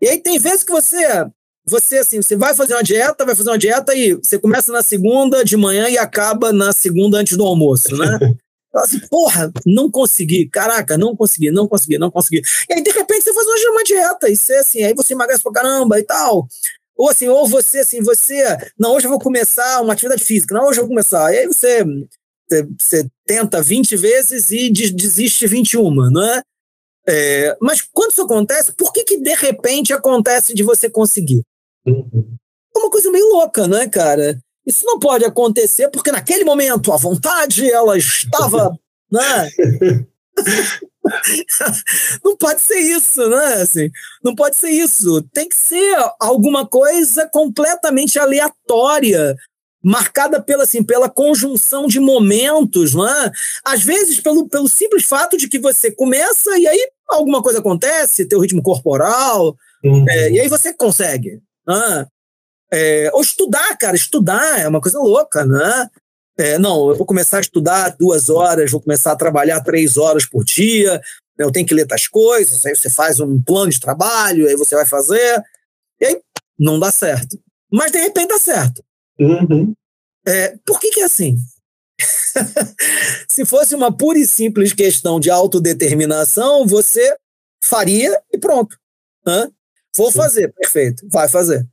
E 0.00 0.08
aí 0.08 0.18
tem 0.18 0.38
vezes 0.38 0.64
que 0.64 0.72
você, 0.72 1.26
você 1.66 1.98
assim, 1.98 2.20
você 2.20 2.36
vai 2.36 2.54
fazer 2.54 2.74
uma 2.74 2.82
dieta, 2.82 3.24
vai 3.24 3.34
fazer 3.34 3.50
uma 3.50 3.58
dieta 3.58 3.94
e 3.94 4.14
você 4.14 4.38
começa 4.38 4.72
na 4.72 4.82
segunda 4.82 5.44
de 5.44 5.56
manhã 5.56 5.88
e 5.88 5.96
acaba 5.96 6.52
na 6.52 6.72
segunda 6.72 7.18
antes 7.18 7.36
do 7.36 7.44
almoço, 7.44 7.96
né? 7.96 8.18
assim, 8.74 8.98
porra, 9.08 9.52
não 9.66 9.90
consegui, 9.90 10.48
caraca, 10.48 10.98
não 10.98 11.14
consegui, 11.14 11.50
não 11.50 11.68
consegui, 11.68 11.98
não 11.98 12.10
consegui. 12.10 12.42
E 12.68 12.74
aí, 12.74 12.82
de 12.82 12.90
repente, 12.90 13.22
você 13.22 13.32
faz 13.32 13.46
uma 13.46 13.84
dieta, 13.84 14.28
e 14.28 14.36
você, 14.36 14.54
assim, 14.56 14.82
aí 14.82 14.94
você 14.94 15.14
emagrece 15.14 15.42
pra 15.42 15.52
caramba 15.52 15.98
e 15.98 16.02
tal. 16.02 16.46
Ou 16.96 17.08
assim, 17.08 17.28
ou 17.28 17.46
você, 17.46 17.80
assim, 17.80 18.02
você, 18.02 18.56
não, 18.78 18.94
hoje 18.94 19.06
eu 19.06 19.10
vou 19.10 19.18
começar 19.18 19.80
uma 19.80 19.92
atividade 19.92 20.24
física, 20.24 20.54
não, 20.54 20.66
hoje 20.66 20.78
eu 20.78 20.84
vou 20.84 20.90
começar. 20.90 21.32
E 21.32 21.38
aí 21.38 21.46
você, 21.46 21.84
você 22.78 23.08
tenta 23.26 23.62
20 23.62 23.96
vezes 23.96 24.50
e 24.50 24.70
desiste 24.70 25.46
21, 25.46 25.90
não 26.10 26.42
é? 27.06 27.56
Mas 27.60 27.82
quando 27.82 28.12
isso 28.12 28.22
acontece, 28.22 28.72
por 28.72 28.92
que, 28.92 29.04
que 29.04 29.18
de 29.18 29.34
repente 29.34 29.92
acontece 29.92 30.54
de 30.54 30.62
você 30.62 30.88
conseguir? 30.88 31.42
Uhum. 31.86 32.36
É 32.74 32.78
uma 32.78 32.90
coisa 32.90 33.10
meio 33.10 33.26
louca, 33.28 33.68
né, 33.68 33.88
cara? 33.88 34.38
Isso 34.66 34.84
não 34.86 34.98
pode 34.98 35.24
acontecer 35.24 35.88
porque 35.90 36.10
naquele 36.10 36.44
momento 36.44 36.92
a 36.92 36.96
vontade 36.96 37.70
ela 37.70 37.96
estava, 37.98 38.76
né? 39.12 39.50
não 42.24 42.36
pode 42.36 42.60
ser 42.60 42.78
isso, 42.78 43.28
né? 43.28 43.54
Assim, 43.54 43.90
não 44.22 44.34
pode 44.34 44.56
ser 44.56 44.70
isso. 44.70 45.22
Tem 45.32 45.48
que 45.48 45.54
ser 45.54 45.94
alguma 46.18 46.66
coisa 46.66 47.28
completamente 47.30 48.18
aleatória, 48.18 49.36
marcada 49.84 50.42
pela, 50.42 50.62
assim, 50.62 50.82
pela 50.82 51.10
conjunção 51.10 51.86
de 51.86 52.00
momentos, 52.00 52.94
não 52.94 53.06
é? 53.06 53.30
Às 53.64 53.82
vezes 53.82 54.18
pelo, 54.18 54.48
pelo 54.48 54.68
simples 54.68 55.04
fato 55.04 55.36
de 55.36 55.48
que 55.48 55.58
você 55.58 55.90
começa 55.90 56.56
e 56.58 56.66
aí 56.66 56.90
alguma 57.08 57.42
coisa 57.42 57.58
acontece, 57.58 58.26
teu 58.26 58.40
ritmo 58.40 58.62
corporal, 58.62 59.54
uhum. 59.84 60.04
é, 60.08 60.30
e 60.30 60.40
aí 60.40 60.48
você 60.48 60.72
consegue. 60.72 61.40
Né? 61.66 62.06
É, 62.72 63.10
ou 63.12 63.20
estudar, 63.20 63.76
cara, 63.76 63.94
estudar 63.94 64.60
é 64.60 64.66
uma 64.66 64.80
coisa 64.80 64.98
louca, 64.98 65.44
né? 65.44 65.90
É, 66.36 66.58
não, 66.58 66.88
eu 66.90 66.96
vou 66.96 67.06
começar 67.06 67.38
a 67.38 67.42
estudar 67.42 67.94
duas 67.96 68.28
horas, 68.28 68.70
vou 68.70 68.80
começar 68.80 69.12
a 69.12 69.16
trabalhar 69.16 69.60
três 69.60 69.96
horas 69.96 70.26
por 70.26 70.44
dia, 70.44 71.00
eu 71.38 71.52
tenho 71.52 71.66
que 71.66 71.74
ler 71.74 71.86
tais 71.86 72.08
coisas, 72.08 72.64
aí 72.66 72.74
você 72.74 72.90
faz 72.90 73.20
um 73.20 73.40
plano 73.40 73.70
de 73.70 73.78
trabalho, 73.78 74.48
aí 74.48 74.56
você 74.56 74.74
vai 74.74 74.86
fazer, 74.86 75.42
e 76.00 76.06
aí 76.06 76.20
não 76.58 76.80
dá 76.80 76.90
certo. 76.90 77.38
Mas 77.72 77.92
de 77.92 77.98
repente 77.98 78.28
dá 78.28 78.38
certo. 78.38 78.82
Uhum. 79.18 79.74
É, 80.26 80.56
por 80.66 80.80
que, 80.80 80.90
que 80.90 81.00
é 81.00 81.04
assim? 81.04 81.36
Se 83.28 83.44
fosse 83.44 83.74
uma 83.74 83.94
pura 83.94 84.18
e 84.18 84.26
simples 84.26 84.72
questão 84.72 85.20
de 85.20 85.30
autodeterminação, 85.30 86.66
você 86.66 87.16
faria 87.62 88.20
e 88.32 88.38
pronto. 88.38 88.76
Hã? 89.26 89.50
Vou 89.96 90.10
Sim. 90.10 90.18
fazer, 90.18 90.52
perfeito, 90.52 91.06
vai 91.10 91.28
fazer. 91.28 91.66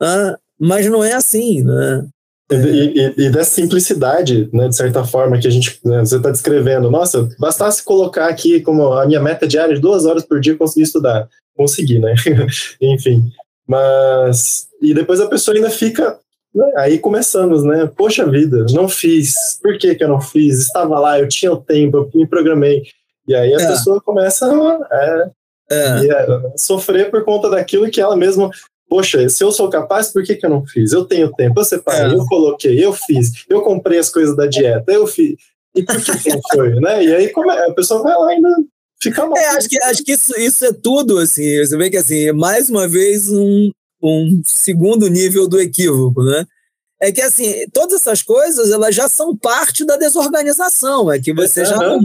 Hã? 0.00 0.38
Mas 0.58 0.86
não 0.86 1.02
é 1.02 1.12
assim, 1.12 1.62
né? 1.62 2.08
E, 2.50 2.54
e, 2.54 3.26
e, 3.26 3.30
dessa 3.30 3.50
simplicidade, 3.50 4.48
né, 4.52 4.68
de 4.68 4.76
certa 4.76 5.04
forma, 5.04 5.38
que 5.38 5.46
a 5.46 5.50
gente, 5.50 5.78
né, 5.84 6.00
você 6.00 6.16
está 6.16 6.30
descrevendo, 6.30 6.90
nossa, 6.90 7.28
bastasse 7.38 7.84
colocar 7.84 8.26
aqui 8.28 8.60
como 8.62 8.94
a 8.94 9.06
minha 9.06 9.20
meta 9.20 9.46
diária 9.46 9.74
de 9.74 9.80
duas 9.80 10.06
horas 10.06 10.24
por 10.24 10.40
dia 10.40 10.56
conseguir 10.56 10.84
estudar. 10.84 11.28
Consegui, 11.54 11.98
né? 11.98 12.14
Enfim. 12.80 13.30
Mas. 13.68 14.68
E 14.80 14.94
depois 14.94 15.20
a 15.20 15.28
pessoa 15.28 15.54
ainda 15.56 15.70
fica 15.70 16.18
né? 16.54 16.72
Aí 16.76 16.98
começamos, 16.98 17.62
né? 17.62 17.90
Poxa 17.96 18.26
vida, 18.28 18.66
não 18.72 18.88
fiz. 18.88 19.34
Por 19.62 19.78
que, 19.78 19.94
que 19.94 20.04
eu 20.04 20.08
não 20.08 20.20
fiz? 20.20 20.60
Estava 20.60 20.98
lá, 20.98 21.18
eu 21.18 21.28
tinha 21.28 21.52
o 21.52 21.60
tempo, 21.60 21.96
eu 21.98 22.10
me 22.14 22.26
programei. 22.26 22.82
E 23.26 23.34
aí 23.34 23.54
a 23.54 23.60
é. 23.60 23.66
pessoa 23.66 24.00
começa 24.00 24.46
a 24.46 25.30
é, 25.70 26.06
é. 26.06 26.26
sofrer 26.56 27.10
por 27.10 27.24
conta 27.24 27.50
daquilo 27.50 27.90
que 27.90 28.00
ela 28.00 28.16
mesma. 28.16 28.50
Poxa, 28.88 29.28
se 29.28 29.44
eu 29.44 29.52
sou 29.52 29.68
capaz, 29.68 30.08
por 30.10 30.24
que, 30.24 30.34
que 30.34 30.46
eu 30.46 30.50
não 30.50 30.66
fiz? 30.66 30.92
Eu 30.92 31.04
tenho 31.04 31.30
tempo, 31.34 31.60
eu 31.60 31.64
separei, 31.64 32.12
é. 32.12 32.14
eu 32.14 32.24
coloquei, 32.24 32.82
eu 32.82 32.92
fiz, 32.94 33.44
eu 33.48 33.60
comprei 33.60 33.98
as 33.98 34.08
coisas 34.08 34.34
da 34.34 34.46
dieta, 34.46 34.90
eu 34.90 35.06
fiz. 35.06 35.36
E 35.76 35.82
por 35.82 36.02
que, 36.02 36.18
que 36.18 36.30
não 36.30 36.40
foi, 36.50 36.80
né? 36.80 37.04
E 37.04 37.14
aí 37.14 37.32
a 37.68 37.72
pessoa 37.74 38.02
vai 38.02 38.16
lá 38.16 38.30
ainda 38.30 38.48
fica 39.02 39.26
mal. 39.26 39.36
É, 39.36 39.48
acho 39.48 39.68
que, 39.68 39.82
acho 39.84 40.04
que 40.04 40.12
isso, 40.12 40.38
isso 40.38 40.64
é 40.64 40.72
tudo, 40.72 41.18
assim. 41.18 41.58
Você 41.58 41.76
vê 41.76 41.90
que, 41.90 41.96
assim, 41.96 42.32
mais 42.32 42.68
uma 42.68 42.86
vez, 42.86 43.30
um, 43.30 43.70
um 44.02 44.42
segundo 44.44 45.08
nível 45.08 45.48
do 45.48 45.60
equívoco, 45.60 46.22
né? 46.22 46.46
É 47.00 47.12
que 47.12 47.22
assim, 47.22 47.64
todas 47.72 48.00
essas 48.00 48.22
coisas 48.22 48.72
elas 48.72 48.92
já 48.92 49.08
são 49.08 49.36
parte 49.36 49.84
da 49.84 49.96
desorganização, 49.96 51.12
é 51.12 51.20
que 51.20 51.32
você 51.32 51.64
já 51.64 51.76
não, 51.76 52.00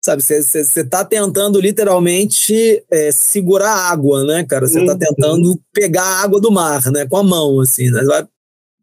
sabe, 0.00 0.22
você 0.22 0.60
está 0.60 1.04
tentando 1.04 1.60
literalmente 1.60 2.84
é, 2.90 3.10
segurar 3.10 3.70
a 3.70 3.90
água, 3.90 4.24
né, 4.24 4.44
cara? 4.44 4.68
Você 4.68 4.80
está 4.80 4.92
uhum. 4.92 4.98
tentando 4.98 5.60
pegar 5.72 6.04
a 6.04 6.22
água 6.22 6.40
do 6.40 6.50
mar, 6.50 6.90
né, 6.92 7.06
com 7.06 7.16
a 7.16 7.24
mão, 7.24 7.60
assim, 7.60 7.90
né? 7.90 8.00
Você 8.00 8.06
vai, 8.06 8.26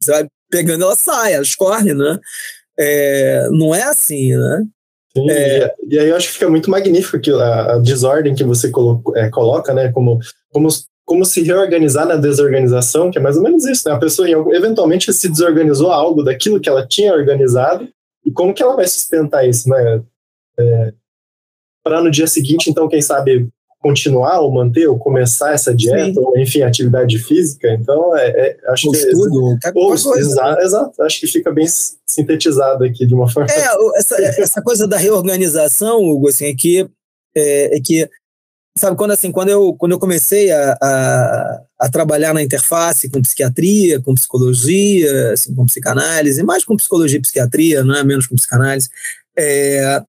você 0.02 0.12
vai 0.12 0.28
pegando, 0.52 0.84
ela 0.84 0.96
sai, 0.96 1.34
ela 1.34 1.44
escorre, 1.44 1.94
né? 1.94 2.20
É, 2.78 3.48
não 3.52 3.74
é 3.74 3.84
assim, 3.84 4.36
né? 4.36 4.64
É, 5.18 5.74
e 5.88 5.98
aí 5.98 6.10
eu 6.10 6.16
acho 6.16 6.28
que 6.28 6.34
fica 6.34 6.50
muito 6.50 6.70
magnífico 6.70 7.36
a, 7.36 7.76
a 7.76 7.78
desordem 7.78 8.36
que 8.36 8.44
você 8.44 8.70
coloca, 8.70 9.18
é, 9.18 9.30
coloca, 9.30 9.74
né, 9.74 9.92
como, 9.92 10.20
como 10.52 10.70
como 11.06 11.24
se 11.24 11.44
reorganizar 11.44 12.08
na 12.08 12.16
desorganização, 12.16 13.12
que 13.12 13.20
é 13.20 13.22
mais 13.22 13.38
ou 13.38 13.44
menos 13.44 13.64
isso, 13.66 13.88
né? 13.88 13.94
A 13.94 14.00
pessoa 14.00 14.28
eventualmente 14.28 15.14
se 15.14 15.30
desorganizou 15.30 15.92
algo 15.92 16.24
daquilo 16.24 16.60
que 16.60 16.68
ela 16.68 16.86
tinha 16.86 17.14
organizado 17.14 17.88
e 18.26 18.32
como 18.32 18.54
que 18.54 18.64
ela 18.64 18.76
vai 18.76 18.88
sustentar 18.88 19.48
isso, 19.48 19.70
né? 19.70 20.04
É, 20.58 20.94
para 21.84 22.02
no 22.02 22.10
dia 22.10 22.26
seguinte, 22.26 22.72
então, 22.72 22.88
quem 22.88 23.04
sabe 23.04 23.48
continuar 23.86 24.40
ou 24.40 24.52
manter 24.52 24.88
ou 24.88 24.98
começar 24.98 25.54
essa 25.54 25.72
dieta, 25.72 26.20
Sim. 26.20 26.26
ou 26.26 26.36
enfim, 26.40 26.64
atividade 26.64 27.20
física. 27.20 27.72
Então, 27.72 28.18
é, 28.18 28.30
é 28.30 28.58
acho 28.70 28.90
que 28.90 28.98
estudo, 28.98 29.60
é, 29.64 29.72
ou, 29.76 29.94
exato, 29.94 30.62
exato, 30.64 31.04
acho 31.04 31.20
que 31.20 31.28
fica 31.28 31.52
bem 31.52 31.68
sintetizado 32.10 32.84
aqui 32.84 33.06
de 33.06 33.14
uma 33.14 33.30
forma. 33.30 33.48
É, 33.52 33.68
essa, 33.96 34.16
essa 34.42 34.62
coisa 34.64 34.88
da 34.88 34.98
reorganização, 34.98 36.04
Hugo, 36.04 36.30
assim, 36.30 36.46
é 36.46 36.56
que 36.56 36.90
é, 37.38 37.78
é 37.78 37.80
que 37.80 38.10
sabe, 38.76 38.98
quando 38.98 39.12
assim, 39.12 39.32
quando 39.32 39.50
eu, 39.50 39.76
quando 39.76 39.92
eu 39.92 40.00
comecei 40.00 40.52
a, 40.52 40.76
a, 40.82 41.62
a, 41.82 41.90
trabalhar 41.90 42.34
na 42.34 42.42
interface 42.42 43.08
com 43.08 43.22
psiquiatria, 43.22 44.02
com 44.02 44.16
psicologia, 44.16 45.34
assim, 45.34 45.54
com 45.54 45.64
psicanálise, 45.64 46.42
mais 46.42 46.66
com 46.66 46.76
psicologia 46.76 47.20
e 47.20 47.22
psiquiatria, 47.22 47.84
não 47.84 47.96
é 47.96 48.04
menos 48.04 48.26
com 48.26 48.36
psicanálise, 48.36 48.90
é, 49.38 50.02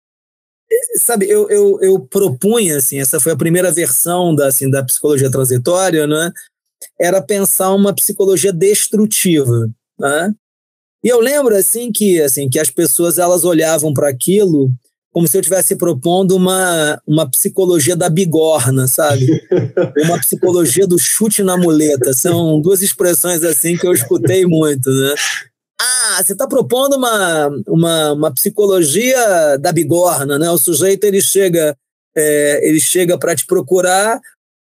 sabe, 0.96 1.28
eu, 1.28 1.48
eu, 1.48 1.78
eu 1.80 2.00
propunha, 2.00 2.76
assim, 2.76 3.00
essa 3.00 3.20
foi 3.20 3.32
a 3.32 3.36
primeira 3.36 3.70
versão 3.70 4.34
da, 4.34 4.48
assim, 4.48 4.70
da 4.70 4.82
psicologia 4.84 5.30
transitória, 5.30 6.06
né, 6.06 6.32
era 7.00 7.22
pensar 7.22 7.72
uma 7.74 7.94
psicologia 7.94 8.52
destrutiva, 8.52 9.68
né? 9.98 10.32
E 11.04 11.08
eu 11.08 11.20
lembro 11.20 11.54
assim 11.54 11.92
que 11.92 12.20
assim 12.20 12.48
que 12.48 12.58
as 12.58 12.70
pessoas 12.70 13.18
elas 13.18 13.44
olhavam 13.44 13.94
para 13.94 14.08
aquilo 14.08 14.72
como 15.12 15.26
se 15.26 15.34
eu 15.34 15.40
estivesse 15.40 15.76
propondo 15.76 16.36
uma, 16.36 17.00
uma 17.06 17.30
psicologia 17.30 17.96
da 17.96 18.10
bigorna, 18.10 18.86
sabe? 18.86 19.26
Uma 20.04 20.18
psicologia 20.18 20.86
do 20.86 20.98
chute 20.98 21.42
na 21.42 21.56
muleta. 21.56 22.12
São 22.12 22.60
duas 22.60 22.82
expressões 22.82 23.42
assim 23.42 23.78
que 23.78 23.86
eu 23.86 23.94
escutei 23.94 24.44
muito, 24.44 24.90
né? 24.90 25.14
Ah, 25.78 26.22
você 26.22 26.32
está 26.32 26.46
propondo 26.46 26.96
uma, 26.96 27.48
uma, 27.66 28.12
uma 28.12 28.34
psicologia 28.34 29.58
da 29.58 29.72
bigorna, 29.72 30.38
né? 30.38 30.50
O 30.50 30.58
sujeito 30.58 31.04
ele 31.04 31.20
chega 31.20 31.76
é, 32.16 32.66
ele 32.66 32.80
chega 32.80 33.18
para 33.18 33.36
te 33.36 33.44
procurar 33.44 34.18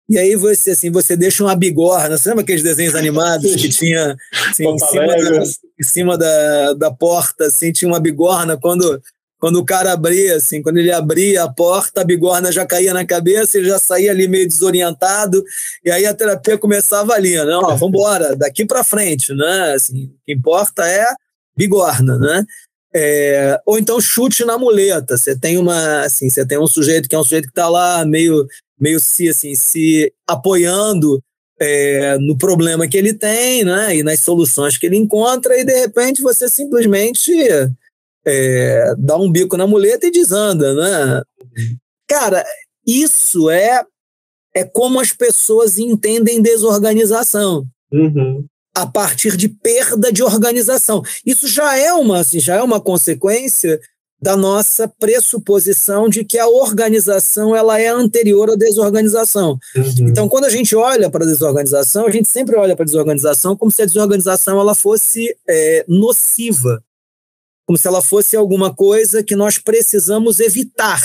e 0.08 0.18
aí 0.18 0.34
você 0.34 0.70
assim 0.70 0.90
você 0.90 1.16
deixa 1.16 1.44
uma 1.44 1.54
bigorna. 1.54 2.16
Você 2.16 2.28
lembra 2.28 2.42
aqueles 2.42 2.62
desenhos 2.62 2.94
animados 2.94 3.54
que 3.54 3.68
tinha 3.68 4.16
assim, 4.48 4.66
em 4.66 4.78
cima, 4.78 5.06
da, 5.06 5.42
em 5.42 5.82
cima 5.82 6.18
da, 6.18 6.72
da 6.72 6.90
porta 6.90 7.46
assim 7.46 7.70
tinha 7.70 7.90
uma 7.90 8.00
bigorna 8.00 8.56
quando 8.56 9.00
quando 9.44 9.56
o 9.56 9.64
cara 9.64 9.92
abria, 9.92 10.36
assim, 10.36 10.62
quando 10.62 10.78
ele 10.78 10.90
abria 10.90 11.42
a 11.42 11.52
porta, 11.52 12.00
a 12.00 12.04
bigorna 12.04 12.50
já 12.50 12.64
caía 12.64 12.94
na 12.94 13.04
cabeça, 13.04 13.58
ele 13.58 13.68
já 13.68 13.78
saía 13.78 14.10
ali 14.10 14.26
meio 14.26 14.48
desorientado, 14.48 15.44
e 15.84 15.90
aí 15.90 16.06
a 16.06 16.14
terapia 16.14 16.56
começava 16.56 17.12
ali, 17.12 17.36
né? 17.36 17.54
Ó, 17.56 17.76
vambora, 17.76 18.34
daqui 18.34 18.64
para 18.64 18.82
frente, 18.82 19.34
né? 19.34 19.74
Assim, 19.76 20.04
o 20.06 20.16
que 20.24 20.32
importa 20.32 20.88
é 20.88 21.04
bigorna, 21.54 22.18
né? 22.18 22.42
É, 22.96 23.60
ou 23.66 23.78
então 23.78 24.00
chute 24.00 24.46
na 24.46 24.56
muleta. 24.56 25.14
Você 25.14 25.38
tem 25.38 25.58
uma, 25.58 26.00
assim, 26.00 26.30
você 26.30 26.46
tem 26.46 26.58
um 26.58 26.66
sujeito 26.66 27.06
que 27.06 27.14
é 27.14 27.18
um 27.18 27.22
sujeito 27.22 27.44
que 27.44 27.50
está 27.50 27.68
lá 27.68 28.02
meio, 28.06 28.46
meio 28.80 28.98
se, 28.98 29.28
assim, 29.28 29.54
se 29.54 30.10
apoiando 30.26 31.22
é, 31.60 32.16
no 32.16 32.38
problema 32.38 32.88
que 32.88 32.96
ele 32.96 33.12
tem, 33.12 33.62
né? 33.62 33.94
E 33.94 34.02
nas 34.02 34.20
soluções 34.20 34.78
que 34.78 34.86
ele 34.86 34.96
encontra, 34.96 35.54
e 35.60 35.64
de 35.64 35.80
repente 35.80 36.22
você 36.22 36.48
simplesmente 36.48 37.30
é, 38.26 38.94
dá 38.98 39.16
um 39.16 39.30
bico 39.30 39.56
na 39.56 39.66
muleta 39.66 40.06
e 40.06 40.10
desanda, 40.10 40.74
né? 40.74 41.22
Cara, 42.08 42.44
isso 42.86 43.50
é, 43.50 43.84
é 44.54 44.64
como 44.64 45.00
as 45.00 45.12
pessoas 45.12 45.78
entendem 45.78 46.42
desorganização. 46.42 47.66
Uhum. 47.92 48.44
A 48.74 48.86
partir 48.86 49.36
de 49.36 49.48
perda 49.48 50.12
de 50.12 50.22
organização. 50.22 51.02
Isso 51.24 51.46
já 51.46 51.78
é 51.78 51.92
uma, 51.92 52.20
assim, 52.20 52.40
já 52.40 52.56
é 52.56 52.62
uma 52.62 52.80
consequência 52.80 53.78
da 54.20 54.36
nossa 54.36 54.88
pressuposição 54.88 56.08
de 56.08 56.24
que 56.24 56.38
a 56.38 56.48
organização 56.48 57.54
ela 57.54 57.78
é 57.78 57.88
anterior 57.88 58.50
à 58.50 58.56
desorganização. 58.56 59.58
Uhum. 59.76 60.08
Então, 60.08 60.28
quando 60.28 60.46
a 60.46 60.48
gente 60.48 60.74
olha 60.74 61.10
para 61.10 61.24
a 61.24 61.28
desorganização, 61.28 62.06
a 62.06 62.10
gente 62.10 62.28
sempre 62.28 62.56
olha 62.56 62.74
para 62.74 62.84
a 62.84 62.86
desorganização 62.86 63.54
como 63.54 63.70
se 63.70 63.82
a 63.82 63.86
desorganização 63.86 64.58
ela 64.58 64.74
fosse 64.74 65.36
é, 65.46 65.84
nociva 65.86 66.82
como 67.66 67.78
se 67.78 67.86
ela 67.88 68.02
fosse 68.02 68.36
alguma 68.36 68.74
coisa 68.74 69.22
que 69.22 69.34
nós 69.34 69.58
precisamos 69.58 70.40
evitar, 70.40 71.00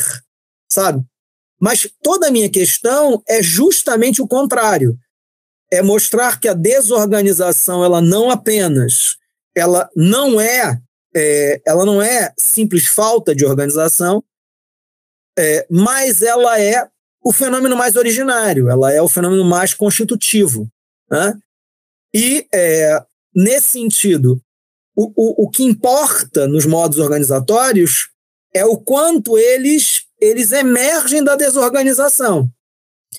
sabe? 0.70 1.03
Mas 1.60 1.89
toda 2.01 2.28
a 2.28 2.32
minha 2.32 2.49
questão 2.49 3.22
é 3.28 3.41
justamente 3.43 4.22
o 4.22 4.28
contrário. 4.28 4.97
É 5.72 5.82
mostrar 5.82 6.39
que 6.39 6.47
a 6.47 6.53
desorganização 6.53 7.84
ela 7.84 8.01
não 8.01 8.30
apenas 8.30 9.18
ela 9.55 9.89
não 9.95 10.39
é, 10.39 10.80
é 11.16 11.62
ela 11.66 11.86
não 11.86 12.01
é 12.01 12.34
simples 12.38 12.88
falta 12.88 13.36
de 13.36 13.45
organização, 13.45 14.24
é, 15.38 15.66
mas 15.70 16.22
ela 16.22 16.60
é 16.60 16.88
o 17.24 17.34
fenômeno 17.34 17.76
mais 17.76 17.95
originário, 17.95 18.70
ela 18.70 18.91
é 18.91 19.01
o 19.01 19.07
fenômeno 19.07 19.43
mais 19.43 19.74
constitutivo. 19.74 20.70
Né? 21.10 21.38
E, 22.14 22.47
é, 22.53 23.03
nesse 23.36 23.70
sentido, 23.70 24.41
o, 25.00 25.14
o, 25.16 25.45
o 25.45 25.50
que 25.50 25.64
importa 25.64 26.45
nos 26.45 26.66
modos 26.66 26.97
organizatórios 26.97 28.10
é 28.54 28.66
o 28.66 28.78
quanto 28.78 29.38
eles, 29.38 30.06
eles 30.20 30.52
emergem 30.52 31.24
da 31.24 31.38
desorganização. 31.38 32.52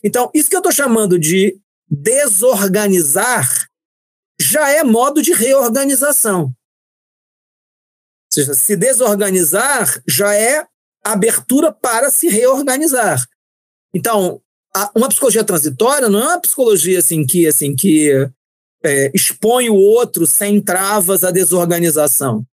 Então, 0.05 0.31
isso 0.35 0.51
que 0.51 0.57
eu 0.57 0.61
estou 0.61 0.73
chamando 0.73 1.19
de 1.19 1.59
desorganizar 1.89 3.49
já 4.39 4.69
é 4.69 4.85
modo 4.85 5.23
de 5.23 5.33
reorganização. 5.33 6.43
Ou 6.43 6.55
seja, 8.31 8.53
se 8.53 8.77
desorganizar 8.77 10.03
já 10.07 10.35
é 10.35 10.67
abertura 11.03 11.73
para 11.73 12.11
se 12.11 12.29
reorganizar. 12.29 13.27
Então, 13.95 14.43
uma 14.95 15.09
psicologia 15.09 15.45
transitória 15.45 16.11
não 16.11 16.21
é 16.21 16.27
uma 16.27 16.41
psicologia 16.41 16.99
assim 16.99 17.25
que 17.25 17.47
assim 17.47 17.75
que 17.75 18.31
é, 18.83 19.11
expõe 19.15 19.69
o 19.69 19.75
outro 19.75 20.27
sem 20.27 20.61
travas 20.61 21.25
à 21.25 21.31
desorganização. 21.31 22.45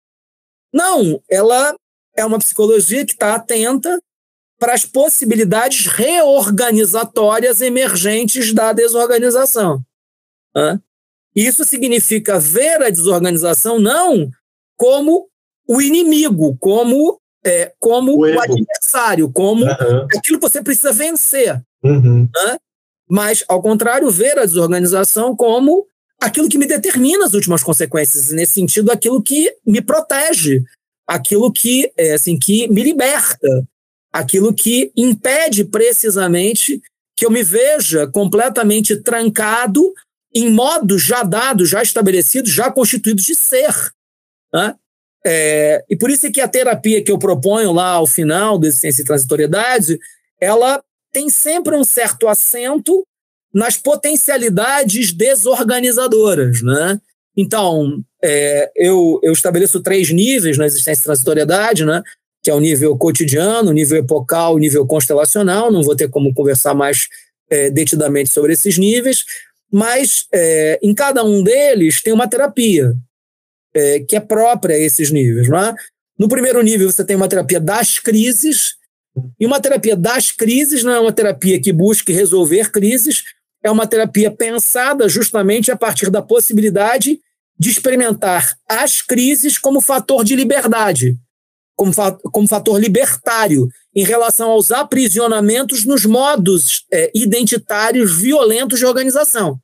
Não, 0.73 1.21
ela 1.29 1.75
é 2.15 2.25
uma 2.25 2.39
psicologia 2.39 3.05
que 3.05 3.13
está 3.13 3.35
atenta 3.35 4.01
para 4.59 4.73
as 4.73 4.83
possibilidades 4.83 5.85
reorganizatórias 5.87 7.61
emergentes 7.61 8.53
da 8.53 8.73
desorganização. 8.73 9.81
Né? 10.55 10.79
Isso 11.35 11.63
significa 11.63 12.39
ver 12.39 12.81
a 12.81 12.89
desorganização 12.89 13.79
não 13.79 14.29
como 14.75 15.27
o 15.67 15.81
inimigo, 15.81 16.57
como, 16.59 17.19
é, 17.45 17.73
como 17.79 18.13
o, 18.13 18.21
o 18.21 18.39
adversário, 18.39 19.31
como 19.31 19.63
uhum. 19.63 20.07
aquilo 20.15 20.39
que 20.39 20.49
você 20.49 20.61
precisa 20.61 20.91
vencer. 20.91 21.61
Uhum. 21.83 22.23
Né? 22.23 22.57
Mas, 23.09 23.43
ao 23.47 23.61
contrário, 23.61 24.09
ver 24.09 24.39
a 24.39 24.45
desorganização 24.45 25.35
como 25.35 25.87
aquilo 26.19 26.49
que 26.49 26.57
me 26.57 26.65
determina 26.65 27.25
as 27.25 27.33
últimas 27.33 27.63
consequências, 27.63 28.31
nesse 28.31 28.53
sentido, 28.53 28.91
aquilo 28.91 29.21
que 29.21 29.53
me 29.65 29.81
protege, 29.81 30.63
aquilo 31.07 31.51
que, 31.51 31.91
é, 31.97 32.13
assim, 32.13 32.37
que 32.37 32.67
me 32.67 32.83
liberta, 32.83 33.47
aquilo 34.11 34.53
que 34.53 34.91
impede 34.95 35.63
precisamente 35.63 36.81
que 37.15 37.25
eu 37.25 37.31
me 37.31 37.43
veja 37.43 38.07
completamente 38.07 38.95
trancado 38.97 39.93
em 40.33 40.51
modos 40.51 41.01
já 41.01 41.23
dados, 41.23 41.69
já 41.69 41.81
estabelecidos, 41.81 42.51
já 42.51 42.71
constituídos 42.71 43.25
de 43.25 43.33
ser. 43.33 43.73
Né? 44.53 44.75
É, 45.25 45.83
e 45.89 45.95
por 45.95 46.11
isso 46.11 46.27
é 46.27 46.31
que 46.31 46.39
a 46.39 46.47
terapia 46.47 47.03
que 47.03 47.11
eu 47.11 47.17
proponho 47.17 47.71
lá 47.71 47.93
ao 47.93 48.05
final 48.05 48.59
da 48.59 48.67
existência 48.67 49.01
e 49.01 49.05
transitoriedade, 49.05 49.99
ela 50.39 50.83
tem 51.11 51.29
sempre 51.29 51.75
um 51.75 51.83
certo 51.83 52.27
acento 52.27 53.03
nas 53.53 53.77
potencialidades 53.77 55.11
desorganizadoras, 55.11 56.61
né? 56.61 56.99
Então, 57.35 58.03
é, 58.23 58.71
eu, 58.75 59.19
eu 59.23 59.31
estabeleço 59.31 59.81
três 59.81 60.09
níveis 60.11 60.57
na 60.57 60.65
existência 60.65 61.01
e 61.01 61.03
transitoriedade, 61.03 61.85
né? 61.85 62.01
Que 62.43 62.49
é 62.49 62.53
o 62.53 62.59
nível 62.59 62.97
cotidiano, 62.97 63.69
o 63.69 63.73
nível 63.73 63.99
epocal, 63.99 64.55
o 64.55 64.59
nível 64.59 64.85
constelacional. 64.85 65.71
Não 65.71 65.83
vou 65.83 65.95
ter 65.95 66.09
como 66.09 66.33
conversar 66.33 66.73
mais 66.73 67.07
é, 67.49 67.69
detidamente 67.69 68.29
sobre 68.29 68.53
esses 68.53 68.77
níveis, 68.77 69.23
mas 69.71 70.25
é, 70.33 70.79
em 70.81 70.93
cada 70.93 71.23
um 71.23 71.43
deles 71.43 72.01
tem 72.01 72.13
uma 72.13 72.27
terapia 72.27 72.93
é, 73.73 73.99
que 73.99 74.15
é 74.15 74.19
própria 74.19 74.75
a 74.75 74.79
esses 74.79 75.11
níveis. 75.11 75.47
Não 75.47 75.59
é? 75.59 75.75
No 76.17 76.27
primeiro 76.27 76.61
nível, 76.61 76.91
você 76.91 77.05
tem 77.05 77.15
uma 77.15 77.27
terapia 77.27 77.59
das 77.59 77.99
crises, 77.99 78.75
e 79.39 79.45
uma 79.45 79.59
terapia 79.59 79.95
das 79.95 80.31
crises 80.31 80.83
não 80.83 80.93
é 80.93 80.99
uma 80.99 81.11
terapia 81.11 81.61
que 81.61 81.71
busque 81.71 82.11
resolver 82.11 82.71
crises, 82.71 83.23
é 83.67 83.71
uma 83.71 83.85
terapia 83.85 84.31
pensada 84.31 85.09
justamente 85.09 85.71
a 85.71 85.75
partir 85.75 86.09
da 86.09 86.21
possibilidade 86.21 87.19
de 87.59 87.69
experimentar 87.69 88.57
as 88.67 89.01
crises 89.01 89.57
como 89.57 89.81
fator 89.81 90.23
de 90.23 90.35
liberdade, 90.35 91.17
como, 91.75 91.91
fa 91.91 92.11
como 92.31 92.47
fator 92.47 92.79
libertário 92.79 93.67
em 93.93 94.03
relação 94.03 94.51
aos 94.51 94.71
aprisionamentos 94.71 95.83
nos 95.83 96.05
modos 96.05 96.85
é, 96.91 97.11
identitários 97.13 98.17
violentos 98.17 98.79
de 98.79 98.85
organização. 98.85 99.59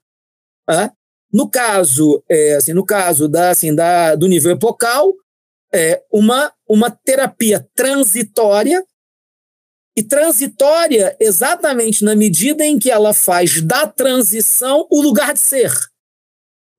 Tá? 0.66 0.92
No 1.32 1.50
caso, 1.50 2.24
é, 2.30 2.56
assim, 2.56 2.74
no 2.74 2.86
caso 2.86 3.28
da, 3.28 3.52
assim, 3.52 3.74
da, 3.74 4.16
do 4.16 4.28
nível 4.28 4.52
epocal, 4.52 5.14
é 5.74 6.04
uma, 6.12 6.52
uma 6.68 6.92
terapia 6.92 7.66
transitória 7.74 8.84
e 9.96 10.04
transitória 10.04 11.16
exatamente 11.20 12.04
na 12.04 12.16
medida 12.16 12.66
em 12.66 12.80
que 12.80 12.90
ela 12.90 13.14
faz 13.14 13.62
da 13.62 13.88
transição 13.88 14.88
o 14.90 15.02
lugar 15.02 15.34
de 15.34 15.40
ser. 15.40 15.72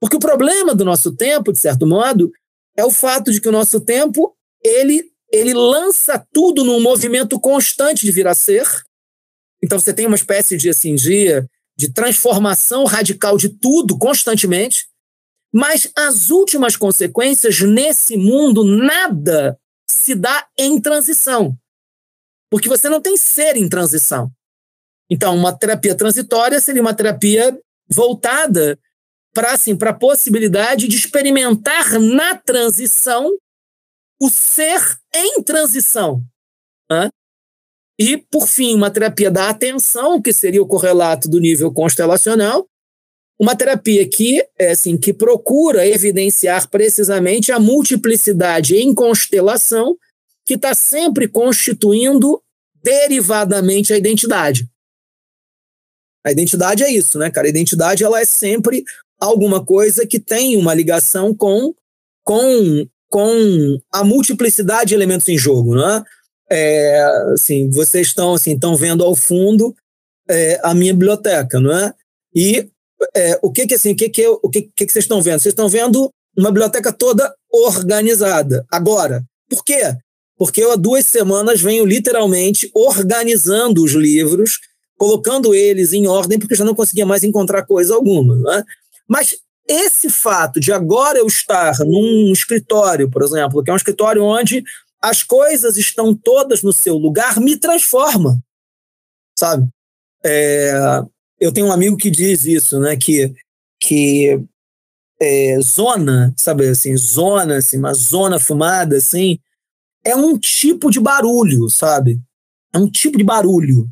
Porque 0.01 0.17
o 0.17 0.21
problema 0.21 0.75
do 0.75 0.85
nosso 0.85 1.15
tempo, 1.15 1.53
de 1.53 1.59
certo 1.59 1.87
modo, 1.87 2.31
é 2.77 2.85
o 2.85 2.91
fato 2.91 3.31
de 3.31 3.41
que 3.41 3.49
o 3.49 3.53
nosso 3.53 3.81
tempo 3.81 4.37
ele, 4.63 5.05
ele 5.33 5.55
lança 5.55 6.27
tudo 6.33 6.65
num 6.65 6.81
movimento 6.81 7.39
constante 7.39 8.05
de 8.05 8.11
vir 8.11 8.27
a 8.27 8.35
ser. 8.35 8.67
Então 9.63 9.79
você 9.79 9.95
tem 9.95 10.07
uma 10.07 10.17
espécie 10.17 10.57
de 10.57 10.69
assim 10.69 10.95
de, 10.97 11.41
de 11.79 11.93
transformação 11.93 12.85
radical 12.85 13.39
de 13.39 13.49
tudo 13.49 13.97
constantemente. 13.97 14.87
Mas 15.53 15.89
as 15.97 16.31
últimas 16.31 16.77
consequências 16.77 17.61
nesse 17.61 18.17
mundo 18.17 18.65
nada 18.65 19.57
se 19.89 20.17
dá 20.17 20.49
em 20.59 20.81
transição 20.81 21.57
porque 22.55 22.69
você 22.69 22.89
não 22.89 23.01
tem 23.01 23.17
ser 23.17 23.57
em 23.57 23.69
transição. 23.69 24.31
Então, 25.11 25.35
uma 25.35 25.53
terapia 25.53 25.93
transitória 25.93 26.61
seria 26.61 26.81
uma 26.81 26.95
terapia 26.95 27.59
voltada 27.89 28.79
para 29.35 29.55
assim, 29.55 29.77
a 29.77 29.93
possibilidade 29.93 30.87
de 30.87 30.97
experimentar 30.97 31.99
na 31.99 32.37
transição 32.37 33.29
o 34.23 34.31
ser 34.31 34.81
em 35.13 35.43
transição. 35.43 36.23
Né? 36.89 37.11
E, 37.99 38.19
por 38.19 38.47
fim, 38.47 38.77
uma 38.77 38.89
terapia 38.89 39.33
da 39.33 39.49
atenção, 39.49 40.23
que 40.23 40.33
seria 40.33 40.63
o 40.63 40.69
correlato 40.69 41.29
do 41.29 41.41
nível 41.41 41.73
constelacional, 41.73 42.69
uma 43.37 43.57
terapia 43.57 44.09
que, 44.09 44.47
é, 44.57 44.71
assim, 44.71 44.97
que 44.97 45.13
procura 45.13 45.85
evidenciar 45.85 46.71
precisamente 46.71 47.51
a 47.51 47.59
multiplicidade 47.59 48.77
em 48.77 48.95
constelação 48.95 49.97
que 50.47 50.55
está 50.55 50.73
sempre 50.73 51.27
constituindo 51.27 52.41
derivadamente 52.85 53.95
a 53.95 53.97
identidade. 53.97 54.69
A 56.25 56.31
identidade 56.31 56.83
é 56.83 56.91
isso, 56.91 57.19
né, 57.19 57.31
cara? 57.31 57.47
A 57.47 57.51
identidade 57.51 58.05
ela 58.05 58.21
é 58.21 58.25
sempre 58.25 58.85
alguma 59.19 59.65
coisa 59.65 60.07
que 60.07 60.21
tem 60.21 60.57
uma 60.57 60.75
ligação 60.75 61.35
com, 61.35 61.75
com, 62.23 62.87
com 63.09 63.79
a 63.91 64.05
multiplicidade 64.05 64.89
de 64.89 64.95
elementos 64.95 65.29
em 65.29 65.39
jogo, 65.39 65.75
né? 65.75 66.05
É, 66.51 67.03
assim, 67.33 67.71
vocês 67.71 68.09
estão 68.09 68.35
assim, 68.35 68.53
estão 68.53 68.77
vendo 68.77 69.03
ao 69.03 69.17
fundo 69.17 69.75
é, 70.29 70.61
a 70.63 70.75
minha 70.75 70.93
biblioteca, 70.93 71.59
não 71.59 71.73
é? 71.73 71.93
E 72.35 72.69
é, 73.17 73.39
o 73.43 73.51
que 73.51 73.67
que 73.67 73.75
assim, 73.75 73.93
o 73.93 73.97
que 73.97 74.11
que, 74.11 74.27
o 74.29 74.51
que, 74.51 74.63
que, 74.63 74.87
que 74.87 74.93
vocês 74.93 75.05
estão 75.05 75.23
vendo? 75.23 75.41
Vocês 75.41 75.53
estão 75.53 75.69
vendo 75.69 76.11
uma 76.37 76.51
biblioteca 76.51 76.93
toda 76.93 77.35
organizada. 77.51 78.67
Agora, 78.71 79.25
por 79.49 79.65
quê? 79.65 79.97
Porque 80.37 80.63
eu 80.63 80.73
há 80.73 80.77
duas 80.77 81.07
semanas 81.07 81.61
venho 81.61 81.85
literalmente 81.85 82.71
organizando 82.75 83.85
os 83.85 83.93
livros, 83.93 84.59
colocando 84.97 85.55
eles 85.55 85.93
em 85.93 86.07
ordem, 86.07 86.39
porque 86.39 86.55
eu 86.55 86.59
já 86.59 86.65
não 86.65 86.75
conseguia 86.75 87.07
mais 87.07 87.23
encontrar 87.23 87.65
coisa 87.65 87.95
alguma. 87.95 88.37
Né? 88.37 88.65
Mas 89.09 89.37
esse 89.69 90.11
fato 90.11 90.61
de 90.61 90.73
agora 90.73 91.19
eu 91.19 91.27
estar 91.27 91.79
num 91.81 92.33
escritório, 92.33 93.11
por 93.11 93.23
exemplo, 93.23 93.63
que 93.63 93.71
é 93.71 93.73
um 93.73 93.77
escritório 93.77 94.23
onde 94.23 94.63
as 95.01 95.23
coisas 95.23 95.77
estão 95.77 96.15
todas 96.15 96.63
no 96.63 96.73
seu 96.73 96.97
lugar, 96.97 97.39
me 97.39 97.59
transforma, 97.59 98.43
sabe? 99.39 99.69
É, 100.25 100.73
eu 101.39 101.53
tenho 101.53 101.67
um 101.67 101.73
amigo 101.73 101.97
que 101.97 102.11
diz 102.11 102.47
isso, 102.47 102.81
né? 102.81 102.97
Que, 102.97 103.35
que 103.79 104.41
é, 105.21 105.61
zona, 105.61 106.35
sabe 106.37 106.69
assim, 106.69 106.97
zona, 106.97 107.59
assim, 107.59 107.79
uma 107.79 107.93
zona 107.93 108.39
fumada, 108.39 108.97
assim, 108.97 109.39
é 110.05 110.15
um 110.15 110.39
tipo 110.39 110.91
de 110.91 111.01
barulho, 111.01 111.69
sabe? 111.69 112.21
É 112.73 112.79
um 112.79 112.91
tipo 112.91 113.17
de 113.17 113.25
barulho. 113.25 113.89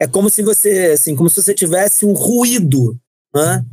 É 0.00 0.06
como 0.06 0.30
se 0.30 0.42
você, 0.42 0.92
assim, 0.94 1.14
como 1.14 1.28
se 1.28 1.42
você 1.42 1.52
tivesse 1.52 2.06
um 2.06 2.12
ruído, 2.12 2.98
né? 3.34 3.64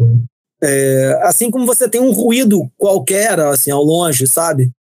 É, 0.61 1.19
assim 1.23 1.49
como 1.49 1.65
você 1.65 1.87
tem 1.87 2.01
um 2.01 2.11
ruído 2.11 2.69
qualquer, 2.77 3.39
assim, 3.39 3.71
ao 3.71 3.83
longe, 3.83 4.27
sabe? 4.27 4.71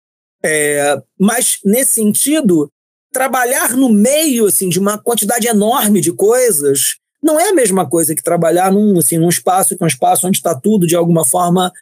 É, 0.44 1.00
mas 1.18 1.58
nesse 1.64 1.94
sentido, 1.94 2.70
trabalhar 3.12 3.76
no 3.76 3.88
meio, 3.88 4.46
assim, 4.46 4.68
de 4.68 4.78
uma 4.78 4.98
quantidade 4.98 5.46
enorme 5.46 6.00
de 6.00 6.12
coisas 6.12 6.96
não 7.22 7.40
é 7.40 7.48
a 7.48 7.54
mesma 7.54 7.88
coisa 7.88 8.14
que 8.14 8.22
trabalhar 8.22 8.70
num, 8.70 8.98
assim, 8.98 9.18
num 9.18 9.28
espaço 9.28 9.76
que 9.76 9.82
é 9.82 9.84
um 9.84 9.88
espaço 9.88 10.26
onde 10.28 10.36
está 10.38 10.54
tudo 10.54 10.86
de 10.86 10.94
alguma 10.94 11.24
forma 11.24 11.72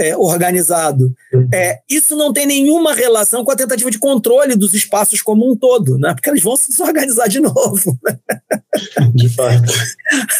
é, 0.00 0.16
organizado. 0.16 1.14
Uhum. 1.30 1.48
É, 1.52 1.80
isso 1.88 2.16
não 2.16 2.32
tem 2.32 2.46
nenhuma 2.46 2.94
relação 2.94 3.44
com 3.44 3.50
a 3.50 3.56
tentativa 3.56 3.90
de 3.90 3.98
controle 3.98 4.56
dos 4.56 4.72
espaços 4.72 5.20
como 5.20 5.48
um 5.48 5.54
todo, 5.54 5.98
né? 5.98 6.14
porque 6.14 6.30
eles 6.30 6.42
vão 6.42 6.56
se 6.56 6.70
desorganizar 6.70 7.28
de 7.28 7.38
novo. 7.38 7.98
Né? 8.02 8.18
De 9.14 9.28
fato. 9.28 9.70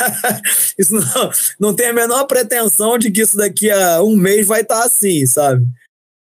isso 0.78 0.94
não, 0.94 1.30
não 1.60 1.74
tem 1.74 1.88
a 1.88 1.92
menor 1.92 2.24
pretensão 2.24 2.96
de 2.96 3.10
que 3.10 3.20
isso 3.20 3.36
daqui 3.36 3.70
a 3.70 4.02
um 4.02 4.16
mês 4.16 4.46
vai 4.46 4.62
estar 4.62 4.82
assim, 4.82 5.26
sabe? 5.26 5.66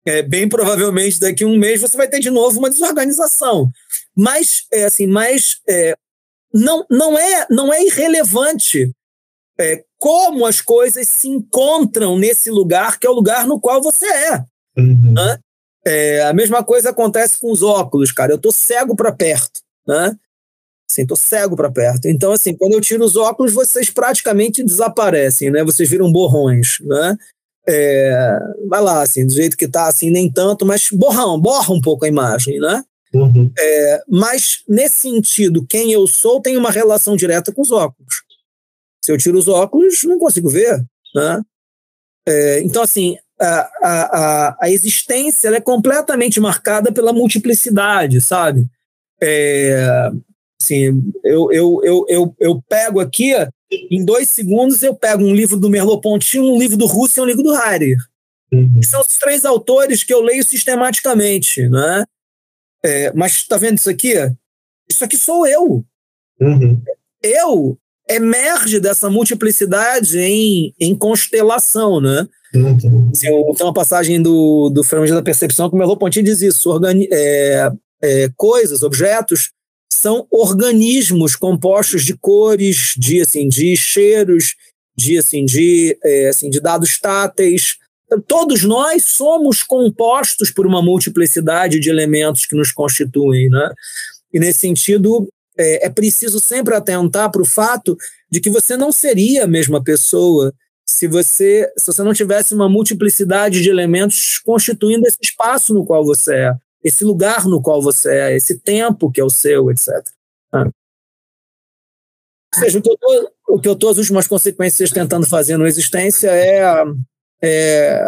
É, 0.06 0.24
bem 0.24 0.48
provavelmente 0.48 1.20
daqui 1.20 1.44
a 1.44 1.48
um 1.48 1.58
mês 1.58 1.82
você 1.82 1.96
vai 1.96 2.08
ter 2.08 2.20
de 2.20 2.32
novo 2.32 2.58
uma 2.58 2.70
desorganização. 2.70 3.70
Mas, 4.16 4.64
é, 4.72 4.86
assim, 4.86 5.06
mas 5.06 5.58
é, 5.70 5.96
não, 6.54 6.86
não, 6.90 7.20
é, 7.20 7.46
não 7.52 7.72
é 7.72 7.84
irrelevante 7.84 8.92
é, 9.60 9.84
como 10.00 10.46
as 10.46 10.62
coisas 10.62 11.08
se 11.08 11.28
encontram 11.28 12.18
nesse 12.18 12.50
lugar 12.50 13.00
que 13.00 13.08
é 13.08 13.10
o 13.10 13.14
lugar 13.14 13.48
no 13.48 13.60
qual 13.60 13.82
você 13.82 14.06
é. 14.06 14.44
Uhum. 14.78 15.14
Né? 15.14 15.40
é 15.88 16.24
a 16.24 16.34
mesma 16.34 16.64
coisa 16.64 16.90
acontece 16.90 17.40
com 17.40 17.50
os 17.50 17.64
óculos, 17.64 18.12
cara. 18.12 18.34
Eu 18.34 18.38
tô 18.38 18.52
cego 18.52 18.96
para 18.96 19.12
perto, 19.12 19.62
né? 19.88 20.16
Assim, 20.90 21.06
tô 21.06 21.16
cego 21.16 21.56
para 21.56 21.72
perto. 21.72 22.08
Então, 22.08 22.34
assim, 22.34 22.56
quando 22.56 22.74
eu 22.74 22.82
tiro 22.82 23.04
os 23.04 23.16
óculos, 23.16 23.54
vocês 23.54 23.90
praticamente 23.90 24.64
desaparecem, 24.64 25.50
né? 25.50 25.64
Vocês 25.64 25.90
viram 25.90 26.12
borrões, 26.12 26.78
né? 26.82 27.18
É, 27.70 28.40
vai 28.68 28.82
lá, 28.82 29.02
assim, 29.02 29.26
do 29.26 29.34
jeito 29.34 29.58
que 29.58 29.68
tá, 29.68 29.88
assim, 29.88 30.10
nem 30.10 30.32
tanto, 30.32 30.66
mas 30.66 30.90
borrão, 30.92 31.40
borra 31.40 31.74
um 31.74 31.82
pouco 31.82 32.06
a 32.06 32.08
imagem, 32.08 32.60
né? 32.60 32.84
Uhum. 33.14 33.52
É, 33.58 34.02
mas, 34.10 34.64
nesse 34.68 35.10
sentido, 35.10 35.66
quem 35.66 35.92
eu 35.92 36.06
sou 36.08 36.42
tem 36.42 36.58
uma 36.58 36.72
relação 36.72 37.16
direta 37.16 37.52
com 37.52 37.62
os 37.62 37.72
óculos. 37.72 38.27
Se 39.08 39.14
eu 39.14 39.18
tiro 39.18 39.38
os 39.38 39.48
óculos, 39.48 40.04
não 40.04 40.20
consigo 40.20 40.50
ver. 40.50 40.86
Né? 41.16 41.42
É, 42.28 42.62
então, 42.62 42.84
assim, 42.84 43.16
a, 43.40 43.70
a, 43.82 44.58
a 44.64 44.70
existência 44.70 45.48
é 45.48 45.62
completamente 45.62 46.42
marcada 46.42 46.92
pela 46.92 47.14
multiplicidade, 47.14 48.20
sabe? 48.20 48.68
É, 49.24 50.10
assim, 50.62 51.02
eu, 51.24 51.50
eu, 51.54 51.82
eu, 51.86 52.06
eu, 52.10 52.36
eu 52.38 52.62
pego 52.68 53.00
aqui, 53.00 53.34
em 53.90 54.04
dois 54.04 54.30
segundos, 54.30 54.84
eu 54.84 54.94
pego 54.94 55.24
um 55.24 55.34
livro 55.34 55.58
do 55.58 55.70
Merleau-Ponty, 55.70 56.42
um 56.42 56.60
livro 56.60 56.76
do 56.76 56.86
Russo 56.86 57.22
e 57.22 57.24
um 57.24 57.28
livro 57.28 57.44
do 57.44 57.56
Heidegger. 57.56 58.00
Uhum. 58.52 58.82
São 58.84 59.00
os 59.00 59.18
três 59.18 59.46
autores 59.46 60.04
que 60.04 60.14
eu 60.14 60.20
leio 60.20 60.44
sistematicamente, 60.44 61.70
né? 61.70 62.04
É, 62.84 63.14
mas 63.14 63.38
está 63.38 63.56
vendo 63.56 63.78
isso 63.78 63.90
aqui? 63.90 64.16
Isso 64.90 65.02
aqui 65.06 65.16
sou 65.16 65.48
eu. 65.48 65.86
Uhum. 66.42 66.82
Eu 67.24 67.80
emerge 68.10 68.80
dessa 68.80 69.10
multiplicidade 69.10 70.18
em, 70.18 70.74
em 70.80 70.96
constelação, 70.96 72.00
né? 72.00 72.28
Uhum. 72.56 73.10
Assim, 73.12 73.30
tem 73.58 73.66
uma 73.66 73.74
passagem 73.74 74.22
do, 74.22 74.70
do 74.70 74.84
Fenômeno 74.84 75.16
da 75.16 75.22
Percepção 75.22 75.70
que 75.70 75.76
o 75.76 75.78
Merleau-Ponty 75.78 76.22
diz 76.22 76.42
isso, 76.42 76.70
organi 76.70 77.08
é, 77.12 77.70
é, 78.02 78.30
coisas, 78.36 78.84
objetos, 78.84 79.52
são 79.92 80.28
organismos 80.32 81.36
compostos 81.36 82.06
de 82.06 82.16
cores, 82.16 82.94
de, 82.98 83.22
assim, 83.22 83.48
de 83.48 83.76
cheiros, 83.76 84.56
de, 84.98 85.18
assim, 85.18 85.46
de, 85.46 85.98
é, 86.04 86.30
assim, 86.30 86.50
de 86.50 86.60
dados 86.60 87.00
táteis. 87.00 87.76
Todos 88.28 88.64
nós 88.64 89.04
somos 89.04 89.64
compostos 89.64 90.50
por 90.50 90.66
uma 90.66 90.82
multiplicidade 90.82 91.80
de 91.80 91.90
elementos 91.90 92.46
que 92.46 92.56
nos 92.56 92.72
constituem, 92.72 93.50
né? 93.50 93.74
E 94.34 94.40
nesse 94.40 94.60
sentido, 94.60 95.28
é, 95.58 95.86
é 95.86 95.90
preciso 95.90 96.40
sempre 96.40 96.76
atentar 96.76 97.32
para 97.32 97.42
o 97.42 97.46
fato 97.46 97.98
de 98.30 98.40
que 98.40 98.50
você 98.50 98.78
não 98.78 98.92
seria 98.92 99.46
a 99.46 99.48
mesma 99.48 99.84
pessoa 99.84 100.54
se 100.86 101.08
você, 101.08 101.72
se 101.78 101.88
você 101.88 102.04
não 102.04 102.14
tivesse 102.14 102.54
uma 102.54 102.70
multiplicidade 102.70 103.62
de 103.62 103.70
elementos 103.70 104.40
constituindo 104.40 105.06
esse 105.06 105.18
espaço 105.22 105.74
no 105.74 105.86
qual 105.86 106.06
você 106.06 106.36
é, 106.36 106.56
esse 106.84 107.04
lugar 107.04 107.46
no 107.46 107.62
qual 107.62 107.82
você 107.82 108.10
é, 108.10 108.36
esse 108.36 108.60
tempo 108.60 109.12
que 109.12 109.20
é 109.20 109.24
o 109.24 109.30
seu, 109.30 109.70
etc. 109.70 109.90
Ah. 110.52 110.70
Ou 112.56 112.60
seja, 112.62 112.80
o 112.80 112.82
que, 112.82 112.90
eu 112.90 112.98
tô, 112.98 113.32
o 113.50 113.60
que 113.60 113.68
eu 113.68 113.76
tô, 113.76 113.90
as 113.90 113.98
últimas 113.98 114.28
consequências 114.28 114.92
tentando 114.92 115.28
fazer 115.28 115.58
no 115.58 115.68
Existência 115.68 116.30
é, 116.30 116.84
é 117.44 118.02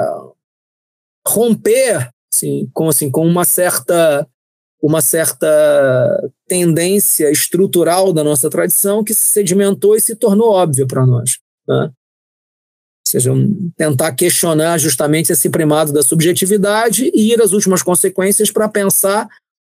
romper 1.28 2.10
assim, 2.34 2.70
com, 2.74 2.88
assim, 2.88 3.12
com 3.12 3.26
uma 3.28 3.43
certa 3.43 4.28
uma 4.82 5.02
certa 5.02 6.32
tendência 6.50 7.32
estrutural 7.32 8.12
da 8.12 8.24
nossa 8.24 8.50
tradição 8.50 9.04
que 9.04 9.14
se 9.14 9.30
sedimentou 9.30 9.95
e 9.95 10.02
se 10.02 10.16
tornou 10.16 10.50
óbvia 10.50 10.88
para 10.88 11.06
nós. 11.06 11.38
Né? 11.68 11.86
Ou 11.86 13.12
seja, 13.12 13.32
tentar 13.78 14.14
questionar 14.14 14.80
justamente 14.80 15.32
esse 15.32 15.50
primado 15.50 15.93
da 15.93 16.02
subjetividade 16.02 17.12
e 17.14 17.32
ir 17.32 17.41
às 17.41 17.54
últimas 17.54 17.84
consequências 17.84 18.52
para 18.52 18.68
pensar 18.68 19.30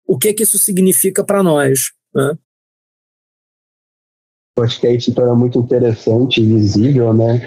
o 0.07 0.19
que, 0.19 0.33
que 0.35 0.43
isso 0.43 0.59
significa 0.59 1.25
para 1.25 1.43
nós. 1.43 1.93
Né? 2.15 2.37
Eu 4.59 4.65
acho 4.65 4.79
que 4.79 4.87
aí 4.87 5.01
se 5.01 5.15
torna 5.15 5.35
muito 5.35 5.59
interessante 5.59 6.41
e 6.41 6.47
visível, 6.47 7.13
né? 7.13 7.41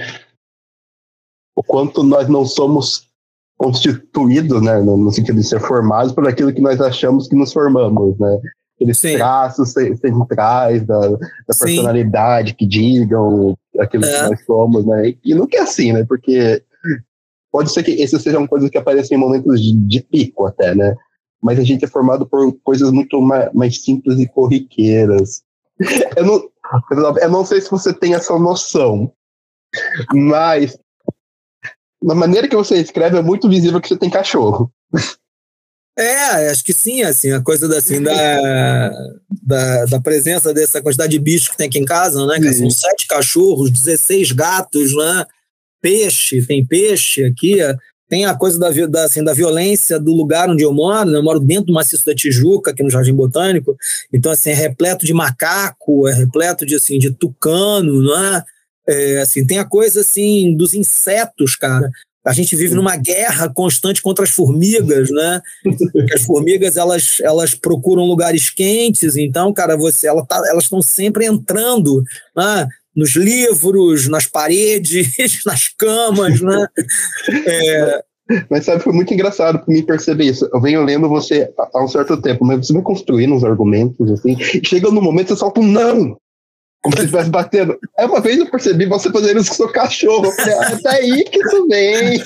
O 1.55 1.63
quanto 1.63 2.03
nós 2.03 2.27
não 2.29 2.45
somos 2.45 3.09
constituídos, 3.57 4.61
né, 4.61 4.79
no, 4.79 5.11
sentido 5.11 5.35
de 5.35 5.43
ser 5.43 5.59
formados 5.59 6.13
por 6.13 6.25
aquilo 6.25 6.53
que 6.53 6.61
nós 6.61 6.79
achamos 6.79 7.27
que 7.27 7.35
nos 7.35 7.51
formamos, 7.51 8.17
né? 8.17 8.39
Aqueles 8.79 8.97
Sim. 8.97 9.17
traços 9.17 9.73
centrais 9.73 10.85
da, 10.85 10.99
da 11.09 11.17
personalidade 11.47 12.55
que 12.55 12.65
digam 12.65 13.57
aquilo 13.77 14.05
é. 14.05 14.23
que 14.23 14.29
nós 14.29 14.45
somos, 14.45 14.85
né? 14.85 15.15
E 15.23 15.35
nunca 15.35 15.57
é 15.57 15.61
assim, 15.61 15.91
né? 15.91 16.05
Porque 16.07 16.63
pode 17.51 17.71
ser 17.71 17.83
que 17.83 18.01
essas 18.01 18.21
sejam 18.21 18.47
coisas 18.47 18.69
que 18.69 18.77
aparecem 18.77 19.17
em 19.17 19.19
momentos 19.19 19.61
de, 19.61 19.73
de 19.73 20.01
pico 20.01 20.45
até, 20.45 20.73
né? 20.73 20.95
Mas 21.41 21.59
a 21.59 21.63
gente 21.63 21.83
é 21.83 21.87
formado 21.87 22.25
por 22.25 22.53
coisas 22.63 22.89
muito 22.91 23.21
mais, 23.21 23.51
mais 23.53 23.83
simples 23.83 24.17
e 24.17 24.27
corriqueiras. 24.27 25.41
Eu 26.15 26.25
não, 26.25 26.49
eu 27.17 27.29
não 27.31 27.43
sei 27.43 27.61
se 27.61 27.71
você 27.71 27.91
tem 27.91 28.13
essa 28.13 28.37
noção, 28.37 29.11
Mas 30.13 30.77
na 32.01 32.15
maneira 32.15 32.47
que 32.47 32.55
você 32.55 32.75
escreve 32.77 33.17
é 33.17 33.21
muito 33.21 33.49
visível 33.49 33.79
que 33.81 33.87
você 33.87 33.97
tem 33.97 34.09
cachorro. 34.09 34.71
É, 35.99 36.49
acho 36.49 36.63
que 36.63 36.71
sim, 36.71 37.01
assim, 37.01 37.29
a 37.33 37.41
coisa 37.41 37.67
da, 37.67 37.77
assim, 37.77 38.01
da, 38.01 38.89
da, 39.43 39.85
da, 39.85 39.99
presença 39.99 40.53
dessa 40.53 40.81
quantidade 40.81 41.11
de 41.11 41.19
bichos 41.19 41.49
que 41.49 41.57
tem 41.57 41.67
aqui 41.67 41.77
em 41.77 41.83
casa, 41.83 42.25
né? 42.25 42.39
Que 42.39 42.53
são 42.53 42.69
sete 42.69 43.05
cachorros, 43.05 43.69
16 43.69 44.31
gatos, 44.31 44.95
né? 44.95 45.25
Peixe, 45.81 46.41
tem 46.45 46.65
peixe 46.65 47.25
aqui, 47.25 47.57
tem 48.07 48.25
a 48.25 48.33
coisa 48.33 48.57
da, 48.57 48.69
da, 48.87 49.03
assim, 49.03 49.21
da 49.21 49.33
violência 49.33 49.99
do 49.99 50.13
lugar 50.13 50.49
onde 50.49 50.63
eu 50.63 50.73
moro, 50.73 51.09
né? 51.09 51.17
eu 51.17 51.23
moro 51.23 51.39
dentro 51.41 51.65
do 51.65 51.73
maciço 51.73 52.05
da 52.05 52.15
Tijuca, 52.15 52.71
aqui 52.71 52.81
no 52.81 52.89
Jardim 52.89 53.13
Botânico, 53.13 53.75
então 54.11 54.31
assim, 54.31 54.51
é 54.51 54.53
repleto 54.53 55.05
de 55.05 55.13
macaco, 55.13 56.07
é 56.07 56.13
repleto 56.13 56.65
de, 56.65 56.75
assim, 56.75 56.97
de 56.97 57.11
tucano, 57.11 58.01
não 58.01 58.17
é? 58.17 58.43
é 58.87 59.19
assim, 59.19 59.45
tem 59.45 59.59
a 59.59 59.65
coisa 59.65 59.99
assim 59.99 60.55
dos 60.55 60.73
insetos, 60.73 61.57
cara. 61.57 61.91
A 62.25 62.33
gente 62.33 62.55
vive 62.55 62.75
numa 62.75 62.95
guerra 62.95 63.49
constante 63.49 64.01
contra 64.01 64.25
as 64.25 64.29
formigas, 64.29 65.09
né? 65.09 65.41
as 66.13 66.23
formigas 66.23 66.75
elas, 66.75 67.17
elas 67.21 67.55
procuram 67.55 68.03
lugares 68.03 68.49
quentes, 68.49 69.15
então, 69.15 69.53
cara, 69.53 69.77
você, 69.77 70.07
ela 70.07 70.25
tá, 70.25 70.41
elas 70.49 70.65
estão 70.65 70.81
sempre 70.81 71.25
entrando 71.25 72.03
né? 72.35 72.67
nos 72.95 73.15
livros, 73.15 74.07
nas 74.07 74.27
paredes, 74.27 75.43
nas 75.45 75.69
camas, 75.69 76.41
né? 76.41 76.67
É, 77.47 78.03
mas 78.49 78.65
sabe, 78.65 78.83
foi 78.83 78.93
muito 78.93 79.13
engraçado 79.13 79.59
para 79.59 79.73
mim 79.73 79.81
perceber 79.81 80.25
isso. 80.25 80.47
Eu 80.53 80.61
venho 80.61 80.83
lendo 80.83 81.09
você 81.09 81.51
há 81.57 81.83
um 81.83 81.87
certo 81.87 82.21
tempo, 82.21 82.45
mas 82.45 82.67
você 82.67 82.73
vai 82.73 82.81
construindo 82.81 83.33
uns 83.33 83.43
argumentos, 83.43 84.11
assim, 84.11 84.37
e 84.39 84.65
chega 84.65 84.91
no 84.91 85.01
momento 85.01 85.29
você 85.29 85.37
solta 85.37 85.61
um 85.61 85.67
não! 85.67 86.17
Como 86.81 86.95
se 86.95 87.03
estivesse 87.03 87.29
batendo. 87.29 87.77
Aí 87.97 88.05
uma 88.05 88.21
vez 88.21 88.37
eu 88.37 88.49
percebi 88.49 88.85
você 88.85 89.11
fazendo 89.11 89.39
isso 89.39 89.49
com 89.49 89.55
seu 89.55 89.71
cachorro. 89.71 90.25
Eu 90.25 90.31
falei, 90.31 90.53
ah, 90.53 90.79
tá 90.81 90.91
aí 90.91 91.23
que 91.25 91.39
tu 91.49 91.67
vem. 91.67 92.23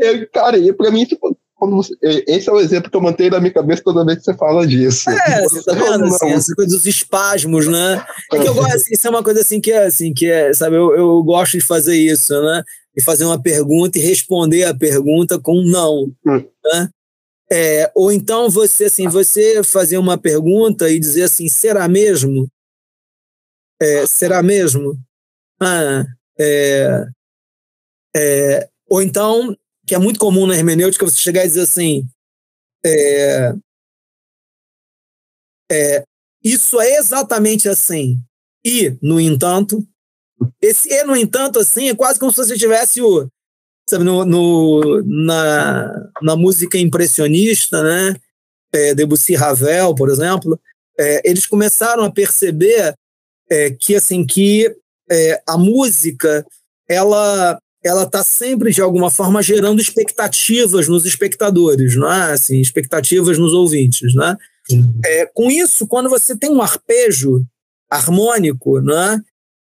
eu, 0.00 0.28
cara, 0.32 0.58
e 0.58 0.72
pra 0.72 0.90
mim, 0.90 1.04
tipo, 1.04 1.38
você, 1.58 1.94
esse 2.02 2.48
é 2.48 2.52
o 2.52 2.60
exemplo 2.60 2.90
que 2.90 2.96
eu 2.96 3.00
mantenho 3.00 3.30
na 3.30 3.40
minha 3.40 3.52
cabeça 3.52 3.82
toda 3.82 4.04
vez 4.04 4.18
que 4.18 4.24
você 4.24 4.34
fala 4.34 4.66
disso. 4.66 5.08
É, 5.08 5.42
você 5.42 5.62
tá 5.62 5.72
vendo? 5.72 6.04
Assim, 6.04 6.30
essa 6.30 6.54
coisa 6.54 6.76
dos 6.76 6.86
espasmos, 6.86 7.66
né? 7.66 8.04
É 8.32 8.38
que 8.38 8.46
eu 8.46 8.54
gosto, 8.54 8.76
assim, 8.76 8.92
isso 8.92 9.06
é 9.06 9.10
uma 9.10 9.22
coisa 9.22 9.40
assim 9.40 9.60
que 9.60 9.72
é, 9.72 9.86
assim, 9.86 10.12
que 10.12 10.26
é, 10.26 10.52
sabe, 10.52 10.76
eu, 10.76 10.94
eu 10.94 11.22
gosto 11.22 11.52
de 11.52 11.64
fazer 11.64 11.96
isso, 11.96 12.34
né? 12.42 12.62
E 12.94 13.02
fazer 13.02 13.24
uma 13.24 13.40
pergunta 13.40 13.98
e 13.98 14.02
responder 14.02 14.64
a 14.64 14.74
pergunta 14.74 15.38
com 15.38 15.58
um 15.58 15.64
não, 15.64 16.12
hum. 16.26 16.44
né? 16.64 16.88
É, 17.50 17.90
ou 17.94 18.10
então 18.10 18.50
você 18.50 18.86
assim, 18.86 19.08
você 19.08 19.62
fazer 19.62 19.98
uma 19.98 20.18
pergunta 20.18 20.90
e 20.90 20.98
dizer 20.98 21.24
assim, 21.24 21.48
será 21.48 21.88
mesmo? 21.88 22.48
É, 23.80 24.06
será 24.06 24.42
mesmo? 24.42 24.98
Ah, 25.60 26.04
é, 26.38 27.06
é, 28.16 28.68
ou 28.88 29.02
então, 29.02 29.56
que 29.86 29.94
é 29.94 29.98
muito 29.98 30.18
comum 30.18 30.46
na 30.46 30.56
hermenêutica, 30.56 31.04
você 31.04 31.18
chegar 31.18 31.44
e 31.44 31.48
dizer 31.48 31.62
assim, 31.62 32.08
é, 32.84 33.52
é, 35.70 36.04
isso 36.42 36.80
é 36.80 36.96
exatamente 36.96 37.68
assim. 37.68 38.20
E, 38.64 38.96
no 39.02 39.20
entanto, 39.20 39.86
esse 40.60 40.92
e, 40.92 41.04
no 41.04 41.16
entanto, 41.16 41.58
assim, 41.58 41.88
é 41.88 41.94
quase 41.94 42.18
como 42.18 42.32
se 42.32 42.38
você 42.38 42.56
tivesse 42.56 43.00
o, 43.02 43.28
sabe, 43.88 44.04
no, 44.04 44.24
no, 44.24 45.02
na, 45.04 46.10
na 46.22 46.36
música 46.36 46.78
impressionista, 46.78 47.82
né? 47.82 48.16
É, 48.72 48.94
Debussy 48.94 49.34
Ravel, 49.34 49.94
por 49.94 50.10
exemplo, 50.10 50.58
é, 50.98 51.22
eles 51.28 51.46
começaram 51.46 52.04
a 52.04 52.10
perceber 52.10 52.94
é, 53.50 53.70
que 53.70 53.94
assim 53.94 54.24
que 54.26 54.74
é, 55.10 55.40
a 55.46 55.56
música 55.56 56.44
ela 56.88 57.58
ela 57.84 58.02
está 58.02 58.24
sempre 58.24 58.72
de 58.72 58.82
alguma 58.82 59.12
forma 59.12 59.40
gerando 59.40 59.80
expectativas 59.80 60.88
nos 60.88 61.06
espectadores, 61.06 61.94
não 61.94 62.12
é? 62.12 62.32
Assim, 62.32 62.58
expectativas 62.60 63.38
nos 63.38 63.52
ouvintes, 63.52 64.12
né? 64.12 64.36
É, 65.04 65.26
com 65.26 65.48
isso, 65.48 65.86
quando 65.86 66.10
você 66.10 66.36
tem 66.36 66.50
um 66.50 66.60
arpejo 66.60 67.44
harmônico, 67.88 68.80
né? 68.80 69.20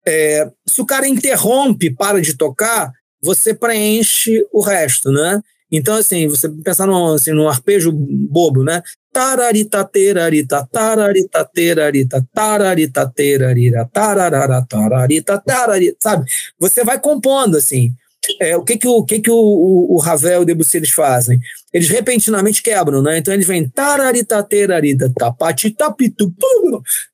É, 0.07 0.49
se 0.69 0.81
o 0.81 0.87
cara 0.87 1.09
interrompe, 1.09 1.91
para 1.91 2.21
de 2.21 2.37
tocar, 2.37 2.93
você 3.23 3.55
preenche 3.55 4.45
o 4.53 4.61
resto, 4.61 5.11
né? 5.11 5.41
Então, 5.71 5.97
assim, 5.97 6.29
você 6.29 6.51
pensar 6.51 6.87
num, 6.87 7.15
assim, 7.15 7.33
num 7.33 7.49
arpejo 7.49 7.91
bobo, 7.93 8.63
né? 8.63 8.83
Tararita, 9.11 9.83
terarita, 9.85 10.69
tararita, 10.71 11.45
terarita, 11.45 12.27
tararita, 12.35 13.11
terarira, 13.15 13.89
tararara, 13.91 14.67
tararita, 14.69 15.39
tararita, 15.39 15.97
sabe? 16.01 16.31
Você 16.59 16.85
vai 16.85 17.01
compondo, 17.01 17.57
assim. 17.57 17.95
É, 18.41 18.57
o 18.57 18.63
que 18.63 18.77
que 18.77 18.87
o, 18.87 19.05
que 19.05 19.21
que 19.21 19.31
o, 19.31 19.35
o, 19.35 19.95
o 19.95 19.99
Ravel 19.99 20.41
e 20.41 20.43
o 20.43 20.45
Debussy 20.45 20.77
eles 20.77 20.91
fazem? 20.91 21.41
Eles 21.73 21.89
repentinamente 21.89 22.63
quebram, 22.63 23.03
né? 23.03 23.19
Então 23.19 23.35
eles 23.35 23.47
vêm 23.47 23.69
tararitaterarita, 23.69 25.13
tapatitapitu. 25.17 26.33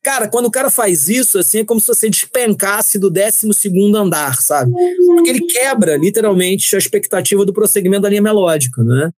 Cara, 0.02 0.28
quando 0.28 0.46
o 0.46 0.50
cara 0.50 0.70
faz 0.70 1.08
isso, 1.08 1.38
assim, 1.38 1.60
é 1.60 1.64
como 1.64 1.80
se 1.80 1.86
você 1.86 2.10
despencasse 2.10 2.98
do 2.98 3.10
12 3.10 3.54
segundo 3.54 3.96
andar, 3.96 4.40
sabe? 4.40 4.72
Porque 5.06 5.30
ele 5.30 5.40
quebra, 5.46 5.96
literalmente, 5.96 6.74
a 6.74 6.78
expectativa 6.78 7.44
do 7.44 7.54
prosseguimento 7.54 8.02
da 8.02 8.10
linha 8.10 8.22
melódica, 8.22 8.82
né? 8.82 9.10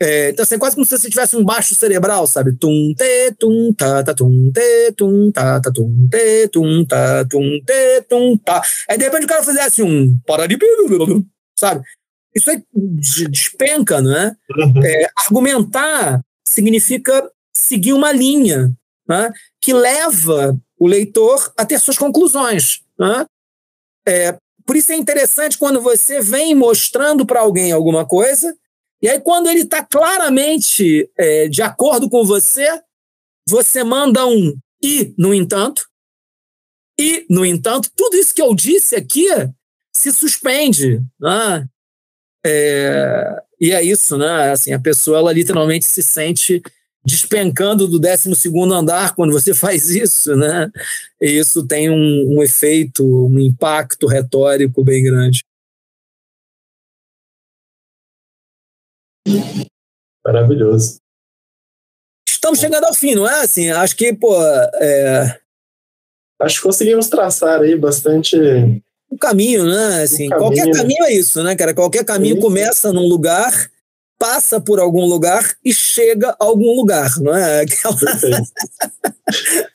É, 0.00 0.30
então, 0.30 0.44
assim, 0.44 0.54
é 0.54 0.58
quase 0.58 0.76
como 0.76 0.86
se 0.86 0.96
você 0.96 1.10
tivesse 1.10 1.36
um 1.36 1.44
baixo 1.44 1.74
cerebral, 1.74 2.26
sabe? 2.26 2.56
Tum, 2.56 2.94
te, 2.96 3.32
tum, 3.38 3.72
ta, 3.76 4.04
ta, 4.04 4.14
tum, 4.14 4.52
te, 4.52 4.92
tum, 4.92 5.32
ta, 5.32 5.60
ta, 5.60 5.72
tum, 5.72 6.08
te, 6.08 6.48
tum, 6.48 6.84
ta, 6.84 7.24
tum, 7.24 7.60
te, 7.64 8.02
tum, 8.02 8.38
ta. 8.38 8.62
Aí, 8.88 8.96
de 8.96 9.04
repente, 9.04 9.24
o 9.24 9.28
cara 9.28 9.42
fizesse 9.42 9.82
um 9.82 10.16
sabe? 11.58 11.84
Isso 12.34 12.48
aí 12.50 12.62
despenca, 13.28 14.00
não 14.00 14.16
é? 14.16 14.36
Uhum. 14.56 14.84
é? 14.84 15.10
Argumentar 15.16 16.22
significa 16.46 17.28
seguir 17.52 17.92
uma 17.92 18.12
linha 18.12 18.72
né? 19.08 19.32
que 19.60 19.72
leva 19.72 20.56
o 20.78 20.86
leitor 20.86 21.52
a 21.56 21.64
ter 21.64 21.80
suas 21.80 21.98
conclusões. 21.98 22.82
Né? 22.96 23.26
É, 24.06 24.38
por 24.64 24.76
isso 24.76 24.92
é 24.92 24.96
interessante 24.96 25.58
quando 25.58 25.80
você 25.80 26.20
vem 26.20 26.54
mostrando 26.54 27.26
para 27.26 27.40
alguém 27.40 27.72
alguma 27.72 28.06
coisa 28.06 28.54
e 29.00 29.08
aí, 29.08 29.20
quando 29.20 29.48
ele 29.48 29.62
está 29.62 29.84
claramente 29.84 31.08
é, 31.16 31.48
de 31.48 31.62
acordo 31.62 32.08
com 32.10 32.24
você, 32.24 32.66
você 33.48 33.84
manda 33.84 34.26
um 34.26 34.54
e, 34.82 35.14
no 35.16 35.32
entanto, 35.32 35.86
e, 36.98 37.24
no 37.30 37.46
entanto, 37.46 37.90
tudo 37.96 38.16
isso 38.16 38.34
que 38.34 38.42
eu 38.42 38.54
disse 38.54 38.96
aqui 38.96 39.26
se 39.92 40.12
suspende. 40.12 41.00
Né? 41.20 41.68
É, 42.44 43.42
e 43.60 43.70
é 43.72 43.82
isso, 43.82 44.18
né? 44.18 44.50
Assim, 44.50 44.72
a 44.72 44.80
pessoa 44.80 45.18
ela 45.18 45.32
literalmente 45.32 45.84
se 45.84 46.02
sente 46.02 46.60
despencando 47.04 47.86
do 47.86 47.98
12 47.98 48.30
andar 48.74 49.14
quando 49.14 49.32
você 49.32 49.54
faz 49.54 49.90
isso, 49.90 50.34
né? 50.34 50.70
E 51.20 51.38
isso 51.38 51.66
tem 51.66 51.88
um, 51.88 52.36
um 52.36 52.42
efeito, 52.42 53.04
um 53.04 53.38
impacto 53.38 54.06
retórico 54.06 54.82
bem 54.82 55.04
grande. 55.04 55.44
Maravilhoso. 60.24 60.98
Estamos 62.28 62.60
chegando 62.60 62.84
ao 62.84 62.94
fim, 62.94 63.14
não 63.14 63.28
é? 63.28 63.40
Assim, 63.40 63.70
acho 63.70 63.96
que, 63.96 64.12
pô. 64.12 64.34
É... 64.74 65.38
Acho 66.40 66.56
que 66.56 66.62
conseguimos 66.62 67.08
traçar 67.08 67.60
aí 67.60 67.76
bastante. 67.76 68.36
Um 69.10 69.16
caminho, 69.18 69.64
né? 69.64 70.02
Assim, 70.02 70.26
um 70.26 70.30
caminho. 70.30 70.46
Qualquer 70.46 70.70
caminho 70.72 71.04
é 71.04 71.12
isso, 71.12 71.42
né, 71.42 71.56
cara? 71.56 71.74
Qualquer 71.74 72.04
caminho 72.04 72.36
Sim. 72.36 72.40
começa 72.42 72.92
num 72.92 73.08
lugar, 73.08 73.52
passa 74.18 74.60
por 74.60 74.78
algum 74.78 75.04
lugar 75.04 75.56
e 75.64 75.72
chega 75.72 76.30
a 76.30 76.36
algum 76.38 76.76
lugar, 76.76 77.10
não 77.20 77.34
é? 77.34 77.62
Aquela... 77.62 77.96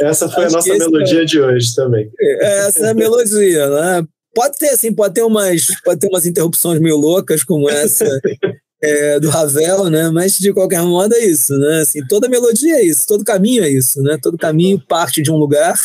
Essa 0.00 0.28
foi 0.28 0.46
acho 0.46 0.54
a 0.54 0.58
nossa 0.58 0.72
melodia 0.72 1.22
é... 1.22 1.24
de 1.24 1.40
hoje 1.40 1.74
também. 1.74 2.10
Essa 2.40 2.86
é 2.86 2.90
a 2.90 2.94
melodia, 2.94 3.68
né? 3.68 4.08
Pode 4.34 4.58
ter, 4.58 4.68
assim, 4.68 4.92
pode 4.94 5.14
ter 5.14 5.22
umas, 5.22 5.66
pode 5.84 6.00
ter 6.00 6.08
umas 6.08 6.26
interrupções 6.26 6.80
meio 6.80 6.96
loucas 6.96 7.42
como 7.42 7.68
essa 7.68 8.06
é, 8.82 9.20
do 9.20 9.28
Ravel, 9.28 9.90
né? 9.90 10.08
Mas 10.10 10.38
de 10.38 10.52
qualquer 10.52 10.82
modo 10.82 11.14
é 11.14 11.24
isso, 11.24 11.56
né? 11.58 11.80
Assim, 11.80 12.06
toda 12.06 12.28
melodia 12.28 12.76
é 12.76 12.82
isso, 12.82 13.06
todo 13.06 13.24
caminho 13.24 13.64
é 13.64 13.68
isso, 13.68 14.02
né? 14.02 14.18
Todo 14.22 14.38
caminho 14.38 14.80
parte 14.86 15.22
de 15.22 15.30
um 15.30 15.36
lugar, 15.36 15.78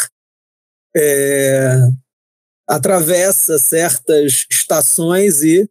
é, 0.95 1.77
atravessa 2.67 3.59
certas 3.59 4.45
estações 4.49 5.43
e 5.43 5.69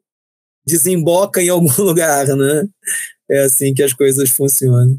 desemboca 0.66 1.42
em 1.42 1.48
algum 1.48 1.72
lugar, 1.82 2.26
né? 2.26 2.66
É 3.30 3.40
assim 3.44 3.72
que 3.72 3.82
as 3.82 3.92
coisas 3.92 4.30
funcionam. 4.30 4.98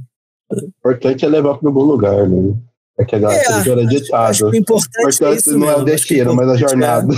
O 0.49 0.59
importante 0.79 1.25
é 1.25 1.27
levar 1.27 1.57
para 1.57 1.69
algum 1.69 1.83
lugar, 1.83 2.27
né? 2.27 2.55
É 2.97 3.03
que 3.03 3.15
a 3.15 3.19
é, 3.19 3.43
cultura 3.43 3.85
ditado. 3.85 4.29
Acho 4.29 4.49
que 4.49 4.57
o 4.57 4.59
importante, 4.59 5.23
é 5.23 5.35
isso 5.35 5.51
não 5.51 5.59
mesmo, 5.59 5.71
é 5.71 5.81
o 5.81 5.83
destino, 5.83 6.35
mas 6.35 6.49
a 6.49 6.55
jornada. 6.55 7.13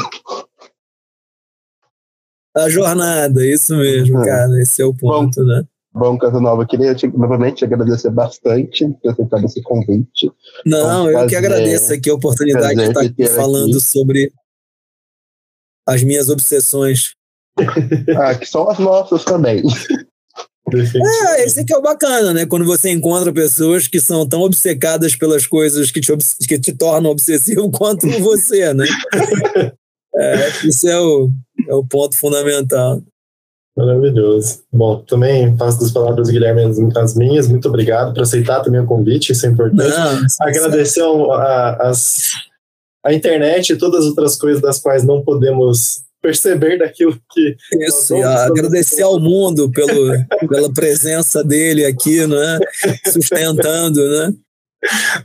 A 2.57 2.69
jornada, 2.69 3.45
isso 3.45 3.75
mesmo, 3.75 4.21
é. 4.21 4.25
cara. 4.25 4.61
Esse 4.61 4.81
é 4.81 4.85
o 4.85 4.93
ponto, 4.93 5.41
Bom, 5.41 5.45
né? 5.45 5.63
Bom, 5.93 6.17
Casanova, 6.17 6.65
queria 6.65 6.93
te, 6.93 7.07
novamente 7.07 7.57
te 7.57 7.65
agradecer 7.65 8.11
bastante 8.11 8.87
por 9.01 9.11
aceitar 9.11 9.43
esse 9.43 9.61
convite. 9.63 10.31
Não, 10.65 11.09
eu 11.09 11.27
que 11.27 11.35
agradeço 11.35 11.93
aqui 11.93 12.09
a 12.09 12.13
oportunidade 12.13 12.75
de 12.75 12.83
estar 12.83 13.01
aqui 13.01 13.27
falando 13.27 13.77
aqui. 13.77 13.81
sobre 13.81 14.31
as 15.87 16.03
minhas 16.03 16.29
obsessões. 16.29 17.15
ah, 18.15 18.35
que 18.35 18.45
são 18.45 18.69
as 18.69 18.77
nossas 18.77 19.23
também. 19.25 19.63
É, 20.75 21.45
esse 21.45 21.63
que 21.63 21.73
é 21.73 21.77
o 21.77 21.81
bacana, 21.81 22.33
né? 22.33 22.45
Quando 22.45 22.65
você 22.65 22.91
encontra 22.91 23.33
pessoas 23.33 23.87
que 23.87 24.01
são 24.01 24.27
tão 24.27 24.41
obcecadas 24.41 25.15
pelas 25.15 25.47
coisas 25.47 25.89
que 25.91 26.01
te, 26.01 26.11
que 26.47 26.59
te 26.59 26.73
tornam 26.73 27.09
obsessivo 27.09 27.71
quanto 27.71 28.07
você, 28.19 28.73
né? 28.73 28.85
É, 30.19 30.49
isso 30.67 30.87
é 30.87 30.99
o, 30.99 31.29
é 31.67 31.75
o 31.75 31.85
ponto 31.85 32.17
fundamental. 32.17 33.01
Maravilhoso. 33.77 34.63
Bom, 34.73 35.03
também 35.03 35.55
faço 35.55 35.79
das 35.79 35.91
palavras 35.91 36.27
do 36.27 36.33
Guilherme 36.33 36.63
as 36.97 37.15
minhas. 37.15 37.47
Muito 37.47 37.67
obrigado 37.67 38.11
por 38.11 38.23
aceitar 38.23 38.61
também 38.61 38.81
o 38.81 38.87
convite, 38.87 39.31
isso 39.31 39.45
é 39.45 39.49
importante. 39.49 39.89
Não, 39.89 40.25
Agradecer 40.41 41.03
a, 41.03 41.89
as, 41.89 42.31
a 43.05 43.13
internet 43.13 43.71
e 43.71 43.77
todas 43.77 44.01
as 44.01 44.07
outras 44.07 44.35
coisas 44.35 44.61
das 44.61 44.79
quais 44.79 45.03
não 45.03 45.23
podemos 45.23 46.01
perceber 46.19 46.79
daquilo 46.79 47.19
que. 47.31 47.55
Isso, 47.81 48.15
agradecer 48.15 49.03
ao 49.03 49.19
mundo 49.19 49.71
pelo, 49.71 50.11
pela 50.49 50.73
presença 50.73 51.43
dele 51.43 51.85
aqui, 51.85 52.25
né? 52.25 52.59
Sustentando, 53.13 54.09
né? 54.09 54.33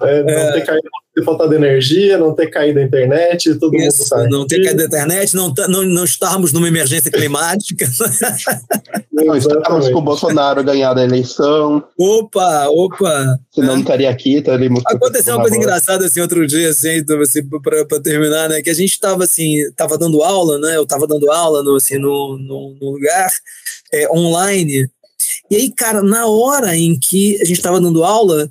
É, 0.00 0.22
não 0.22 0.30
é. 0.30 0.53
ter 0.53 0.66
caído, 0.66 0.88
ter 1.14 1.24
faltado 1.24 1.55
energia, 1.55 2.16
não 2.16 2.34
ter 2.34 2.46
caído 2.48 2.78
a 2.78 2.82
internet, 2.82 3.55
todo 3.57 3.76
Isso, 3.76 3.98
mundo 3.98 4.09
sabe. 4.09 4.30
Não 4.30 4.46
ter 4.46 4.64
caído 4.64 4.82
a 4.82 4.86
internet, 4.86 5.36
não, 5.36 5.53
não, 5.68 5.82
não 5.82 6.05
estarmos 6.05 6.53
numa 6.53 6.68
emergência 6.68 7.11
climática. 7.12 7.86
não, 9.12 9.36
estamos 9.36 9.90
com 9.90 9.98
o 9.98 10.03
Bolsonaro 10.03 10.64
ganhar 10.64 10.96
a 10.96 11.05
eleição. 11.05 11.84
Opa, 11.98 12.68
opa. 12.68 13.38
Senão 13.55 13.74
não 13.74 13.80
estaria 13.80 14.09
aqui, 14.09 14.36
estaríamos. 14.36 14.82
Aconteceu 14.86 15.34
uma 15.34 15.42
coisa 15.42 15.57
engraçada 15.57 16.07
assim 16.07 16.20
outro 16.20 16.46
dia, 16.46 16.70
assim, 16.70 16.96
então, 16.96 17.20
assim 17.20 17.42
para 17.46 18.00
terminar, 18.03 18.48
né? 18.48 18.62
Que 18.62 18.70
a 18.70 18.74
gente 18.74 18.92
estava 18.92 19.24
assim, 19.24 19.57
estava 19.68 19.98
dando 19.98 20.22
aula, 20.22 20.59
né? 20.59 20.76
Eu 20.76 20.84
estava 20.84 21.07
dando 21.07 21.30
aula 21.30 21.62
no, 21.62 21.76
assim, 21.76 21.98
no, 21.98 22.38
no, 22.38 22.74
no 22.80 22.90
lugar 22.92 23.30
é, 23.92 24.11
online. 24.11 24.88
E 25.50 25.57
aí, 25.57 25.70
cara, 25.70 26.03
na 26.03 26.26
hora 26.26 26.74
em 26.74 26.98
que 26.98 27.36
a 27.36 27.44
gente 27.44 27.59
estava 27.59 27.80
dando 27.80 28.03
aula, 28.03 28.50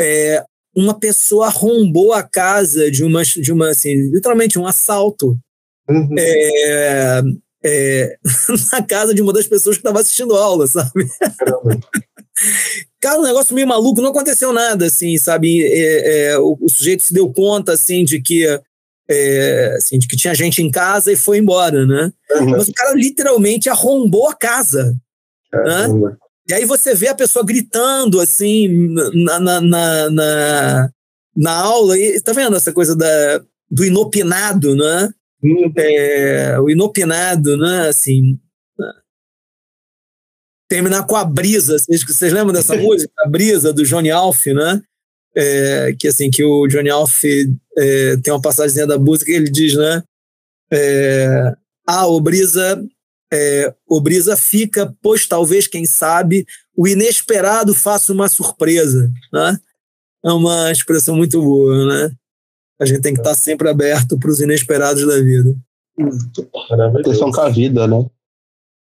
é, 0.00 0.44
uma 0.74 0.98
pessoa 0.98 1.46
arrombou 1.46 2.12
a 2.12 2.22
casa 2.22 2.90
de 2.90 3.04
uma, 3.04 3.22
de 3.22 3.52
uma 3.52 3.70
assim, 3.70 3.94
literalmente 4.10 4.58
um 4.58 4.66
assalto. 4.66 5.36
Uhum. 5.88 6.14
É, 6.18 7.22
é, 7.64 8.18
na 8.72 8.82
casa 8.82 9.14
de 9.14 9.22
uma 9.22 9.32
das 9.32 9.46
pessoas 9.46 9.76
que 9.76 9.80
estava 9.80 10.00
assistindo 10.00 10.36
aula, 10.36 10.66
sabe? 10.66 11.08
Cara, 13.00 13.20
um 13.20 13.24
negócio 13.24 13.54
meio 13.54 13.66
maluco, 13.66 14.00
não 14.00 14.10
aconteceu 14.10 14.52
nada, 14.52 14.86
assim, 14.86 15.16
sabe? 15.18 15.62
É, 15.64 16.26
é, 16.26 16.38
o, 16.38 16.56
o, 16.60 16.68
sujeito 16.68 17.02
se 17.02 17.12
deu 17.12 17.32
conta, 17.32 17.72
assim, 17.72 18.04
de 18.04 18.20
que, 18.20 18.46
é, 19.08 19.74
assim, 19.76 19.98
de 19.98 20.06
que 20.06 20.16
tinha 20.16 20.34
gente 20.34 20.62
em 20.62 20.70
casa 20.70 21.12
e 21.12 21.16
foi 21.16 21.38
embora, 21.38 21.84
né? 21.84 22.12
Uhum. 22.32 22.50
Mas 22.50 22.68
o 22.68 22.72
cara 22.72 22.94
literalmente 22.94 23.68
arrombou 23.68 24.28
a 24.28 24.34
casa. 24.34 24.94
Né? 25.52 25.88
E 26.48 26.54
aí 26.54 26.64
você 26.64 26.94
vê 26.94 27.08
a 27.08 27.14
pessoa 27.14 27.44
gritando 27.44 28.20
assim 28.20 28.68
na, 29.14 29.38
na, 29.38 29.60
na, 29.60 30.10
na, 30.10 30.90
na 31.36 31.52
aula, 31.52 31.98
e 31.98 32.20
tá 32.20 32.32
vendo 32.32 32.56
essa 32.56 32.72
coisa 32.72 32.96
da, 32.96 33.44
do 33.70 33.84
inopinado, 33.84 34.74
né? 34.74 35.10
Uhum. 35.42 35.72
É, 35.76 36.58
o 36.58 36.70
inopinado, 36.70 37.56
né? 37.56 37.88
Assim, 37.88 38.38
terminar 40.68 41.06
com 41.06 41.16
a 41.16 41.24
brisa. 41.24 41.78
Vocês, 41.78 42.04
vocês 42.04 42.32
lembram 42.32 42.52
dessa 42.52 42.76
música? 42.76 43.12
A 43.18 43.28
brisa 43.28 43.72
do 43.72 43.84
Johnny 43.84 44.10
Alf, 44.10 44.46
né? 44.46 44.82
É, 45.36 45.94
que 45.98 46.08
assim 46.08 46.30
que 46.30 46.42
o 46.42 46.66
Johnny 46.66 46.90
Alf 46.90 47.24
é, 47.76 48.16
tem 48.16 48.32
uma 48.32 48.40
passagem 48.40 48.86
da 48.86 48.98
música 48.98 49.30
que 49.30 49.36
ele 49.36 49.50
diz, 49.50 49.74
né? 49.74 50.02
É, 50.72 51.54
ah, 51.86 52.06
o 52.06 52.20
brisa 52.20 52.82
é, 53.32 53.74
o 53.86 54.00
Brisa 54.00 54.36
fica, 54.36 54.94
pois 55.02 55.26
talvez, 55.26 55.66
quem 55.66 55.84
sabe, 55.84 56.46
o 56.76 56.86
inesperado 56.88 57.74
faça 57.74 58.12
uma 58.12 58.28
surpresa. 58.28 59.10
Né? 59.32 59.58
É 60.24 60.32
uma 60.32 60.72
expressão 60.72 61.16
muito 61.16 61.42
boa, 61.42 61.86
né? 61.86 62.10
A 62.80 62.86
gente 62.86 63.00
tem 63.00 63.12
que 63.12 63.20
estar 63.20 63.34
sempre 63.34 63.68
aberto 63.68 64.18
para 64.18 64.30
os 64.30 64.40
inesperados 64.40 65.04
da 65.06 65.16
vida. 65.16 65.54
Atenção 67.00 67.32
com 67.32 67.40
a 67.40 67.48
vida, 67.48 67.86
né? 67.88 68.06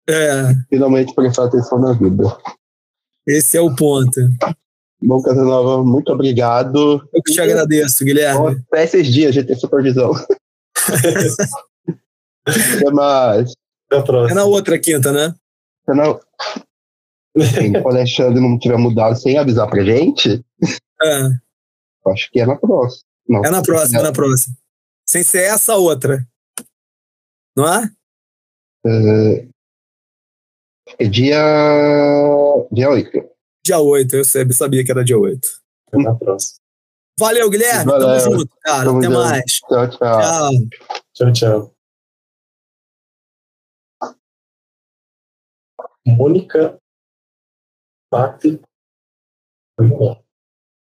É. 0.09 0.55
Finalmente 0.69 1.15
prestar 1.15 1.45
atenção 1.45 1.79
na 1.79 1.93
vida. 1.93 2.25
Esse 3.27 3.57
é 3.57 3.61
o 3.61 3.75
ponto. 3.75 4.21
Bom, 5.03 5.23
Casanova, 5.23 5.83
muito 5.85 6.13
obrigado. 6.13 7.09
Eu 7.13 7.23
que 7.23 7.33
te 7.33 7.41
agradeço, 7.41 8.05
Guilherme. 8.05 8.63
Até 8.71 8.85
esses 8.85 9.07
dias 9.07 9.31
a 9.31 9.33
gente 9.33 9.47
tem 9.47 9.57
supervisão. 9.57 10.13
Até 12.47 12.91
mais. 12.91 13.53
É 13.91 14.35
na 14.35 14.45
outra 14.45 14.79
quinta, 14.79 15.13
né? 15.13 15.35
É 15.89 15.95
na... 15.95 16.19
Sim, 17.39 17.77
o 17.83 17.89
Alexandre 17.89 18.41
não 18.41 18.59
tiver 18.59 18.79
mudado 18.79 19.17
sem 19.17 19.39
avisar 19.39 19.69
pra 19.69 19.85
gente, 19.85 20.45
é. 21.03 22.11
acho 22.11 22.31
que 22.31 22.41
é 22.41 22.47
na 22.47 22.57
próxima. 22.57 23.05
Não, 23.29 23.45
é 23.45 23.51
na 23.51 23.63
próxima, 23.63 24.01
é 24.01 24.03
na 24.03 24.13
próxima. 24.13 24.57
Sem 25.07 25.23
ser 25.23 25.45
essa 25.45 25.77
outra. 25.77 26.27
Não 27.57 27.67
é? 27.67 27.91
É, 28.87 29.49
é 30.99 31.05
dia. 31.07 31.41
Dia 32.73 32.91
8. 32.91 33.11
Dia 33.65 33.79
8, 33.79 34.17
eu 34.17 34.25
sabia 34.25 34.85
que 34.85 34.91
era 34.91 35.05
dia 35.05 35.19
8. 35.19 35.49
É 35.93 35.99
na 35.99 36.15
próxima. 36.15 36.59
Valeu, 37.19 37.49
Guilherme. 37.49 37.85
Valeu. 37.85 38.21
Tamo 38.21 38.39
junto, 38.39 38.57
cara. 38.61 38.85
Tamo 38.85 38.99
Até 38.99 39.07
junto. 39.07 39.19
mais. 39.19 39.45
Tchau, 39.45 39.91
tchau. 39.91 40.21
Tchau, 40.21 40.51
tchau. 41.15 41.33
tchau. 41.33 41.74
Mônica 46.07 46.79
Pape. 48.11 48.61
Vamos 49.79 50.01
lá. 50.01 50.24